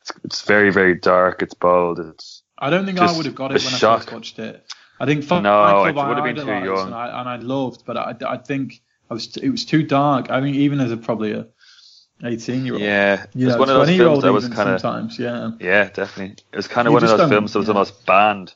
it's, 0.03 0.11
it's 0.23 0.41
very, 0.41 0.71
very 0.71 0.95
dark. 0.95 1.41
It's 1.41 1.53
bold. 1.53 1.99
It's, 1.99 2.43
I 2.57 2.69
don't 2.69 2.85
think 2.85 2.99
I 2.99 3.15
would 3.15 3.25
have 3.25 3.35
got 3.35 3.51
it 3.51 3.63
when 3.63 3.73
shock. 3.73 4.01
I 4.01 4.03
first 4.03 4.13
watched 4.13 4.39
it. 4.39 4.65
I 4.99 5.05
think 5.05 5.29
no, 5.29 5.85
it 5.85 5.95
would 5.95 6.17
have 6.17 6.23
been 6.23 6.35
too 6.35 6.45
young, 6.45 6.87
and 6.87 6.95
I, 6.95 7.19
and 7.19 7.29
I 7.29 7.35
loved, 7.37 7.83
but 7.85 7.97
I, 7.97 8.15
I 8.25 8.37
think 8.37 8.81
I 9.09 9.15
was 9.15 9.35
it 9.37 9.49
was 9.49 9.65
too 9.65 9.83
dark. 9.83 10.29
I 10.29 10.39
mean, 10.39 10.55
even 10.55 10.79
as 10.79 10.91
a 10.91 10.97
probably 10.97 11.33
a 11.33 11.47
18 12.23 12.65
year 12.65 12.73
old. 12.73 12.81
Yeah, 12.83 13.25
it 13.35 13.45
was 13.45 13.57
one 13.57 13.69
of 13.69 13.75
those 13.75 13.97
films 13.97 14.23
that 14.23 14.31
was 14.31 14.47
kind 14.49 14.69
of 14.69 14.79
sometimes, 14.79 15.17
yeah. 15.19 15.51
Yeah, 15.59 15.89
definitely. 15.89 16.43
It 16.51 16.55
was 16.55 16.67
kind 16.67 16.87
of 16.87 16.93
one 16.93 17.03
of 17.03 17.09
those 17.09 17.29
films 17.29 17.53
that 17.53 17.59
was 17.59 17.67
yeah. 17.67 17.73
almost 17.73 18.05
banned, 18.05 18.53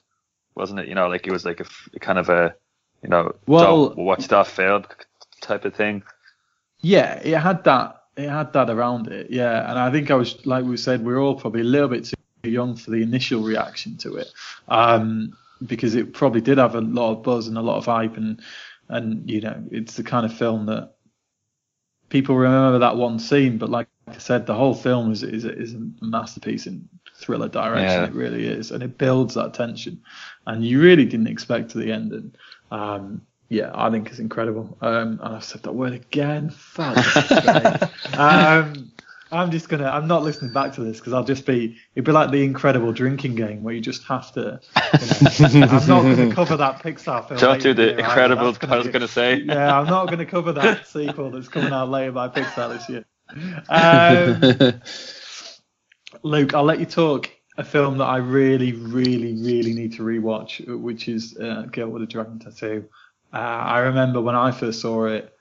wasn't 0.55 0.79
it? 0.81 0.87
You 0.87 0.95
know, 0.95 1.07
like 1.07 1.27
it 1.27 1.31
was 1.31 1.45
like 1.45 1.59
a, 1.59 1.65
a 1.93 1.99
kind 1.99 2.19
of 2.19 2.29
a, 2.29 2.55
you 3.03 3.09
know, 3.09 3.35
well, 3.45 3.93
watch 3.95 4.27
that 4.29 4.47
film 4.47 4.85
type 5.41 5.65
of 5.65 5.75
thing. 5.75 6.03
Yeah, 6.79 7.15
it 7.15 7.37
had 7.37 7.63
that. 7.65 7.96
It 8.17 8.29
had 8.29 8.51
that 8.53 8.69
around 8.69 9.07
it. 9.07 9.29
Yeah, 9.29 9.69
and 9.69 9.79
I 9.79 9.91
think 9.91 10.11
I 10.11 10.15
was 10.15 10.45
like 10.45 10.65
we 10.65 10.77
said, 10.77 11.05
we 11.05 11.13
are 11.13 11.19
all 11.19 11.35
probably 11.35 11.61
a 11.61 11.65
little 11.65 11.87
bit 11.87 12.05
too 12.05 12.49
young 12.49 12.75
for 12.75 12.91
the 12.91 13.01
initial 13.01 13.41
reaction 13.41 13.97
to 13.97 14.15
it. 14.15 14.31
Um, 14.67 15.37
because 15.65 15.95
it 15.95 16.13
probably 16.13 16.41
did 16.41 16.57
have 16.57 16.75
a 16.75 16.81
lot 16.81 17.11
of 17.11 17.23
buzz 17.23 17.47
and 17.47 17.57
a 17.57 17.61
lot 17.61 17.77
of 17.77 17.85
hype 17.85 18.15
and 18.15 18.41
and 18.89 19.27
you 19.29 19.41
know 19.41 19.63
it's 19.71 19.95
the 19.95 20.03
kind 20.03 20.23
of 20.23 20.31
film 20.31 20.67
that 20.67 20.93
people 22.09 22.35
remember 22.35 22.77
that 22.77 22.95
one 22.95 23.17
scene 23.17 23.57
but 23.57 23.69
like 23.69 23.87
I 24.07 24.19
said 24.19 24.45
the 24.45 24.53
whole 24.53 24.75
film 24.75 25.11
is 25.11 25.23
is, 25.23 25.45
is 25.45 25.73
a 25.73 25.81
masterpiece 25.99 26.67
in 26.67 26.87
thriller 27.17 27.49
direction. 27.49 28.01
Yeah. 28.01 28.05
It 28.05 28.13
really 28.13 28.47
is, 28.47 28.71
and 28.71 28.83
it 28.83 28.97
builds 28.97 29.33
that 29.33 29.53
tension, 29.53 30.01
and 30.45 30.65
you 30.65 30.81
really 30.81 31.05
didn't 31.05 31.27
expect 31.27 31.71
to 31.71 31.79
the 31.79 31.91
end. 31.91 32.13
And 32.13 32.37
um, 32.71 33.21
yeah, 33.49 33.71
I 33.73 33.89
think 33.89 34.09
it's 34.09 34.19
incredible. 34.19 34.77
Um, 34.81 35.19
and 35.23 35.35
I've 35.35 35.43
said 35.43 35.63
that 35.63 35.73
word 35.73 35.93
again. 35.93 36.49
Fuck. 36.49 36.97
um, 38.17 38.91
I'm 39.31 39.51
just 39.51 39.67
gonna. 39.67 39.87
I'm 39.87 40.07
not 40.07 40.23
listening 40.23 40.53
back 40.53 40.73
to 40.73 40.83
this 40.83 40.99
because 40.99 41.13
I'll 41.13 41.23
just 41.23 41.45
be. 41.45 41.77
It'd 41.95 42.05
be 42.05 42.11
like 42.11 42.31
the 42.31 42.43
incredible 42.43 42.93
drinking 42.93 43.35
game 43.35 43.63
where 43.63 43.73
you 43.73 43.81
just 43.81 44.03
have 44.05 44.31
to. 44.33 44.59
You 45.39 45.59
know, 45.59 45.67
I'm 45.67 45.87
not 45.87 46.01
going 46.03 46.29
to 46.29 46.35
cover 46.35 46.57
that 46.57 46.81
Pixar 46.81 47.27
film. 47.27 47.39
Don't 47.39 47.61
do 47.61 47.73
the 47.73 47.73
this 47.73 47.85
year 47.85 47.99
either. 47.99 48.07
incredible. 48.07 48.51
That's 48.53 48.71
I 48.71 48.77
was 48.77 48.85
be- 48.87 48.93
going 48.93 49.01
to 49.01 49.07
say. 49.07 49.35
yeah, 49.45 49.77
I'm 49.77 49.87
not 49.87 50.05
going 50.05 50.19
to 50.19 50.25
cover 50.25 50.53
that 50.53 50.87
sequel 50.87 51.31
that's 51.31 51.49
coming 51.49 51.73
out 51.73 51.89
later 51.89 52.13
by 52.13 52.29
Pixar 52.29 52.77
this 52.77 52.89
year. 52.89 53.05
Um, 53.69 54.81
Luke, 56.23 56.53
I'll 56.53 56.63
let 56.63 56.79
you 56.79 56.85
talk 56.85 57.29
a 57.57 57.63
film 57.63 57.97
that 57.97 58.05
I 58.05 58.17
really, 58.17 58.71
really, 58.71 59.33
really 59.33 59.73
need 59.73 59.93
to 59.93 60.03
rewatch, 60.03 60.65
which 60.79 61.09
is 61.09 61.37
uh, 61.37 61.63
Girl 61.71 61.89
with 61.89 62.03
a 62.03 62.05
Dragon 62.05 62.39
Tattoo. 62.39 62.85
Uh, 63.33 63.37
I 63.37 63.79
remember 63.79 64.21
when 64.21 64.35
I 64.35 64.51
first 64.51 64.81
saw 64.81 65.05
it, 65.05 65.33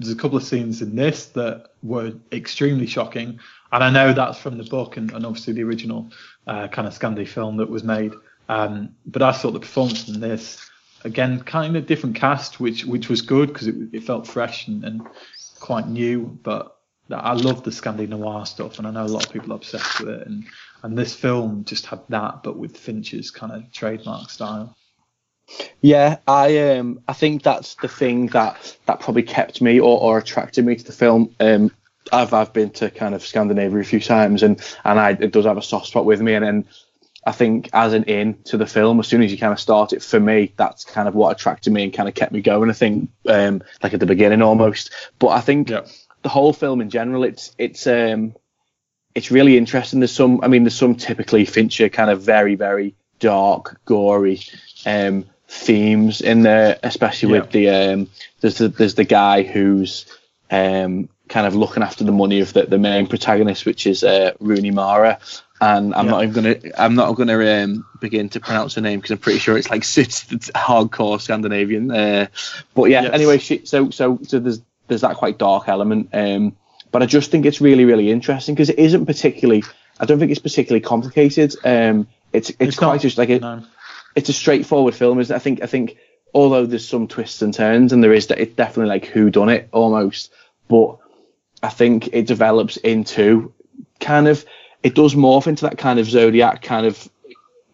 there's 0.00 0.12
a 0.12 0.16
couple 0.16 0.36
of 0.36 0.42
scenes 0.42 0.82
in 0.82 0.96
this 0.96 1.26
that 1.26 1.68
were 1.82 2.12
extremely 2.32 2.86
shocking, 2.86 3.38
and 3.70 3.84
I 3.84 3.90
know 3.90 4.12
that's 4.12 4.38
from 4.38 4.58
the 4.58 4.64
book 4.64 4.96
and, 4.96 5.12
and 5.12 5.24
obviously 5.24 5.52
the 5.52 5.62
original 5.62 6.10
uh, 6.46 6.68
kind 6.68 6.88
of 6.88 6.98
Scandi 6.98 7.26
film 7.28 7.58
that 7.58 7.70
was 7.70 7.84
made. 7.84 8.12
Um, 8.48 8.94
but 9.06 9.22
I 9.22 9.32
thought 9.32 9.52
the 9.52 9.60
performance 9.60 10.08
in 10.08 10.20
this, 10.20 10.68
again, 11.04 11.40
kind 11.40 11.76
of 11.76 11.86
different 11.86 12.16
cast, 12.16 12.60
which 12.60 12.84
which 12.84 13.08
was 13.08 13.22
good 13.22 13.48
because 13.48 13.68
it, 13.68 13.76
it 13.92 14.02
felt 14.02 14.26
fresh 14.26 14.66
and, 14.66 14.84
and 14.84 15.06
quite 15.60 15.88
new. 15.88 16.38
But 16.42 16.76
I 17.10 17.34
love 17.34 17.62
the 17.62 17.70
Scandi 17.70 18.08
noir 18.08 18.46
stuff, 18.46 18.78
and 18.78 18.86
I 18.86 18.90
know 18.90 19.04
a 19.04 19.06
lot 19.06 19.26
of 19.26 19.32
people 19.32 19.52
are 19.52 19.56
obsessed 19.56 20.00
with 20.00 20.08
it. 20.08 20.26
And 20.26 20.44
and 20.82 20.98
this 20.98 21.14
film 21.14 21.64
just 21.64 21.86
had 21.86 22.00
that, 22.08 22.42
but 22.42 22.58
with 22.58 22.76
Finch's 22.76 23.30
kind 23.30 23.52
of 23.52 23.70
trademark 23.72 24.30
style. 24.30 24.76
Yeah, 25.80 26.18
I 26.26 26.58
um 26.70 27.00
I 27.06 27.12
think 27.12 27.42
that's 27.42 27.74
the 27.76 27.88
thing 27.88 28.28
that 28.28 28.76
that 28.86 29.00
probably 29.00 29.22
kept 29.22 29.60
me 29.60 29.80
or, 29.80 30.00
or 30.00 30.18
attracted 30.18 30.64
me 30.64 30.76
to 30.76 30.84
the 30.84 30.92
film. 30.92 31.34
Um, 31.40 31.70
I've 32.12 32.32
I've 32.32 32.52
been 32.52 32.70
to 32.70 32.90
kind 32.90 33.14
of 33.14 33.24
Scandinavia 33.24 33.78
a 33.78 33.84
few 33.84 34.00
times 34.00 34.42
and 34.42 34.60
and 34.84 34.98
I 34.98 35.10
it 35.10 35.32
does 35.32 35.44
have 35.44 35.58
a 35.58 35.62
soft 35.62 35.86
spot 35.86 36.04
with 36.06 36.20
me 36.20 36.34
and 36.34 36.44
then 36.44 36.64
I 37.26 37.32
think 37.32 37.70
as 37.72 37.94
an 37.94 38.04
in 38.04 38.42
to 38.44 38.56
the 38.58 38.66
film, 38.66 39.00
as 39.00 39.06
soon 39.08 39.22
as 39.22 39.32
you 39.32 39.38
kind 39.38 39.52
of 39.52 39.58
start 39.60 39.94
it, 39.94 40.02
for 40.02 40.20
me, 40.20 40.52
that's 40.58 40.84
kind 40.84 41.08
of 41.08 41.14
what 41.14 41.34
attracted 41.34 41.72
me 41.72 41.84
and 41.84 41.92
kind 41.92 42.06
of 42.06 42.14
kept 42.14 42.32
me 42.32 42.42
going. 42.42 42.68
I 42.68 42.74
think, 42.74 43.08
um, 43.26 43.62
like 43.82 43.94
at 43.94 44.00
the 44.00 44.04
beginning 44.04 44.42
almost. 44.42 44.90
But 45.18 45.28
I 45.28 45.40
think 45.40 45.70
Yeah. 45.70 45.86
the 46.20 46.28
whole 46.28 46.52
film 46.52 46.82
in 46.82 46.90
general, 46.90 47.24
it's 47.24 47.54
it's 47.56 47.86
um, 47.86 48.34
it's 49.14 49.30
really 49.30 49.56
interesting. 49.56 50.00
There's 50.00 50.12
some, 50.12 50.40
I 50.42 50.48
mean, 50.48 50.64
there's 50.64 50.74
some 50.74 50.96
typically 50.96 51.46
Fincher 51.46 51.88
kind 51.88 52.10
of 52.10 52.20
very 52.20 52.56
very 52.56 52.94
dark, 53.20 53.80
gory 53.86 54.40
um, 54.84 55.24
themes 55.48 56.20
in 56.20 56.42
there, 56.42 56.78
especially 56.82 57.32
with 57.32 57.50
the 57.50 57.68
um, 57.68 58.08
there's 58.40 58.58
the 58.58 58.68
there's 58.68 58.94
the 58.94 59.04
guy 59.04 59.42
who's 59.42 60.06
um, 60.50 61.08
kind 61.28 61.46
of 61.46 61.54
looking 61.54 61.82
after 61.82 62.04
the 62.04 62.12
money 62.12 62.40
of 62.40 62.52
the, 62.52 62.64
the 62.64 62.78
main 62.78 63.06
protagonist, 63.06 63.64
which 63.66 63.86
is 63.86 64.02
uh, 64.04 64.32
Rooney 64.40 64.70
Mara. 64.70 65.18
And 65.60 65.94
I'm 65.94 66.06
Yeah. 66.06 66.10
not 66.10 66.22
even 66.24 66.34
gonna 66.34 66.56
I'm 66.76 66.94
not 66.94 67.12
gonna 67.14 67.62
um, 67.62 67.86
begin 68.00 68.28
to 68.30 68.40
pronounce 68.40 68.74
her 68.74 68.80
name 68.80 68.98
because 68.98 69.12
I'm 69.12 69.18
pretty 69.18 69.38
sure 69.38 69.56
it's 69.56 69.70
like 69.70 69.82
it's, 69.96 70.30
it's 70.32 70.50
hardcore 70.50 71.20
Scandinavian. 71.20 71.90
Uh, 71.90 72.26
but 72.74 72.84
yeah, 72.90 73.02
Yes. 73.02 73.12
anyway, 73.14 73.38
she, 73.38 73.64
so 73.64 73.90
so 73.90 74.18
so 74.22 74.38
there's 74.38 74.60
there's 74.88 75.00
that 75.02 75.16
quite 75.16 75.38
dark 75.38 75.68
element. 75.68 76.10
Um, 76.12 76.56
but 76.90 77.02
I 77.02 77.06
just 77.06 77.30
think 77.30 77.46
it's 77.46 77.60
really 77.60 77.84
really 77.84 78.10
interesting 78.10 78.54
because 78.54 78.70
it 78.70 78.78
isn't 78.78 79.06
particularly 79.06 79.62
I 80.00 80.06
don't 80.06 80.18
think 80.18 80.32
it's 80.32 80.40
particularly 80.40 80.80
complicated. 80.80 81.54
Um, 81.64 82.08
it's 82.32 82.50
it's, 82.50 82.58
It's 82.60 82.76
quite 82.78 82.94
not- 82.94 83.00
just 83.00 83.16
like 83.18 83.30
a, 83.30 83.38
no. 83.38 83.62
It's 84.14 84.28
a 84.28 84.32
straightforward 84.32 84.94
film. 84.94 85.20
Is 85.20 85.30
I 85.30 85.38
think 85.38 85.62
I 85.62 85.66
think 85.66 85.96
although 86.32 86.66
there's 86.66 86.86
some 86.86 87.06
twists 87.08 87.42
and 87.42 87.54
turns 87.54 87.92
and 87.92 88.02
there 88.02 88.12
is 88.12 88.28
that 88.28 88.38
it's 88.38 88.54
definitely 88.54 88.90
like 88.90 89.06
who 89.06 89.30
done 89.30 89.48
it 89.48 89.68
almost, 89.72 90.32
but 90.68 90.98
I 91.62 91.68
think 91.68 92.10
it 92.12 92.26
develops 92.26 92.76
into 92.76 93.52
kind 94.00 94.28
of 94.28 94.44
it 94.82 94.94
does 94.94 95.14
morph 95.14 95.46
into 95.46 95.62
that 95.66 95.78
kind 95.78 95.98
of 95.98 96.06
Zodiac 96.06 96.62
kind 96.62 96.86
of 96.86 97.08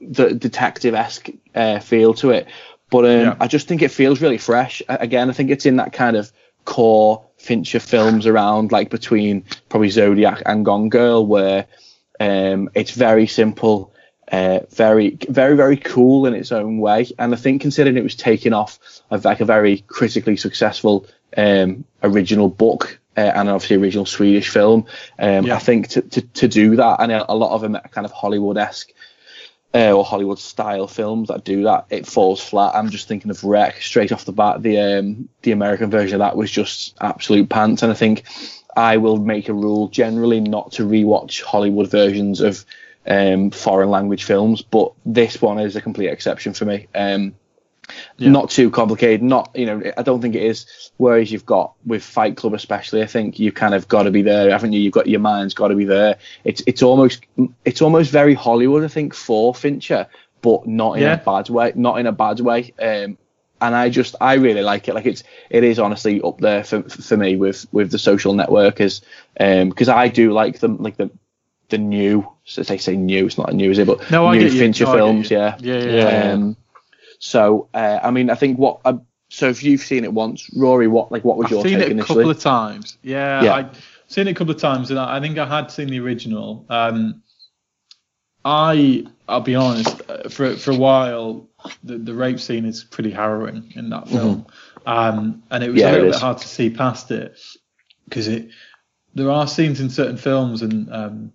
the 0.01 0.32
detective 0.32 0.95
esque 0.95 1.28
uh, 1.55 1.80
feel 1.80 2.14
to 2.14 2.30
it. 2.30 2.47
But 2.91 3.05
um, 3.05 3.20
Yeah. 3.20 3.36
I 3.41 3.47
just 3.47 3.68
think 3.68 3.82
it 3.82 3.91
feels 3.91 4.20
really 4.20 4.38
fresh. 4.38 4.82
Again, 4.88 5.30
I 5.30 5.32
think 5.32 5.51
it's 5.51 5.66
in 5.66 5.76
that 5.76 5.93
kind 5.93 6.16
of 6.16 6.32
core 6.64 7.24
Fincher 7.36 7.80
films 7.80 8.26
around 8.26 8.70
like 8.70 8.91
between 8.91 9.45
probably 9.68 9.91
Zodiac 9.91 10.43
and 10.45 10.64
Gone 10.64 10.88
Girl, 10.91 11.26
where 11.26 11.66
um, 12.20 12.68
it's 12.74 12.91
very 12.91 13.26
simple, 13.26 13.93
uh, 14.30 14.60
very, 14.70 15.18
very, 15.28 15.56
very 15.56 15.76
cool 15.76 16.26
in 16.26 16.34
its 16.34 16.52
own 16.52 16.78
way. 16.78 17.06
And 17.18 17.34
I 17.34 17.36
think 17.36 17.62
considering 17.62 17.96
it 17.96 18.02
was 18.02 18.14
taken 18.14 18.52
off 18.52 18.78
of 19.10 19.24
like 19.24 19.40
a 19.40 19.44
very 19.44 19.78
critically 19.88 20.36
successful 20.36 21.06
um, 21.36 21.84
original 22.02 22.48
book 22.48 23.00
uh, 23.16 23.32
and 23.34 23.48
obviously 23.48 23.76
original 23.76 24.06
Swedish 24.06 24.48
film, 24.48 24.86
um, 25.18 25.46
Yeah. 25.46 25.56
I 25.56 25.58
think 25.58 25.88
to, 25.88 26.02
to, 26.02 26.20
to 26.20 26.48
do 26.48 26.76
that 26.76 27.00
and 27.00 27.10
a, 27.12 27.32
a 27.32 27.34
lot 27.34 27.54
of 27.54 27.60
them 27.60 27.74
are 27.74 27.88
kind 27.88 28.04
of 28.04 28.12
Hollywood 28.12 28.56
esque 28.56 28.92
uh, 29.74 29.92
or 29.92 30.04
Hollywood 30.04 30.38
style 30.38 30.86
films 30.86 31.28
that 31.28 31.44
do 31.44 31.62
that, 31.64 31.86
it 31.90 32.06
falls 32.06 32.40
flat. 32.40 32.74
I'm 32.74 32.90
just 32.90 33.06
thinking 33.08 33.30
of 33.30 33.44
Rec 33.44 33.80
straight 33.80 34.12
off 34.12 34.24
the 34.24 34.32
bat. 34.32 34.62
The 34.62 34.78
um, 34.78 35.28
the 35.42 35.52
American 35.52 35.90
version 35.90 36.16
of 36.16 36.26
that 36.26 36.36
was 36.36 36.50
just 36.50 36.96
absolute 37.00 37.48
pants, 37.48 37.82
and 37.82 37.92
I 37.92 37.94
think 37.94 38.24
I 38.76 38.96
will 38.96 39.18
make 39.18 39.48
a 39.48 39.52
rule 39.52 39.88
generally 39.88 40.40
not 40.40 40.72
to 40.72 40.82
rewatch 40.82 41.42
Hollywood 41.42 41.88
versions 41.88 42.40
of 42.40 42.64
um, 43.11 43.50
foreign 43.50 43.90
language 43.90 44.24
films, 44.24 44.62
but 44.62 44.92
this 45.04 45.42
one 45.42 45.58
is 45.58 45.76
a 45.76 45.80
complete 45.82 46.08
exception 46.08 46.54
for 46.54 46.64
me. 46.64 46.86
Um, 46.94 47.34
Not 48.18 48.50
too 48.50 48.70
complicated. 48.70 49.20
Not 49.22 49.50
you 49.54 49.66
know, 49.66 49.82
I 49.98 50.02
don't 50.02 50.22
think 50.22 50.36
it 50.36 50.42
is. 50.44 50.92
Whereas 50.98 51.32
you've 51.32 51.44
got 51.46 51.72
with 51.84 52.04
Fight 52.04 52.36
Club, 52.36 52.54
especially, 52.54 53.02
I 53.02 53.06
think 53.06 53.38
you 53.40 53.50
kind 53.50 53.74
of 53.74 53.88
got 53.88 54.04
to 54.04 54.11
be 54.12 54.22
there, 54.22 54.50
haven't 54.50 54.72
you? 54.72 54.80
You've 54.80 54.92
got 54.92 55.08
your 55.08 55.20
mind's 55.20 55.54
got 55.54 55.68
to 55.68 55.74
be 55.74 55.84
there. 55.84 56.16
It's 56.44 56.62
it's 56.66 56.82
almost 56.82 57.26
it's 57.64 57.82
almost 57.82 58.12
very 58.12 58.34
Hollywood, 58.34 58.84
I 58.84 58.88
think, 58.88 59.12
for 59.12 59.54
Fincher, 59.54 60.06
but 60.40 60.66
not 60.66 60.98
in 60.98 61.02
Yeah. 61.02 61.14
a 61.14 61.24
bad 61.24 61.50
way. 61.50 61.72
Not 61.74 61.98
in 61.98 62.06
a 62.06 62.12
bad 62.12 62.38
way. 62.40 62.72
Um, 62.80 63.18
and 63.61 63.74
I 63.74 63.88
just 63.90 64.14
I 64.20 64.34
really 64.34 64.62
like 64.62 64.86
it. 64.88 64.94
Like 64.94 65.06
it's 65.06 65.24
it 65.50 65.64
is 65.64 65.78
honestly 65.80 66.20
up 66.22 66.38
there 66.38 66.62
for 66.62 66.82
for 66.84 67.16
me 67.16 67.36
with 67.36 67.66
with 67.72 67.90
the 67.90 67.98
social 67.98 68.34
networkers. 68.34 69.02
Um, 69.40 69.68
because 69.68 69.88
I 69.88 70.06
do 70.08 70.32
like 70.32 70.61
them 70.61 70.76
like 70.78 70.96
the 70.96 71.11
the 71.70 71.78
new. 71.78 72.24
So 72.51 72.62
they 72.64 72.78
say 72.78 72.96
new, 72.96 73.26
it's 73.26 73.38
not 73.38 73.51
a 73.51 73.55
new, 73.55 73.70
is 73.70 73.78
it? 73.78 73.86
But 73.86 74.11
No, 74.11 74.26
I 74.26 74.36
new. 74.36 74.51
Fincher 74.51 74.84
No, 74.84 74.92
films, 74.92 75.30
yeah. 75.30 75.57
Yeah, 75.61 75.78
yeah, 75.78 76.11
yeah. 76.11 76.32
Um, 76.32 76.57
so 77.20 77.68
uh, 77.72 78.01
I 78.03 78.11
mean, 78.11 78.28
I 78.28 78.34
think 78.34 78.59
what. 78.59 78.80
Uh, 78.84 78.98
so 79.28 79.48
if 79.48 79.62
you've 79.62 79.82
seen 79.82 80.03
it 80.03 80.12
once, 80.12 80.51
Rory, 80.57 80.88
what 80.88 81.12
like 81.12 81.24
what 81.24 81.36
was 81.36 81.46
I've 81.46 81.51
your 81.53 81.62
seen 81.62 81.80
it 81.80 81.92
a 81.92 82.05
couple 82.05 82.28
of 82.28 82.40
times. 82.40 82.98
Yeah, 83.03 83.44
Yeah. 83.44 83.55
I've 83.55 83.86
seen 84.09 84.26
it 84.26 84.32
a 84.32 84.34
couple 84.34 84.53
of 84.53 84.61
times, 84.61 84.90
and 84.90 84.98
I, 84.98 85.18
I 85.18 85.20
think 85.20 85.38
I 85.38 85.46
had 85.46 85.70
seen 85.70 85.86
the 85.86 86.01
original. 86.01 86.66
Um, 86.68 87.22
I, 88.44 89.05
I'll 89.28 89.42
be 89.42 89.55
honest, 89.55 90.01
uh, 90.11 90.28
for 90.28 90.57
for 90.57 90.72
a 90.72 90.76
while, 90.76 91.48
the, 91.84 91.98
the 91.98 92.14
rape 92.14 92.40
scene 92.40 92.64
is 92.64 92.82
pretty 92.82 93.12
harrowing 93.12 93.72
in 93.76 93.90
that 93.90 94.09
film, 94.09 94.46
um, 94.86 95.42
and 95.53 95.62
it 95.62 95.70
was 95.70 95.80
Mm-hmm. 95.82 95.88
Yeah, 95.88 95.90
a 95.90 95.92
little 95.92 96.11
bit 96.11 96.20
hard 96.20 96.38
to 96.38 96.48
see 96.48 96.70
past 96.70 97.11
it 97.12 97.38
because 98.09 98.26
it. 98.26 98.48
There 99.14 99.30
are 99.30 99.46
scenes 99.46 99.80
in 99.80 99.90
certain 99.90 100.16
films, 100.16 100.62
and 100.62 100.92
um, 100.92 101.32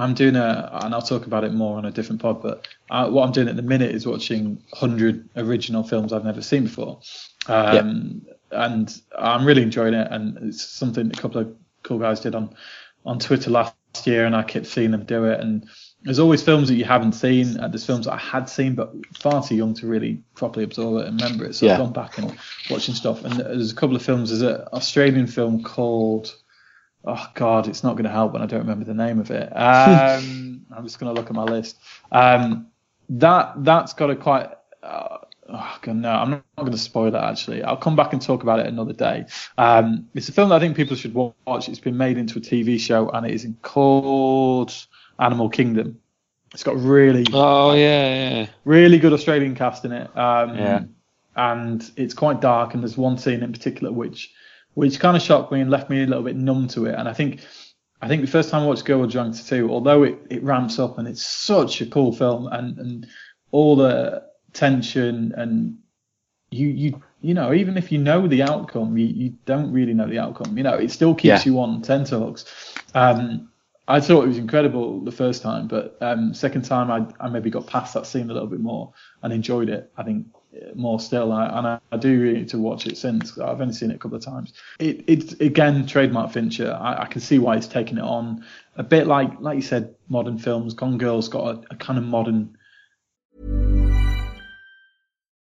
I'm 0.00 0.14
doing 0.14 0.36
a, 0.36 0.80
and 0.82 0.94
I'll 0.94 1.02
talk 1.02 1.26
about 1.26 1.44
it 1.44 1.52
more 1.52 1.76
on 1.78 1.84
a 1.84 1.90
different 1.90 2.20
pod. 2.22 2.42
But 2.42 2.68
uh, 2.90 3.10
what 3.10 3.26
I'm 3.26 3.32
doing 3.32 3.48
at 3.48 3.56
the 3.56 3.62
minute 3.62 3.94
is 3.94 4.06
watching 4.06 4.62
100 4.70 5.28
original 5.36 5.82
films 5.82 6.12
I've 6.12 6.24
never 6.24 6.42
seen 6.42 6.64
before, 6.64 7.00
um, 7.46 8.22
and 8.50 9.00
I'm 9.18 9.44
really 9.44 9.62
enjoying 9.62 9.94
it. 9.94 10.08
And 10.10 10.38
it's 10.48 10.64
something 10.64 11.06
a 11.08 11.20
couple 11.20 11.40
of 11.40 11.54
cool 11.82 11.98
guys 11.98 12.20
did 12.20 12.34
on 12.34 12.54
on 13.04 13.18
Twitter 13.18 13.50
last 13.50 13.74
year, 14.04 14.26
and 14.26 14.36
I 14.36 14.42
kept 14.42 14.66
seeing 14.66 14.90
them 14.90 15.04
do 15.04 15.24
it. 15.24 15.40
And 15.40 15.66
there's 16.02 16.18
always 16.18 16.42
films 16.42 16.68
that 16.68 16.74
you 16.74 16.84
haven't 16.84 17.12
seen. 17.12 17.58
And 17.58 17.72
there's 17.72 17.84
films 17.84 18.06
that 18.06 18.14
I 18.14 18.18
had 18.18 18.48
seen, 18.48 18.74
but 18.74 18.92
far 19.18 19.42
too 19.42 19.54
young 19.54 19.74
to 19.74 19.86
really 19.86 20.22
properly 20.34 20.64
absorb 20.64 21.02
it 21.02 21.08
and 21.08 21.20
remember 21.20 21.44
it. 21.44 21.54
So 21.54 21.66
Yeah. 21.66 21.72
I've 21.72 21.78
gone 21.78 21.92
back 21.92 22.18
and 22.18 22.36
watching 22.70 22.94
stuff. 22.94 23.24
And 23.24 23.34
there's 23.34 23.72
a 23.72 23.74
couple 23.74 23.96
of 23.96 24.02
films. 24.02 24.30
There's 24.30 24.42
an 24.42 24.66
Australian 24.72 25.26
film 25.26 25.62
called 25.62 26.34
oh 27.04 27.26
god, 27.34 27.68
it's 27.68 27.82
not 27.82 27.92
going 27.94 28.04
to 28.04 28.10
help 28.10 28.32
when 28.32 28.42
I 28.42 28.46
don't 28.46 28.60
remember 28.60 28.84
the 28.84 28.94
name 28.94 29.18
of 29.18 29.30
it. 29.30 29.48
Um, 29.56 30.66
I'm 30.76 30.84
just 30.84 30.98
going 30.98 31.14
to 31.14 31.20
look 31.20 31.30
at 31.30 31.36
my 31.36 31.44
list. 31.44 31.78
Um, 32.12 32.68
that 33.10 33.64
that's 33.64 33.92
got 33.92 34.10
a 34.10 34.16
quite. 34.16 34.50
Uh, 34.82 35.18
oh 35.48 35.78
god, 35.82 35.96
no, 35.96 36.10
I'm 36.10 36.30
not, 36.30 36.44
going 36.56 36.72
to 36.72 36.78
spoil 36.78 37.14
it. 37.14 37.18
Actually, 37.18 37.62
I'll 37.62 37.76
come 37.76 37.96
back 37.96 38.12
and 38.12 38.22
talk 38.22 38.42
about 38.42 38.60
it 38.60 38.66
another 38.66 38.92
day. 38.92 39.26
Um, 39.58 40.08
it's 40.14 40.28
a 40.28 40.32
film 40.32 40.50
that 40.50 40.56
I 40.56 40.58
think 40.60 40.76
people 40.76 40.96
should 40.96 41.14
watch. 41.14 41.68
It's 41.68 41.80
been 41.80 41.96
made 41.96 42.18
into 42.18 42.38
a 42.38 42.42
TV 42.42 42.78
show, 42.78 43.08
and 43.10 43.26
it 43.26 43.32
is 43.32 43.46
called 43.62 44.72
Animal 45.18 45.48
Kingdom. 45.48 46.00
It's 46.52 46.64
got 46.64 46.76
really 46.76 47.24
Oh 47.32 47.74
yeah, 47.74 48.30
yeah. 48.40 48.46
really 48.64 48.98
good 48.98 49.12
Australian 49.12 49.54
cast 49.54 49.84
in 49.84 49.92
it. 49.92 50.16
Um, 50.16 50.56
Yeah. 50.56 50.84
And 51.36 51.88
it's 51.96 52.12
quite 52.12 52.40
dark, 52.40 52.74
and 52.74 52.82
there's 52.82 52.96
one 52.96 53.16
scene 53.16 53.42
in 53.42 53.52
particular 53.52 53.92
which 53.92 54.32
which 54.74 55.00
kind 55.00 55.16
of 55.16 55.22
shocked 55.22 55.52
me 55.52 55.60
and 55.60 55.70
left 55.70 55.90
me 55.90 56.02
a 56.02 56.06
little 56.06 56.22
bit 56.24 56.36
numb 56.36 56.68
to 56.68 56.86
it. 56.86 56.94
And 56.94 57.08
I 57.08 57.12
think 57.12 57.40
I 58.02 58.08
think 58.08 58.22
the 58.22 58.30
first 58.30 58.50
time 58.50 58.62
I 58.62 58.66
watched 58.66 58.84
Girl 58.84 59.00
with 59.00 59.10
Dragon 59.12 59.32
Tattoo, 59.32 59.70
although 59.70 60.02
it, 60.04 60.18
it 60.30 60.42
ramps 60.42 60.78
up 60.78 60.98
and 60.98 61.06
it's 61.06 61.22
such 61.22 61.80
a 61.80 61.86
cool 61.86 62.12
film 62.12 62.46
and, 62.48 62.78
and 62.78 63.06
all 63.52 63.76
the 63.76 64.22
tension 64.52 65.32
and 65.36 65.76
you 66.50 66.66
you 66.68 67.02
you 67.20 67.34
know 67.34 67.52
even 67.54 67.76
if 67.76 67.92
you 67.92 67.98
know 67.98 68.26
the 68.26 68.42
outcome 68.42 68.96
you, 68.98 69.06
you 69.06 69.34
don't 69.44 69.70
really 69.72 69.94
know 69.94 70.08
the 70.08 70.18
outcome 70.18 70.56
you 70.56 70.64
know 70.64 70.74
it 70.74 70.90
still 70.90 71.14
keeps 71.14 71.46
Yeah. 71.46 71.52
you 71.52 71.60
on 71.60 71.82
tenterhooks 71.82 72.44
um 72.94 73.48
I 73.86 74.00
thought 74.00 74.24
it 74.24 74.28
was 74.28 74.38
incredible 74.38 75.00
the 75.04 75.12
first 75.12 75.42
time 75.42 75.68
but 75.68 75.96
um 76.00 76.34
second 76.34 76.62
time 76.62 76.90
I, 76.90 77.24
I 77.24 77.28
maybe 77.28 77.50
got 77.50 77.68
past 77.68 77.94
that 77.94 78.06
scene 78.06 78.28
a 78.30 78.32
little 78.32 78.48
bit 78.48 78.58
more 78.60 78.92
and 79.22 79.32
enjoyed 79.32 79.68
it 79.68 79.92
I 79.96 80.02
think 80.02 80.26
more 80.74 80.98
still 80.98 81.32
I, 81.32 81.46
and 81.46 81.66
I, 81.66 81.80
I 81.92 81.96
do 81.96 82.20
really 82.20 82.38
need 82.38 82.48
to 82.50 82.58
watch 82.58 82.86
it 82.86 82.96
since 82.96 83.38
I've 83.38 83.60
only 83.60 83.74
seen 83.74 83.90
it 83.90 83.96
a 83.96 83.98
couple 83.98 84.16
of 84.16 84.24
times. 84.24 84.52
It 84.78 85.04
it's 85.06 85.32
again 85.34 85.86
trademark 85.86 86.32
Fincher. 86.32 86.76
I, 86.80 87.02
I 87.02 87.06
can 87.06 87.20
see 87.20 87.38
why 87.38 87.56
he's 87.56 87.68
taking 87.68 87.98
it 87.98 88.04
on. 88.04 88.44
A 88.76 88.82
bit 88.82 89.06
like 89.06 89.40
like 89.40 89.56
you 89.56 89.62
said 89.62 89.94
modern 90.08 90.38
films 90.38 90.74
Gone 90.74 90.98
Girl's 90.98 91.28
got 91.28 91.56
a, 91.56 91.72
a 91.72 91.76
kind 91.76 91.98
of 91.98 92.04
modern 92.04 92.56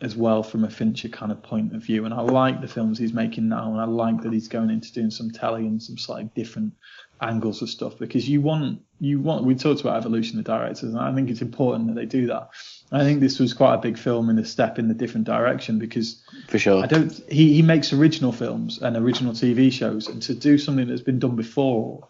as 0.00 0.16
well 0.16 0.42
from 0.42 0.64
a 0.64 0.70
Fincher 0.70 1.08
kind 1.08 1.32
of 1.32 1.42
point 1.42 1.74
of 1.74 1.82
view. 1.82 2.04
And 2.04 2.14
I 2.14 2.20
like 2.20 2.60
the 2.60 2.68
films 2.68 2.98
he's 2.98 3.12
making 3.12 3.48
now, 3.48 3.72
and 3.72 3.80
I 3.80 3.84
like 3.84 4.22
that 4.22 4.32
he's 4.32 4.48
going 4.48 4.70
into 4.70 4.92
doing 4.92 5.10
some 5.10 5.30
telly 5.30 5.66
and 5.66 5.82
some 5.82 5.98
slightly 5.98 6.30
different 6.34 6.74
angles 7.20 7.62
of 7.62 7.68
stuff 7.68 7.98
because 7.98 8.28
you 8.28 8.40
want 8.40 8.80
you 9.00 9.18
want 9.18 9.44
we 9.44 9.54
talked 9.54 9.80
about 9.80 9.96
evolution 9.96 10.38
of 10.38 10.44
directors, 10.44 10.94
and 10.94 10.98
I 10.98 11.12
think 11.14 11.30
it's 11.30 11.42
important 11.42 11.88
that 11.88 11.94
they 11.94 12.06
do 12.06 12.26
that. 12.28 12.50
I 12.92 13.02
think 13.02 13.20
this 13.20 13.38
was 13.38 13.52
quite 13.52 13.74
a 13.74 13.78
big 13.78 13.98
film 13.98 14.30
in 14.30 14.38
a 14.38 14.44
step 14.44 14.78
in 14.78 14.90
a 14.90 14.94
different 14.94 15.26
direction 15.26 15.78
because 15.78 16.22
for 16.48 16.58
sure. 16.58 16.82
I 16.82 16.86
don't. 16.86 17.12
He 17.28 17.54
he 17.54 17.62
makes 17.62 17.92
original 17.92 18.32
films 18.32 18.80
and 18.80 18.96
original 18.96 19.32
TV 19.32 19.72
shows, 19.72 20.08
and 20.08 20.22
to 20.22 20.34
do 20.34 20.58
something 20.58 20.88
that's 20.88 21.02
been 21.02 21.18
done 21.18 21.36
before 21.36 22.08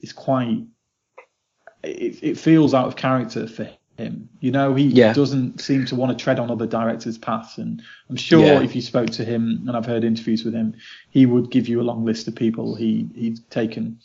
is 0.00 0.12
quite. 0.12 0.64
It, 1.82 2.22
it 2.22 2.38
feels 2.38 2.74
out 2.74 2.88
of 2.88 2.96
character 2.96 3.46
for 3.46 3.68
him. 3.96 4.28
You 4.40 4.50
know, 4.50 4.74
he 4.74 4.84
Yeah. 4.84 5.12
doesn't 5.12 5.60
seem 5.60 5.86
to 5.86 5.96
want 5.96 6.16
to 6.16 6.22
tread 6.22 6.38
on 6.38 6.50
other 6.50 6.66
directors' 6.66 7.18
paths, 7.18 7.58
and 7.58 7.82
I'm 8.10 8.16
sure 8.16 8.44
Yeah. 8.44 8.60
if 8.62 8.74
you 8.74 8.82
spoke 8.82 9.10
to 9.10 9.24
him, 9.24 9.64
and 9.66 9.76
I've 9.76 9.86
heard 9.86 10.04
interviews 10.04 10.44
with 10.44 10.54
him, 10.54 10.74
he 11.10 11.26
would 11.26 11.50
give 11.50 11.68
you 11.68 11.80
a 11.80 11.84
long 11.84 12.04
list 12.04 12.28
of 12.28 12.34
people 12.34 12.74
he 12.74 13.08
he's 13.14 13.40
taken 13.50 13.98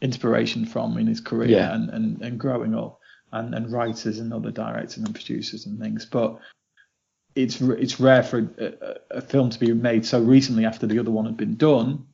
inspiration 0.00 0.66
from 0.66 0.98
in 0.98 1.06
his 1.06 1.20
career 1.20 1.50
Yeah. 1.50 1.74
and, 1.74 1.88
and, 1.90 2.22
and 2.22 2.38
growing 2.38 2.74
up, 2.74 2.98
and, 3.32 3.54
and 3.54 3.70
writers 3.72 4.18
and 4.18 4.32
other 4.32 4.50
directors 4.50 4.98
and 4.98 5.14
producers 5.14 5.66
and 5.66 5.80
things. 5.80 6.04
But 6.04 6.38
it's 7.34 7.60
it's 7.60 7.98
rare 7.98 8.22
for 8.22 8.50
a, 8.58 9.16
a, 9.18 9.20
film 9.22 9.48
to 9.50 9.58
be 9.58 9.72
made 9.72 10.04
so 10.04 10.20
recently 10.20 10.66
after 10.66 10.86
the 10.86 10.98
other 10.98 11.10
one 11.10 11.24
had 11.24 11.36
been 11.36 11.56
done, 11.56 12.06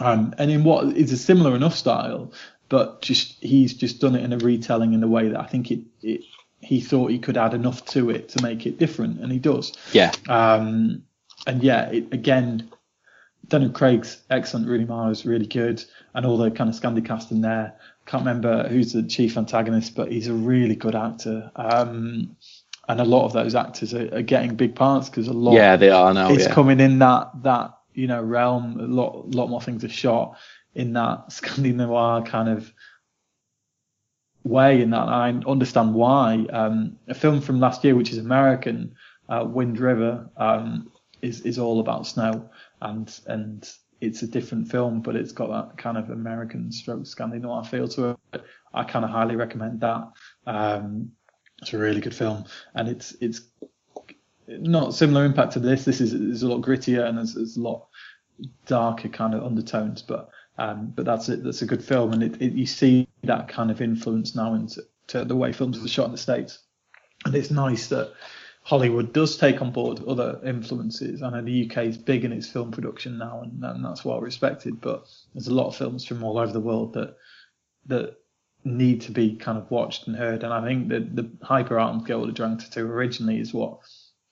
um, 0.00 0.34
and 0.38 0.50
in 0.50 0.64
what 0.64 0.96
is 0.96 1.12
a 1.12 1.18
similar 1.18 1.54
enough 1.54 1.74
style, 1.74 2.32
but 2.70 3.02
just 3.02 3.42
he's 3.42 3.74
just 3.74 4.00
done 4.00 4.14
it 4.14 4.24
in 4.24 4.32
a 4.32 4.38
retelling 4.38 4.94
in 4.94 5.02
a 5.02 5.08
way 5.08 5.28
that 5.28 5.40
I 5.40 5.44
think 5.46 5.70
it, 5.70 5.80
it 6.00 6.22
he 6.64 6.80
thought 6.80 7.10
he 7.10 7.18
could 7.18 7.36
add 7.36 7.54
enough 7.54 7.84
to 7.86 8.10
it 8.10 8.28
to 8.30 8.42
make 8.42 8.66
it 8.66 8.78
different, 8.78 9.20
and 9.20 9.30
he 9.30 9.38
does. 9.38 9.72
Yeah. 9.92 10.12
Um, 10.28 11.02
and 11.46 11.62
yeah, 11.62 11.90
it, 11.90 12.12
again, 12.12 12.70
Daniel 13.48 13.70
Craig's 13.70 14.22
excellent. 14.30 14.66
Rooney 14.68 14.84
Mara 14.86 15.10
is 15.10 15.26
really 15.26 15.46
good, 15.46 15.84
and 16.14 16.24
all 16.24 16.38
the 16.38 16.50
kind 16.50 16.70
of 16.70 16.76
Scandi 16.80 17.04
cast 17.04 17.30
in 17.30 17.40
there. 17.42 17.74
Can't 18.06 18.24
remember 18.24 18.68
who's 18.68 18.92
the 18.92 19.02
chief 19.02 19.36
antagonist, 19.36 19.94
but 19.94 20.10
he's 20.10 20.28
a 20.28 20.34
really 20.34 20.76
good 20.76 20.94
actor. 20.94 21.50
Um, 21.56 22.36
and 22.88 23.00
a 23.00 23.04
lot 23.04 23.24
of 23.24 23.32
those 23.32 23.54
actors 23.54 23.94
are, 23.94 24.14
are 24.14 24.22
getting 24.22 24.56
big 24.56 24.74
parts 24.74 25.08
because 25.08 25.26
a 25.28 25.32
lot 25.32 25.54
Yeah, 25.54 25.76
they 25.76 25.88
are 25.90 26.12
now. 26.12 26.30
it's 26.30 26.44
yeah. 26.44 26.52
coming 26.52 26.80
in 26.80 26.98
that 26.98 27.30
that 27.42 27.74
you 27.94 28.06
know 28.06 28.22
realm. 28.22 28.78
A 28.80 28.84
lot 28.84 29.30
lot 29.30 29.48
more 29.48 29.60
things 29.60 29.84
are 29.84 29.88
shot 29.88 30.36
in 30.74 30.92
that 30.94 31.28
Scandi 31.30 31.74
noir 31.74 32.22
kind 32.22 32.48
of 32.48 32.72
way, 34.44 34.82
in 34.82 34.90
that 34.90 35.08
I 35.08 35.30
understand 35.46 35.94
why. 35.94 36.46
Um, 36.52 36.98
a 37.08 37.14
film 37.14 37.40
from 37.40 37.60
last 37.60 37.82
year, 37.82 37.94
which 37.96 38.12
is 38.12 38.18
American, 38.18 38.94
uh, 39.28 39.44
Wind 39.48 39.78
River, 39.78 40.30
um, 40.36 40.92
is 41.22 41.40
is 41.40 41.58
all 41.58 41.80
about 41.80 42.06
snow, 42.06 42.48
and 42.80 43.20
and 43.26 43.68
it's 44.00 44.22
a 44.22 44.26
different 44.26 44.70
film, 44.70 45.00
but 45.00 45.16
it's 45.16 45.32
got 45.32 45.48
that 45.48 45.78
kind 45.78 45.96
of 45.96 46.10
American 46.10 46.70
stroke 46.70 47.04
Scandi 47.04 47.40
noir 47.40 47.64
feel 47.64 47.88
to 47.88 48.10
it. 48.32 48.42
I 48.72 48.84
kind 48.84 49.04
of 49.04 49.10
highly 49.10 49.36
recommend 49.36 49.80
that. 49.80 50.10
Um, 50.46 51.12
it's 51.62 51.72
a 51.72 51.78
really 51.78 52.00
good 52.00 52.14
film, 52.14 52.44
and 52.74 52.88
it's 52.88 53.16
it's 53.20 53.42
not 54.48 54.94
similar 54.94 55.24
impact 55.24 55.52
to 55.52 55.60
this. 55.60 55.84
This 55.84 56.00
is 56.00 56.12
is 56.12 56.42
a 56.42 56.48
lot 56.48 56.60
grittier 56.60 57.06
and 57.06 57.16
there's, 57.16 57.34
there's 57.34 57.56
a 57.56 57.62
lot 57.62 57.86
darker 58.66 59.08
kind 59.08 59.34
of 59.34 59.44
undertones, 59.44 60.02
but 60.02 60.28
um, 60.58 60.92
but 60.94 61.04
that's 61.04 61.28
it. 61.28 61.42
That's 61.42 61.62
a 61.62 61.66
good 61.66 61.84
film, 61.84 62.12
and 62.12 62.22
it, 62.22 62.40
it, 62.40 62.52
you 62.52 62.66
see 62.66 63.08
that 63.24 63.48
kind 63.48 63.70
of 63.70 63.80
influence 63.80 64.34
now 64.34 64.54
into 64.54 64.84
to 65.08 65.24
the 65.24 65.36
way 65.36 65.52
films 65.52 65.82
are 65.84 65.88
shot 65.88 66.06
in 66.06 66.12
the 66.12 66.18
states, 66.18 66.60
and 67.24 67.34
it's 67.34 67.50
nice 67.50 67.88
that 67.88 68.12
Hollywood 68.62 69.12
does 69.12 69.36
take 69.36 69.60
on 69.60 69.72
board 69.72 70.02
other 70.06 70.40
influences. 70.44 71.22
I 71.22 71.30
know 71.30 71.42
the 71.42 71.70
UK 71.70 71.84
is 71.84 71.98
big 71.98 72.24
in 72.24 72.32
its 72.32 72.48
film 72.48 72.70
production 72.70 73.18
now, 73.18 73.42
and, 73.42 73.62
and 73.62 73.84
that's 73.84 74.04
well 74.04 74.20
respected. 74.20 74.80
But 74.80 75.06
there's 75.34 75.48
a 75.48 75.54
lot 75.54 75.66
of 75.66 75.76
films 75.76 76.04
from 76.04 76.22
all 76.24 76.38
over 76.38 76.52
the 76.52 76.60
world 76.60 76.94
that 76.94 77.16
that 77.86 78.16
need 78.64 79.02
to 79.02 79.12
be 79.12 79.36
kind 79.36 79.58
of 79.58 79.70
watched 79.70 80.06
and 80.06 80.16
heard. 80.16 80.42
And 80.42 80.52
I 80.52 80.64
think 80.64 80.88
that 80.88 81.14
the 81.14 81.30
Hyper 81.42 81.78
Art 81.78 81.94
and 81.94 82.06
Girl 82.06 82.22
with 82.22 82.34
Dragon 82.34 82.56
Tattoo 82.56 82.86
originally 82.86 83.38
is 83.38 83.52
what 83.52 83.80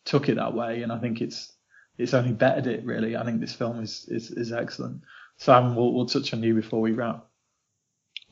took 0.05 0.29
it 0.29 0.37
that 0.37 0.55
way, 0.55 0.83
and 0.83 0.93
I 0.93 0.99
think 0.99 1.21
it's 1.21 1.53
it's 1.99 2.15
only 2.15 2.33
bettered 2.33 2.67
it 2.67 2.85
really. 2.85 3.17
I 3.17 3.25
think 3.25 3.41
this 3.41 3.55
film 3.55 3.83
is 3.83 4.07
is, 4.09 4.31
is 4.31 4.53
excellent. 4.53 5.03
Simon, 5.43 5.75
we'll, 5.75 5.93
we'll 5.93 6.07
touch 6.07 6.33
on 6.33 6.43
you 6.43 6.55
before 6.55 6.81
we 6.81 6.93
wrap. 6.93 7.27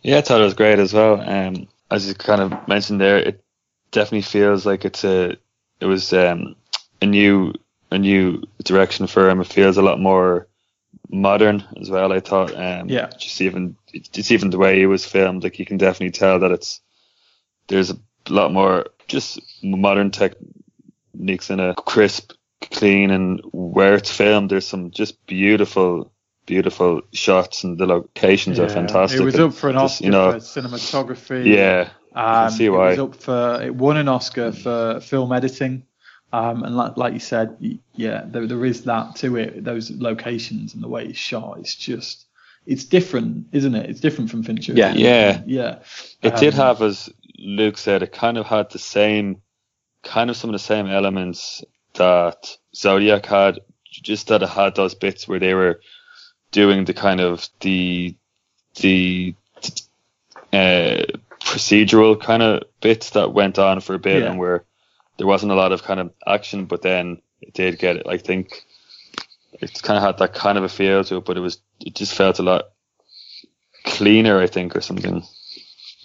Yeah, 0.03 0.19
I 0.19 0.21
thought 0.21 0.41
it 0.41 0.45
was 0.45 0.55
great 0.55 0.79
as 0.79 0.95
well. 0.95 1.21
Um, 1.21 1.67
as 1.91 2.09
you 2.09 2.15
kind 2.15 2.41
of 2.41 2.69
mentioned 2.69 3.01
there, 3.01 3.19
it 3.19 3.45
definitely 3.91 4.23
feels 4.23 4.65
like 4.65 4.85
it's 4.85 5.05
a 5.05 5.37
it 5.81 5.87
was 5.87 6.13
um, 6.13 6.55
a 7.03 7.07
new 7.07 7.53
a 7.91 7.99
new 7.99 8.43
direction 8.63 9.07
for 9.09 9.29
him. 9.29 9.41
It 9.41 9.49
feels 9.49 9.77
a 9.77 9.83
lot 9.83 10.01
more 10.01 10.47
modern 11.11 11.65
as 11.81 11.91
well. 11.91 12.13
I 12.13 12.21
thought. 12.21 12.55
Um, 12.55 12.89
Yeah. 12.89 13.11
Just 13.19 13.41
even 13.41 13.77
just 14.13 14.31
even 14.31 14.51
the 14.51 14.59
way 14.59 14.81
it 14.81 14.87
was 14.87 15.05
filmed, 15.05 15.43
like 15.43 15.59
you 15.59 15.67
can 15.67 15.79
definitely 15.79 16.13
tell 16.13 16.39
that 16.39 16.53
it's 16.53 16.81
there's 17.67 17.91
a 17.91 17.99
lot 18.29 18.53
more 18.53 18.87
just 19.09 19.41
modern 19.63 20.13
techniques 20.13 21.51
in 21.51 21.59
a 21.59 21.75
crisp 21.75 22.33
clean 22.71 23.11
and 23.11 23.41
where 23.53 23.95
it's 23.95 24.11
filmed. 24.15 24.51
There's 24.51 24.67
some 24.67 24.93
just 24.93 25.27
beautiful, 25.27 26.13
beautiful 26.51 27.01
shots, 27.13 27.65
and 27.65 27.79
the 27.79 27.87
locations 27.87 28.59
are 28.59 28.69
fantastic. 28.69 29.21
It 29.21 29.25
was 29.25 29.39
up 29.39 29.55
for 29.55 29.71
an 29.71 29.77
just, 29.77 30.03
Oscar 30.03 30.05
you 30.05 30.11
know, 30.11 30.33
for 30.33 30.39
cinematography. 30.39 31.47
yeah, 31.47 31.91
I 32.15 32.45
Um, 32.45 32.49
can 32.49 32.59
see 32.59 32.65
it 32.67 32.71
was 32.71 32.99
up 32.99 33.15
for 33.15 33.63
it 33.63 33.75
won 33.75 33.97
an 33.97 34.09
Oscar 34.09 34.53
for 34.53 35.01
film 35.01 35.33
editing, 35.33 35.85
um, 36.33 36.65
and 36.65 36.77
like 36.77 36.97
like 36.97 37.13
you 37.15 37.21
said, 37.21 37.57
yeah, 37.95 38.25
there, 38.27 38.47
there 38.47 38.65
is 38.65 38.85
that 38.85 39.17
to 39.17 39.37
it. 39.37 39.65
Those 39.65 39.91
locations 39.91 40.75
and 40.75 40.83
the 40.83 40.89
way 40.89 41.05
it's 41.07 41.19
shot, 41.19 41.59
it's 41.61 41.75
just 41.75 42.27
it's 42.67 42.85
different, 42.85 43.47
isn't 43.53 43.75
it? 43.75 43.89
It's 43.91 44.01
different 44.01 44.31
from 44.31 44.43
Fincher. 44.43 44.73
Yeah. 44.75 44.93
Yeah. 44.95 45.43
yeah. 45.47 45.79
It 46.23 46.37
did 46.37 46.55
Um, 46.55 46.61
have, 46.61 46.83
as 46.83 47.09
Luke 47.39 47.79
said, 47.79 48.03
it 48.03 48.13
kind 48.13 48.37
of 48.39 48.47
had 48.47 48.71
the 48.71 48.79
same, 48.79 49.41
kind 50.05 50.31
of 50.31 50.37
some 50.37 50.51
of 50.51 50.55
the 50.55 50.67
same 50.73 50.87
elements 50.87 51.65
that 51.95 52.57
Zodiac 52.75 53.27
had, 53.27 53.61
just 53.91 54.29
that 54.29 54.43
it 54.43 54.49
had 54.49 54.75
those 54.75 54.95
bits 54.95 55.27
where 55.27 55.41
they 55.41 55.55
were 55.55 55.81
doing 56.51 56.85
the 56.85 56.95
kind 56.95 57.21
of 57.21 57.49
the 57.61 58.15
the 58.81 59.35
uh, 60.53 61.03
procedural 61.41 62.21
kind 62.21 62.43
of 62.43 62.63
bits 62.81 63.11
that 63.11 63.33
went 63.33 63.59
on 63.59 63.81
for 63.81 63.95
a 63.95 63.99
bit 63.99 64.23
Yeah. 64.23 64.31
and 64.31 64.39
where 64.39 64.65
there 65.17 65.27
wasn't 65.27 65.53
a 65.53 65.55
lot 65.55 65.73
of 65.73 65.83
kind 65.83 66.01
of 66.01 66.13
action, 66.27 66.65
but 66.67 66.83
then 66.83 67.21
it 67.41 67.53
did 67.55 67.79
get 67.79 67.97
it. 67.97 68.07
I 68.09 68.17
think 68.19 68.65
it 69.61 69.83
kind 69.83 69.97
of 69.97 70.03
had 70.03 70.19
that 70.19 70.35
kind 70.35 70.57
of 70.59 70.65
a 70.65 70.69
feel 70.69 71.05
to 71.05 71.17
it, 71.17 71.25
but 71.25 71.37
it 71.37 71.41
was 71.41 71.59
it 71.81 71.95
just 71.95 72.15
felt 72.15 72.39
a 72.39 72.43
lot 72.43 72.71
cleaner, 73.85 74.41
I 74.41 74.47
think, 74.47 74.77
or 74.77 74.81
something. 74.81 75.15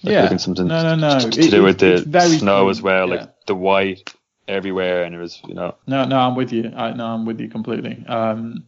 Like 0.04 0.14
Yeah. 0.14 0.38
something 0.38 0.68
No, 0.68 0.84
no, 0.84 0.96
no. 0.96 1.20
to, 1.20 1.30
to 1.30 1.42
It- 1.42 1.52
do 1.52 1.62
it- 1.62 1.64
with 1.64 1.80
the 1.80 2.22
snow 2.40 2.60
clean, 2.62 2.70
as 2.70 2.82
well, 2.82 3.10
yeah. 3.10 3.16
like 3.16 3.46
the 3.48 3.56
white 3.56 4.14
everywhere, 4.48 5.04
and 5.04 5.16
it 5.16 5.18
was 5.20 5.42
you 5.48 5.54
know 5.56 5.76
No, 5.88 6.06
no, 6.06 6.18
I'm 6.20 6.36
with 6.36 6.52
you. 6.54 6.72
I, 6.76 6.92
no, 6.94 7.06
I'm 7.08 7.26
with 7.26 7.40
you 7.40 7.48
completely. 7.50 8.04
Um, 8.08 8.66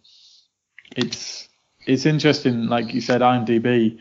it's 0.96 1.47
it's 1.88 2.06
interesting, 2.06 2.68
like 2.68 2.94
you 2.94 3.02
said, 3.02 3.22
IMDb. 3.22 4.00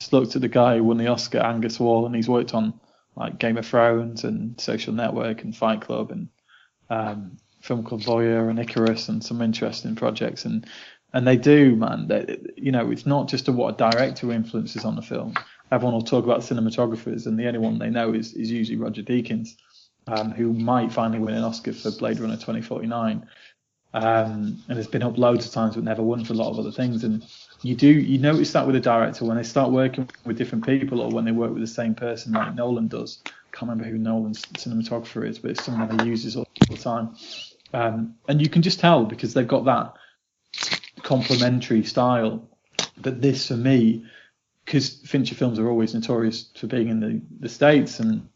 Just 0.00 0.12
looked 0.12 0.34
at 0.34 0.42
the 0.42 0.48
guy 0.48 0.76
who 0.76 0.84
won 0.84 0.98
the 0.98 1.06
Oscar, 1.06 1.38
Angus 1.38 1.78
Wall, 1.78 2.04
and 2.04 2.14
he's 2.14 2.28
worked 2.28 2.54
on 2.54 2.78
like 3.16 3.38
Game 3.38 3.56
of 3.56 3.66
Thrones 3.66 4.24
and 4.24 4.60
Social 4.60 4.92
Network 4.92 5.42
and 5.44 5.56
Fight 5.56 5.80
Club 5.80 6.10
and 6.10 6.28
um, 6.90 7.36
film 7.60 7.84
called 7.84 8.02
Voyeur 8.02 8.50
and 8.50 8.58
Icarus 8.58 9.08
and 9.08 9.22
some 9.22 9.40
interesting 9.40 9.94
projects. 9.94 10.44
And 10.44 10.66
and 11.14 11.26
they 11.26 11.36
do, 11.36 11.76
man. 11.76 12.08
They, 12.08 12.38
you 12.56 12.72
know, 12.72 12.90
it's 12.90 13.06
not 13.06 13.28
just 13.28 13.46
a, 13.48 13.52
what 13.52 13.74
a 13.74 13.76
director 13.76 14.32
influences 14.32 14.84
on 14.84 14.96
the 14.96 15.02
film. 15.02 15.34
Everyone 15.70 15.94
will 15.94 16.02
talk 16.02 16.24
about 16.24 16.40
cinematographers, 16.40 17.26
and 17.26 17.38
the 17.38 17.46
only 17.46 17.60
one 17.60 17.78
they 17.78 17.90
know 17.90 18.12
is 18.12 18.34
is 18.34 18.50
usually 18.50 18.78
Roger 18.78 19.02
Deakins 19.02 19.50
um, 20.06 20.30
who 20.32 20.52
might 20.52 20.92
finally 20.92 21.20
win 21.20 21.34
an 21.34 21.44
Oscar 21.44 21.72
for 21.72 21.90
Blade 21.92 22.18
Runner 22.18 22.34
2049. 22.34 23.26
Um, 23.94 24.62
and 24.68 24.78
has 24.78 24.86
been 24.86 25.02
up 25.02 25.18
loads 25.18 25.44
of 25.44 25.52
times, 25.52 25.74
but 25.74 25.84
never 25.84 26.02
won 26.02 26.24
for 26.24 26.32
a 26.32 26.36
lot 26.36 26.50
of 26.50 26.58
other 26.58 26.72
things. 26.72 27.04
And 27.04 27.26
you 27.60 27.74
do 27.74 27.88
you 27.88 28.18
notice 28.18 28.52
that 28.52 28.66
with 28.66 28.74
a 28.74 28.80
director 28.80 29.26
when 29.26 29.36
they 29.36 29.42
start 29.42 29.70
working 29.70 30.08
with 30.24 30.38
different 30.38 30.64
people, 30.64 31.00
or 31.00 31.10
when 31.10 31.26
they 31.26 31.32
work 31.32 31.52
with 31.52 31.60
the 31.60 31.66
same 31.66 31.94
person, 31.94 32.32
like 32.32 32.54
Nolan 32.54 32.88
does. 32.88 33.22
Can't 33.52 33.68
remember 33.68 33.84
who 33.84 33.98
Nolan's 33.98 34.40
cinematographer 34.46 35.28
is, 35.28 35.38
but 35.38 35.50
it's 35.50 35.62
someone 35.62 35.98
he 35.98 36.06
uses 36.06 36.36
all 36.36 36.48
the 36.70 36.76
time. 36.78 37.14
Um, 37.74 38.14
and 38.28 38.40
you 38.40 38.48
can 38.48 38.62
just 38.62 38.80
tell 38.80 39.04
because 39.04 39.34
they've 39.34 39.46
got 39.46 39.66
that 39.66 39.94
complementary 41.02 41.84
style. 41.84 42.48
But 42.96 43.20
this, 43.20 43.48
for 43.48 43.56
me, 43.56 44.06
because 44.64 45.00
Fincher 45.00 45.34
films 45.34 45.58
are 45.58 45.68
always 45.68 45.94
notorious 45.94 46.50
for 46.56 46.66
being 46.66 46.88
in 46.88 47.00
the, 47.00 47.20
the 47.40 47.48
states 47.48 48.00
and 48.00 48.28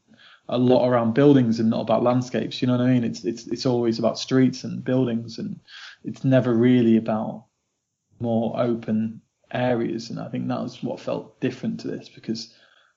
a 0.48 0.58
lot 0.58 0.86
around 0.88 1.14
buildings 1.14 1.60
and 1.60 1.70
not 1.70 1.80
about 1.80 2.02
landscapes. 2.02 2.60
You 2.60 2.68
know 2.68 2.76
what 2.76 2.86
I 2.86 2.92
mean? 2.92 3.04
It's 3.04 3.24
it's 3.24 3.46
it's 3.46 3.66
always 3.66 3.98
about 3.98 4.18
streets 4.18 4.64
and 4.64 4.84
buildings, 4.84 5.38
and 5.38 5.58
it's 6.04 6.24
never 6.24 6.54
really 6.54 6.96
about 6.96 7.46
more 8.20 8.58
open 8.58 9.20
areas. 9.52 10.10
And 10.10 10.20
I 10.20 10.28
think 10.28 10.48
that 10.48 10.62
was 10.62 10.82
what 10.82 11.00
felt 11.00 11.40
different 11.40 11.80
to 11.80 11.88
this 11.88 12.08
because 12.08 12.54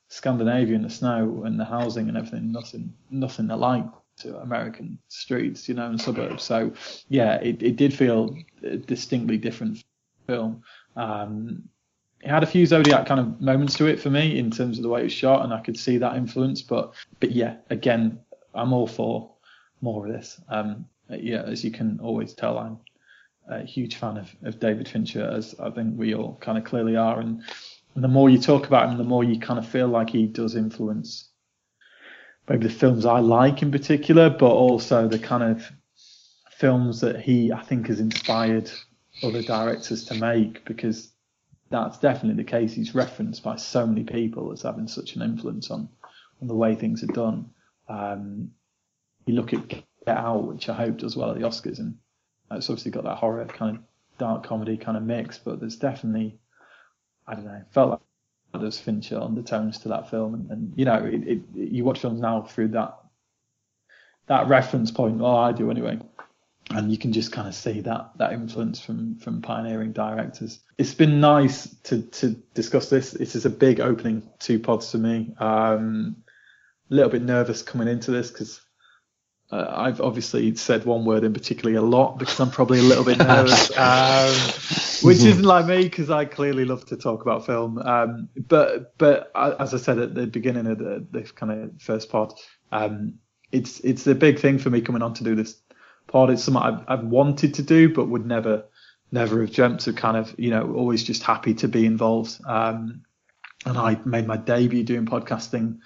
Scandinavia 0.10 0.76
and 0.76 0.86
the 0.86 0.90
snow 0.90 1.44
and 1.46 1.60
the 1.60 1.66
housing 1.66 2.08
and 2.08 2.18
everything, 2.18 2.52
nothing 2.52 2.94
nothing 3.10 3.50
alike 3.50 3.86
to 4.20 4.38
American 4.40 5.00
streets, 5.08 5.68
you 5.70 5.76
know, 5.76 5.88
and 5.88 6.00
suburbs. 6.00 6.44
So 6.44 6.74
yeah, 7.08 7.36
it, 7.36 7.64
it 7.64 7.76
did 7.78 7.94
feel 7.94 8.36
a 8.64 8.78
distinctly 8.78 9.38
different 9.38 9.84
film. 10.28 10.64
Um, 10.96 11.70
it 12.22 12.30
had 12.30 12.44
a 12.44 12.48
few 12.48 12.66
Zodiac 12.66 13.06
kind 13.06 13.20
of 13.20 13.42
moments 13.42 13.76
to 13.76 13.86
it 13.86 14.00
for 14.00 14.10
me 14.10 14.38
in 14.38 14.52
terms 14.52 14.78
of 14.78 14.84
the 14.84 14.90
way 14.90 15.02
it 15.02 15.04
was 15.04 15.14
shot, 15.14 15.44
and 15.44 15.54
I 15.54 15.62
could 15.62 15.78
see 15.78 15.98
that 15.98 16.16
influence. 16.16 16.62
But 16.62 16.94
but 17.20 17.32
yeah, 17.32 17.56
again, 17.70 18.20
I'm 18.54 18.74
all 18.74 18.88
for 18.88 19.32
more 19.82 20.06
of 20.06 20.12
this. 20.12 20.40
Um, 20.50 20.86
yeah, 21.10 21.44
as 21.44 21.64
you 21.64 21.72
can 21.72 22.00
always 22.02 22.34
tell, 22.34 22.58
I'm 22.58 22.80
a 23.48 23.66
huge 23.66 23.96
fan 23.96 24.18
of, 24.18 24.36
of 24.44 24.60
David 24.60 24.88
Fincher, 24.88 25.24
as 25.24 25.56
I 25.60 25.70
think 25.72 25.98
we 25.98 26.14
all 26.14 26.38
kind 26.42 26.58
of 26.58 26.66
clearly 26.66 26.96
are. 26.96 27.20
And, 27.20 27.42
and 27.96 28.04
the 28.04 28.08
more 28.08 28.30
you 28.30 28.40
talk 28.40 28.68
about 28.68 28.90
him, 28.90 28.98
the 28.98 29.04
more 29.04 29.24
you 29.24 29.40
kind 29.40 29.58
of 29.58 29.68
feel 29.68 29.88
like 29.88 30.10
he 30.12 30.28
does 30.28 30.56
influence 30.56 31.30
maybe 32.50 32.68
the 32.68 32.74
films 32.74 33.06
I 33.06 33.20
like 33.20 33.62
in 33.62 33.72
particular, 33.72 34.30
but 34.30 34.50
also 34.50 35.08
the 35.08 35.20
kind 35.20 35.44
of 35.44 35.72
films 36.52 37.00
that 37.02 37.22
he, 37.22 37.52
I 37.54 37.62
think, 37.62 37.88
has 37.88 38.00
inspired 38.00 38.70
other 39.24 39.44
directors 39.44 40.06
to 40.06 40.16
make 40.16 40.66
because 40.66 41.12
that's 41.70 41.98
definitely 42.00 42.44
the 42.44 42.50
case. 42.50 42.74
He's 42.74 42.96
referenced 42.96 43.44
by 43.44 43.56
so 43.56 43.86
many 43.86 44.04
people 44.04 44.52
as 44.52 44.64
having 44.64 44.88
such 44.88 45.16
an 45.16 45.22
influence 45.22 45.70
on, 45.70 45.90
on 46.42 46.48
the 46.48 46.56
way 46.56 46.76
things 46.76 47.04
are 47.04 47.08
done. 47.08 47.50
Um, 47.88 48.52
you 49.26 49.36
look 49.36 49.54
at 49.54 49.68
Get 49.68 49.86
Out, 50.08 50.46
which 50.46 50.70
I 50.70 50.74
hope 50.74 50.98
does 50.98 51.16
well 51.16 51.32
at 51.32 51.38
the 51.40 51.46
Oscars, 51.46 51.80
and 51.80 51.98
it's 52.52 52.70
obviously 52.70 52.92
got 52.92 53.04
that 53.04 53.18
horror 53.18 53.46
kind 53.46 53.78
of 53.78 53.84
dark 54.18 54.44
comedy 54.44 54.78
kind 54.78 54.98
of 54.98 55.04
mix, 55.04 55.38
but 55.38 55.60
there's 55.60 55.76
definitely, 55.76 56.40
I 57.28 57.36
don't 57.36 57.46
know, 57.46 57.62
felt 57.72 58.02
like 58.54 58.62
there's 58.62 58.80
Fincher 58.80 59.20
undertones 59.20 59.80
to 59.80 59.90
that 59.90 60.10
film, 60.10 60.34
and, 60.34 60.50
and 60.50 60.74
you 60.76 60.86
know, 60.86 61.06
it, 61.06 61.28
it, 61.28 61.42
you 61.54 61.84
watch 61.84 62.00
films 62.00 62.20
now 62.20 62.42
through 62.42 62.70
that 62.70 62.98
that 64.28 64.48
reference 64.48 64.92
point. 64.92 65.22
Oh, 65.22 65.38
I 65.38 65.52
do 65.52 65.72
anyway 65.72 66.00
and 66.72 66.92
you 66.92 66.98
can 66.98 67.12
just 67.12 67.32
kind 67.32 67.48
of 67.48 67.56
see 67.56 67.82
that 67.82 68.12
that 68.18 68.34
influence 68.34 68.80
from 68.80 69.16
from 69.18 69.42
pioneering 69.42 69.92
directors. 69.92 70.60
It's 70.78 70.94
been 70.94 71.20
nice 71.20 71.68
to 71.86 72.02
to 72.02 72.30
discuss 72.54 72.90
this. 72.90 73.12
This 73.12 73.36
is 73.36 73.46
a 73.46 73.50
big 73.50 73.80
opening 73.80 74.30
two 74.40 74.60
pods 74.60 74.92
for 74.92 74.98
me. 74.98 75.34
Um, 75.40 76.18
a 76.92 76.94
little 76.96 77.12
bit 77.12 77.22
nervous 77.24 77.62
coming 77.62 77.88
into 77.88 78.12
this 78.12 78.30
because 78.32 78.62
uh, 79.52 79.66
I've 79.68 80.00
obviously 80.00 80.56
said 80.56 80.86
one 80.86 81.06
word 81.06 81.24
in 81.24 81.34
particularly 81.34 81.76
a 81.78 81.82
lot 81.82 82.20
because 82.20 82.40
I'm 82.40 82.52
probably 82.52 82.80
a 82.80 82.84
little 82.84 83.04
bit 83.04 83.18
nervous, 83.18 83.72
um, 83.78 84.34
which 85.08 85.24
isn't 85.24 85.44
like 85.44 85.66
me 85.66 85.84
because 85.84 86.12
I 86.12 86.26
clearly 86.26 86.66
love 86.66 86.86
to 86.88 86.98
talk 86.98 87.24
about 87.24 87.48
film. 87.48 87.80
Um, 87.80 88.30
but 88.48 88.96
but 89.00 89.32
I- 89.34 89.54
as 89.54 89.74
I 89.74 89.78
said 89.78 89.98
at 89.98 90.14
the 90.14 90.28
beginning 90.28 90.68
of 90.68 90.78
the, 90.78 91.06
the 91.10 91.24
kind 91.24 91.52
of 91.52 91.82
first 91.82 92.10
part, 92.12 92.40
um, 92.72 93.16
it's 93.52 93.80
it's 93.80 94.06
a 94.06 94.14
big 94.14 94.38
thing 94.38 94.60
for 94.60 94.70
me 94.70 94.82
coming 94.82 95.02
on 95.02 95.16
to 95.16 95.24
do 95.24 95.34
this 95.34 95.58
pod. 96.10 96.30
It's 96.30 96.44
something 96.44 96.62
I've, 96.62 96.84
I've 96.88 97.06
wanted 97.06 97.56
to 97.56 97.64
do, 97.64 97.94
but 97.94 98.10
would 98.10 98.26
never, 98.26 98.66
never 99.12 99.42
have 99.42 99.54
dreamt 99.54 99.88
of 99.88 99.96
kind 99.96 100.18
of, 100.18 100.36
you 100.38 100.50
know, 100.50 100.74
always 100.74 101.04
just 101.04 101.24
happy 101.24 101.54
to 101.56 101.68
be 101.68 101.86
involved. 101.86 102.40
Um, 102.46 103.04
and 103.66 103.78
I 103.78 104.00
made 104.06 104.28
my 104.28 104.38
debut 104.38 104.84
doing 104.84 105.06
podcasting 105.06 105.80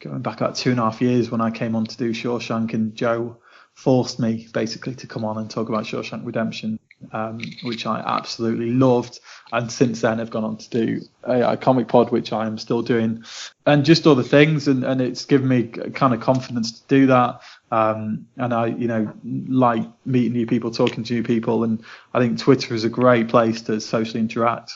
going 0.00 0.22
back 0.22 0.40
about 0.40 0.56
two 0.56 0.70
and 0.70 0.80
a 0.80 0.82
half 0.82 1.00
years 1.00 1.30
when 1.30 1.40
I 1.40 1.50
came 1.50 1.76
on 1.76 1.86
to 1.86 1.96
do 1.96 2.10
Shawshank 2.10 2.74
and 2.74 2.94
Joe 2.94 3.38
forced 3.74 4.20
me 4.20 4.46
basically 4.52 4.94
to 4.94 5.06
come 5.06 5.24
on 5.24 5.36
and 5.36 5.50
talk 5.50 5.68
about 5.68 5.84
Shawshank 5.84 6.24
Redemption, 6.24 6.78
um, 7.12 7.40
which 7.64 7.86
I 7.86 8.00
absolutely 8.00 8.70
loved. 8.70 9.18
And 9.52 9.70
since 9.70 10.00
then 10.00 10.20
I've 10.20 10.30
gone 10.30 10.44
on 10.44 10.56
to 10.58 10.70
do 10.70 11.00
a, 11.24 11.52
a 11.52 11.56
comic 11.56 11.88
pod, 11.88 12.10
which 12.10 12.32
I 12.32 12.46
am 12.46 12.56
still 12.58 12.82
doing 12.82 13.24
and 13.66 13.84
just 13.84 14.06
other 14.06 14.22
things. 14.22 14.68
And, 14.68 14.84
and 14.84 15.00
it's 15.00 15.24
given 15.24 15.48
me 15.48 15.64
kind 15.64 16.14
of 16.14 16.20
confidence 16.20 16.80
to 16.80 16.86
do 16.88 17.06
that. 17.06 17.40
Um, 17.70 18.28
and 18.36 18.52
I, 18.52 18.66
you 18.66 18.86
know, 18.86 19.12
like 19.24 19.82
meeting 20.04 20.32
new 20.32 20.46
people, 20.46 20.70
talking 20.70 21.04
to 21.04 21.14
new 21.14 21.22
people. 21.22 21.64
And 21.64 21.82
I 22.12 22.20
think 22.20 22.38
Twitter 22.38 22.74
is 22.74 22.84
a 22.84 22.88
great 22.88 23.28
place 23.28 23.62
to 23.62 23.80
socially 23.80 24.20
interact 24.20 24.72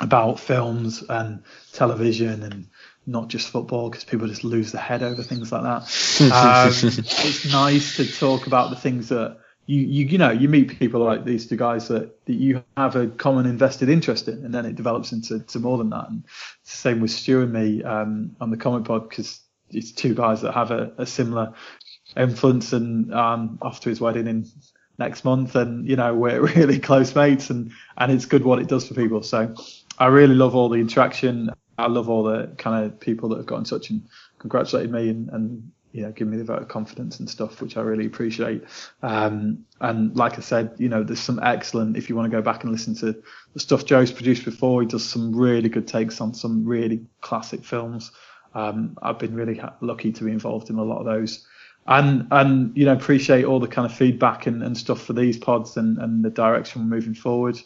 about 0.00 0.40
films 0.40 1.02
and 1.08 1.42
television 1.72 2.42
and 2.42 2.66
not 3.06 3.28
just 3.28 3.50
football 3.50 3.90
because 3.90 4.04
people 4.04 4.26
just 4.26 4.44
lose 4.44 4.72
their 4.72 4.82
head 4.82 5.02
over 5.02 5.22
things 5.22 5.52
like 5.52 5.62
that. 5.62 5.82
Um, 6.32 6.68
it's 6.68 7.52
nice 7.52 7.96
to 7.96 8.06
talk 8.06 8.46
about 8.46 8.70
the 8.70 8.76
things 8.76 9.08
that 9.08 9.38
you, 9.66 9.80
you, 9.80 10.06
you 10.06 10.18
know, 10.18 10.30
you 10.30 10.48
meet 10.48 10.78
people 10.78 11.02
like 11.02 11.24
these 11.24 11.46
two 11.46 11.56
guys 11.56 11.88
that, 11.88 12.24
that 12.26 12.34
you 12.34 12.62
have 12.76 12.96
a 12.96 13.08
common 13.08 13.46
invested 13.46 13.88
interest 13.88 14.28
in, 14.28 14.44
and 14.44 14.54
then 14.54 14.66
it 14.66 14.76
develops 14.76 15.12
into 15.12 15.40
to 15.40 15.58
more 15.58 15.78
than 15.78 15.90
that. 15.90 16.08
And 16.08 16.24
it's 16.62 16.72
the 16.72 16.78
same 16.78 17.00
with 17.00 17.10
Stu 17.10 17.42
and 17.42 17.52
me 17.52 17.82
um, 17.82 18.36
on 18.40 18.50
the 18.50 18.56
comic 18.56 18.84
pod 18.84 19.08
because 19.08 19.40
it's 19.70 19.92
two 19.92 20.14
guys 20.14 20.42
that 20.42 20.52
have 20.52 20.70
a, 20.70 20.92
a 20.98 21.06
similar 21.06 21.54
influence 22.16 22.72
and 22.72 23.12
um, 23.12 23.58
off 23.62 23.80
to 23.80 23.88
his 23.88 24.00
wedding 24.00 24.26
in 24.26 24.46
next 24.98 25.24
month 25.24 25.56
and 25.56 25.88
you 25.88 25.96
know 25.96 26.14
we're 26.14 26.40
really 26.56 26.78
close 26.78 27.14
mates 27.14 27.50
and 27.50 27.72
and 27.98 28.12
it's 28.12 28.26
good 28.26 28.44
what 28.44 28.60
it 28.60 28.68
does 28.68 28.86
for 28.86 28.94
people 28.94 29.22
so 29.24 29.52
i 29.98 30.06
really 30.06 30.36
love 30.36 30.54
all 30.54 30.68
the 30.68 30.78
interaction 30.78 31.50
i 31.78 31.88
love 31.88 32.08
all 32.08 32.22
the 32.22 32.46
kind 32.58 32.84
of 32.84 33.00
people 33.00 33.28
that 33.28 33.36
have 33.36 33.46
got 33.46 33.58
in 33.58 33.64
touch 33.64 33.90
and 33.90 34.06
congratulated 34.38 34.92
me 34.92 35.08
and, 35.08 35.28
and 35.30 35.72
you 35.94 36.02
know, 36.02 36.10
give 36.10 36.26
me 36.26 36.36
the 36.36 36.44
vote 36.44 36.60
of 36.60 36.66
confidence 36.66 37.20
and 37.20 37.30
stuff, 37.30 37.62
which 37.62 37.76
I 37.76 37.80
really 37.82 38.04
appreciate. 38.04 38.64
Um, 39.00 39.64
and 39.80 40.14
like 40.16 40.36
I 40.38 40.40
said, 40.40 40.74
you 40.76 40.88
know, 40.88 41.04
there's 41.04 41.20
some 41.20 41.38
excellent, 41.40 41.96
if 41.96 42.08
you 42.08 42.16
want 42.16 42.28
to 42.28 42.36
go 42.36 42.42
back 42.42 42.64
and 42.64 42.72
listen 42.72 42.96
to 42.96 43.22
the 43.52 43.60
stuff 43.60 43.84
Joe's 43.84 44.10
produced 44.10 44.44
before, 44.44 44.82
he 44.82 44.88
does 44.88 45.08
some 45.08 45.34
really 45.36 45.68
good 45.68 45.86
takes 45.86 46.20
on 46.20 46.34
some 46.34 46.64
really 46.64 47.06
classic 47.20 47.64
films. 47.64 48.10
Um, 48.54 48.98
I've 49.02 49.20
been 49.20 49.36
really 49.36 49.60
lucky 49.80 50.10
to 50.10 50.24
be 50.24 50.32
involved 50.32 50.68
in 50.68 50.78
a 50.78 50.82
lot 50.82 50.98
of 50.98 51.04
those. 51.04 51.46
And, 51.86 52.28
and, 52.30 52.76
you 52.76 52.86
know, 52.86 52.94
appreciate 52.94 53.44
all 53.44 53.60
the 53.60 53.68
kind 53.68 53.84
of 53.84 53.96
feedback 53.96 54.46
and, 54.46 54.62
and 54.62 54.76
stuff 54.76 55.02
for 55.02 55.12
these 55.12 55.36
pods 55.36 55.76
and, 55.76 55.98
and 55.98 56.24
the 56.24 56.30
direction 56.30 56.82
we're 56.82 56.96
moving 56.96 57.14
forward. 57.14 57.60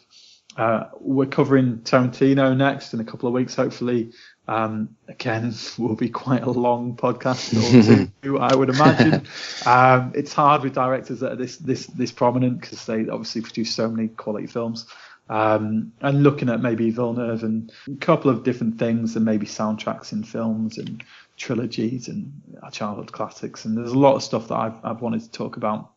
Uh, 0.57 0.89
we're 0.99 1.25
covering 1.25 1.77
Tarantino 1.79 2.55
next 2.55 2.93
in 2.93 2.99
a 2.99 3.03
couple 3.05 3.27
of 3.27 3.33
weeks, 3.33 3.55
hopefully. 3.55 4.11
Um, 4.47 4.95
again, 5.07 5.53
will 5.77 5.95
be 5.95 6.09
quite 6.09 6.43
a 6.43 6.49
long 6.49 6.97
podcast 6.97 7.53
or 7.55 8.11
two, 8.21 8.39
I 8.39 8.53
would 8.53 8.69
imagine. 8.69 9.25
Um, 9.65 10.11
it's 10.15 10.33
hard 10.33 10.63
with 10.63 10.73
directors 10.73 11.21
that 11.21 11.33
are 11.33 11.35
this 11.35 11.57
this 11.57 11.85
this 11.87 12.11
prominent 12.11 12.59
because 12.59 12.85
they 12.85 13.07
obviously 13.07 13.41
produce 13.41 13.73
so 13.73 13.89
many 13.89 14.09
quality 14.09 14.47
films. 14.47 14.87
Um, 15.29 15.93
and 16.01 16.23
looking 16.23 16.49
at 16.49 16.59
maybe 16.59 16.89
Villeneuve 16.89 17.43
and 17.43 17.71
a 17.87 17.95
couple 17.97 18.31
of 18.31 18.43
different 18.43 18.79
things, 18.79 19.15
and 19.15 19.23
maybe 19.23 19.45
soundtracks 19.45 20.11
in 20.11 20.23
films 20.23 20.79
and 20.79 21.03
trilogies 21.39 22.07
and 22.07 22.31
childhood 22.71 23.11
classics. 23.11 23.65
And 23.65 23.75
there's 23.75 23.91
a 23.91 23.97
lot 23.97 24.15
of 24.15 24.23
stuff 24.23 24.49
that 24.49 24.55
I've 24.55 24.79
I've 24.83 25.01
wanted 25.01 25.21
to 25.21 25.31
talk 25.31 25.57
about 25.57 25.93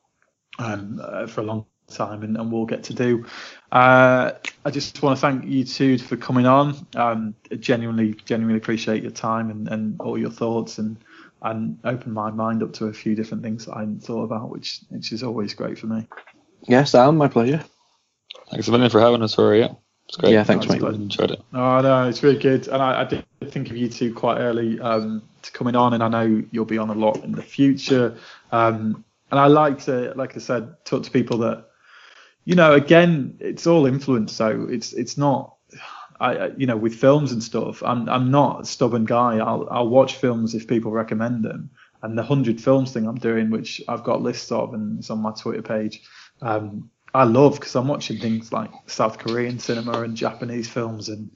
um, 0.59 1.01
uh, 1.03 1.27
for 1.27 1.43
a 1.43 1.45
long 1.45 1.67
time 1.89 2.23
and, 2.23 2.37
and 2.37 2.51
we'll 2.51 2.65
get 2.65 2.85
to 2.85 2.95
do. 2.95 3.27
Uh, 3.71 4.33
I 4.65 4.71
just 4.71 5.03
want 5.03 5.19
to 5.19 5.21
thank 5.21 5.45
you 5.45 5.65
two 5.65 5.99
for 5.99 6.17
coming 6.17 6.47
on. 6.47 6.87
Um, 6.97 7.35
genuinely, 7.59 8.15
genuinely 8.25 8.59
appreciate 8.59 9.03
your 9.03 9.13
time 9.13 9.51
and, 9.51 9.69
and 9.69 10.01
all 10.01 10.17
your 10.17 10.31
thoughts 10.31 10.79
and 10.79 10.97
and 11.45 11.79
open 11.83 12.13
my 12.13 12.31
mind 12.31 12.63
up 12.63 12.73
to 12.73 12.87
a 12.87 12.93
few 12.93 13.17
different 13.17 13.43
things 13.43 13.67
that 13.67 13.75
I 13.75 13.81
hadn't 13.81 14.05
thought 14.05 14.23
about, 14.23 14.49
which 14.49 14.81
which 14.91 15.13
is 15.13 15.23
always 15.23 15.55
great 15.55 15.79
for 15.79 15.89
me. 15.89 16.07
Yes, 16.69 16.95
Alan, 16.95 17.17
my 17.17 17.29
pleasure. 17.29 17.65
Thanks 18.51 18.69
a 18.69 18.71
million 18.71 18.91
for 18.91 19.01
having 19.01 19.23
us, 19.23 19.37
Rory. 19.37 19.61
Yeah, 19.61 19.75
it's 20.07 20.17
great. 20.17 20.33
Yeah, 20.33 20.45
thanks, 20.45 20.69
no, 20.69 20.75
mate. 20.79 20.95
Enjoyed 20.95 21.33
it. 21.33 21.43
Oh 21.53 21.81
no, 21.81 22.09
it's 22.09 22.23
really 22.23 22.39
good, 22.39 22.69
and 22.69 22.81
I, 22.81 23.01
I 23.01 23.05
did 23.05 23.25
think 23.51 23.71
of 23.71 23.77
you 23.77 23.89
two 23.89 24.15
quite 24.15 24.39
early 24.39 24.79
um, 24.79 25.23
to 25.43 25.53
coming 25.53 25.77
on, 25.77 25.95
and 25.95 26.03
I 26.03 26.09
know 26.09 26.43
you'll 26.51 26.65
be 26.65 26.79
on 26.79 26.91
a 26.91 26.95
lot 26.95 27.23
in 27.25 27.33
the 27.33 27.43
future. 27.43 28.17
Um, 28.51 29.05
and 29.31 29.41
I 29.41 29.47
like 29.47 29.85
to, 29.85 30.13
like 30.15 30.37
I 30.37 30.41
said, 30.41 30.85
talk 30.85 31.05
to 31.05 31.11
people 31.11 31.39
that 31.39 31.67
you 32.45 32.55
know, 32.55 32.75
again, 32.75 33.37
it's 33.41 33.67
all 33.67 33.87
influence. 33.87 34.33
So 34.33 34.67
it's 34.69 34.93
it's 34.93 35.17
not, 35.17 35.55
I 36.21 36.49
you 36.57 36.67
know, 36.67 36.77
with 36.77 36.95
films 36.95 37.33
and 37.33 37.43
stuff. 37.43 37.83
I'm 37.83 38.09
I'm 38.09 38.31
not 38.31 38.63
a 38.63 38.65
stubborn 38.65 39.05
guy. 39.05 39.39
I'll 39.39 39.69
I'll 39.71 39.89
watch 39.89 40.17
films 40.17 40.55
if 40.55 40.67
people 40.67 40.91
recommend 40.91 41.45
them. 41.45 41.71
And 42.03 42.19
the 42.19 42.25
hundred 42.25 42.61
films 42.61 42.93
thing 42.93 43.07
I'm 43.07 43.19
doing, 43.19 43.51
which 43.51 43.81
I've 43.87 44.03
got 44.03 44.23
lists 44.23 44.51
of, 44.51 44.75
and 44.75 44.99
it's 44.99 45.11
on 45.11 45.21
my 45.21 45.31
Twitter 45.31 45.63
page. 45.63 46.03
Um, 46.41 46.91
I 47.15 47.25
love 47.25 47.55
because 47.55 47.77
I'm 47.77 47.87
watching 47.87 48.19
things 48.19 48.53
like 48.53 48.71
South 48.87 49.19
Korean 49.19 49.59
cinema 49.59 50.01
and 50.01 50.17
Japanese 50.17 50.69
films 50.69 51.11
and 51.11 51.31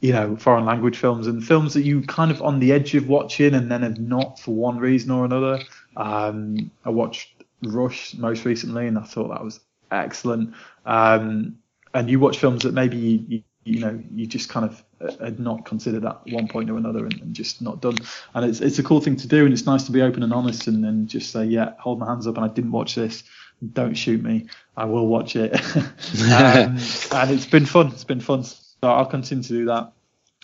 you 0.00 0.12
know 0.12 0.36
foreign 0.36 0.64
language 0.64 0.96
films 0.96 1.26
and 1.26 1.44
films 1.44 1.74
that 1.74 1.82
you 1.82 2.02
kind 2.02 2.30
of 2.30 2.42
on 2.42 2.60
the 2.60 2.72
edge 2.72 2.94
of 2.94 3.08
watching 3.08 3.54
and 3.54 3.70
then 3.70 3.82
have 3.82 3.98
not 3.98 4.38
for 4.38 4.54
one 4.54 4.78
reason 4.78 5.10
or 5.10 5.24
another. 5.24 5.60
Um, 5.96 6.70
I 6.84 6.90
watched 6.90 7.30
Rush 7.62 8.14
most 8.14 8.44
recently 8.44 8.86
and 8.86 8.98
I 8.98 9.02
thought 9.02 9.28
that 9.28 9.42
was 9.42 9.60
excellent. 9.90 10.54
Um, 10.84 11.58
and 11.94 12.10
you 12.10 12.20
watch 12.20 12.38
films 12.38 12.62
that 12.64 12.74
maybe 12.74 12.96
you, 12.96 13.24
you, 13.28 13.42
you, 13.64 13.80
know 13.80 14.02
you 14.14 14.26
just 14.26 14.50
kind 14.50 14.66
of 14.66 14.84
uh, 15.00 15.24
had 15.24 15.40
not 15.40 15.64
considered 15.64 16.04
at 16.04 16.20
one 16.30 16.46
point 16.46 16.68
or 16.68 16.76
another 16.76 17.04
and, 17.04 17.20
and, 17.20 17.34
just 17.34 17.62
not 17.62 17.80
done. 17.80 17.96
And 18.34 18.44
it's 18.44 18.60
it's 18.60 18.78
a 18.78 18.82
cool 18.82 19.00
thing 19.00 19.16
to 19.16 19.26
do, 19.26 19.44
and 19.44 19.52
it's 19.52 19.64
nice 19.66 19.84
to 19.84 19.92
be 19.92 20.02
open 20.02 20.22
and 20.22 20.32
honest 20.32 20.66
and, 20.66 20.84
and 20.84 21.08
just 21.08 21.32
say, 21.32 21.44
yeah, 21.46 21.72
hold 21.78 21.98
my 21.98 22.06
hands 22.06 22.26
up, 22.26 22.36
and 22.36 22.44
I 22.44 22.48
didn't 22.48 22.72
watch 22.72 22.94
this. 22.94 23.24
Don't 23.72 23.94
shoot 23.94 24.22
me. 24.22 24.48
I 24.76 24.84
will 24.84 25.06
watch 25.06 25.34
it. 25.36 25.54
um, 25.76 25.86
and 27.12 27.30
it's 27.30 27.46
been 27.46 27.64
fun. 27.64 27.88
It's 27.88 28.04
been 28.04 28.20
fun. 28.20 28.44
So 28.82 28.90
I'll 28.90 29.06
continue 29.06 29.42
to 29.42 29.48
do 29.48 29.64
that, 29.66 29.92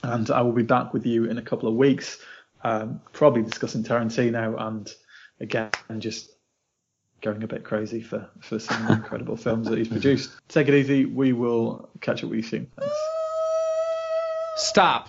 and 0.02 0.30
I 0.30 0.40
will 0.42 0.52
be 0.52 0.62
back 0.62 0.92
with 0.92 1.06
you 1.06 1.24
in 1.24 1.38
a 1.38 1.42
couple 1.42 1.68
of 1.68 1.74
weeks, 1.74 2.18
um, 2.64 3.00
probably 3.12 3.42
discussing 3.42 3.84
Tarantino 3.84 4.60
and 4.60 4.92
again 5.40 5.70
and 5.88 6.00
just 6.00 6.30
going 7.20 7.42
a 7.42 7.46
bit 7.46 7.64
crazy 7.64 8.00
for, 8.00 8.28
for 8.40 8.58
some 8.58 8.88
incredible 8.90 9.36
films 9.36 9.68
that 9.68 9.78
he's 9.78 9.88
produced. 9.88 10.30
Take 10.48 10.68
it 10.68 10.74
easy. 10.74 11.04
We 11.04 11.32
will 11.32 11.88
catch 12.00 12.24
up 12.24 12.30
with 12.30 12.38
you 12.38 12.42
soon. 12.42 12.70
Thanks. 12.76 12.96
Stop. 14.56 15.08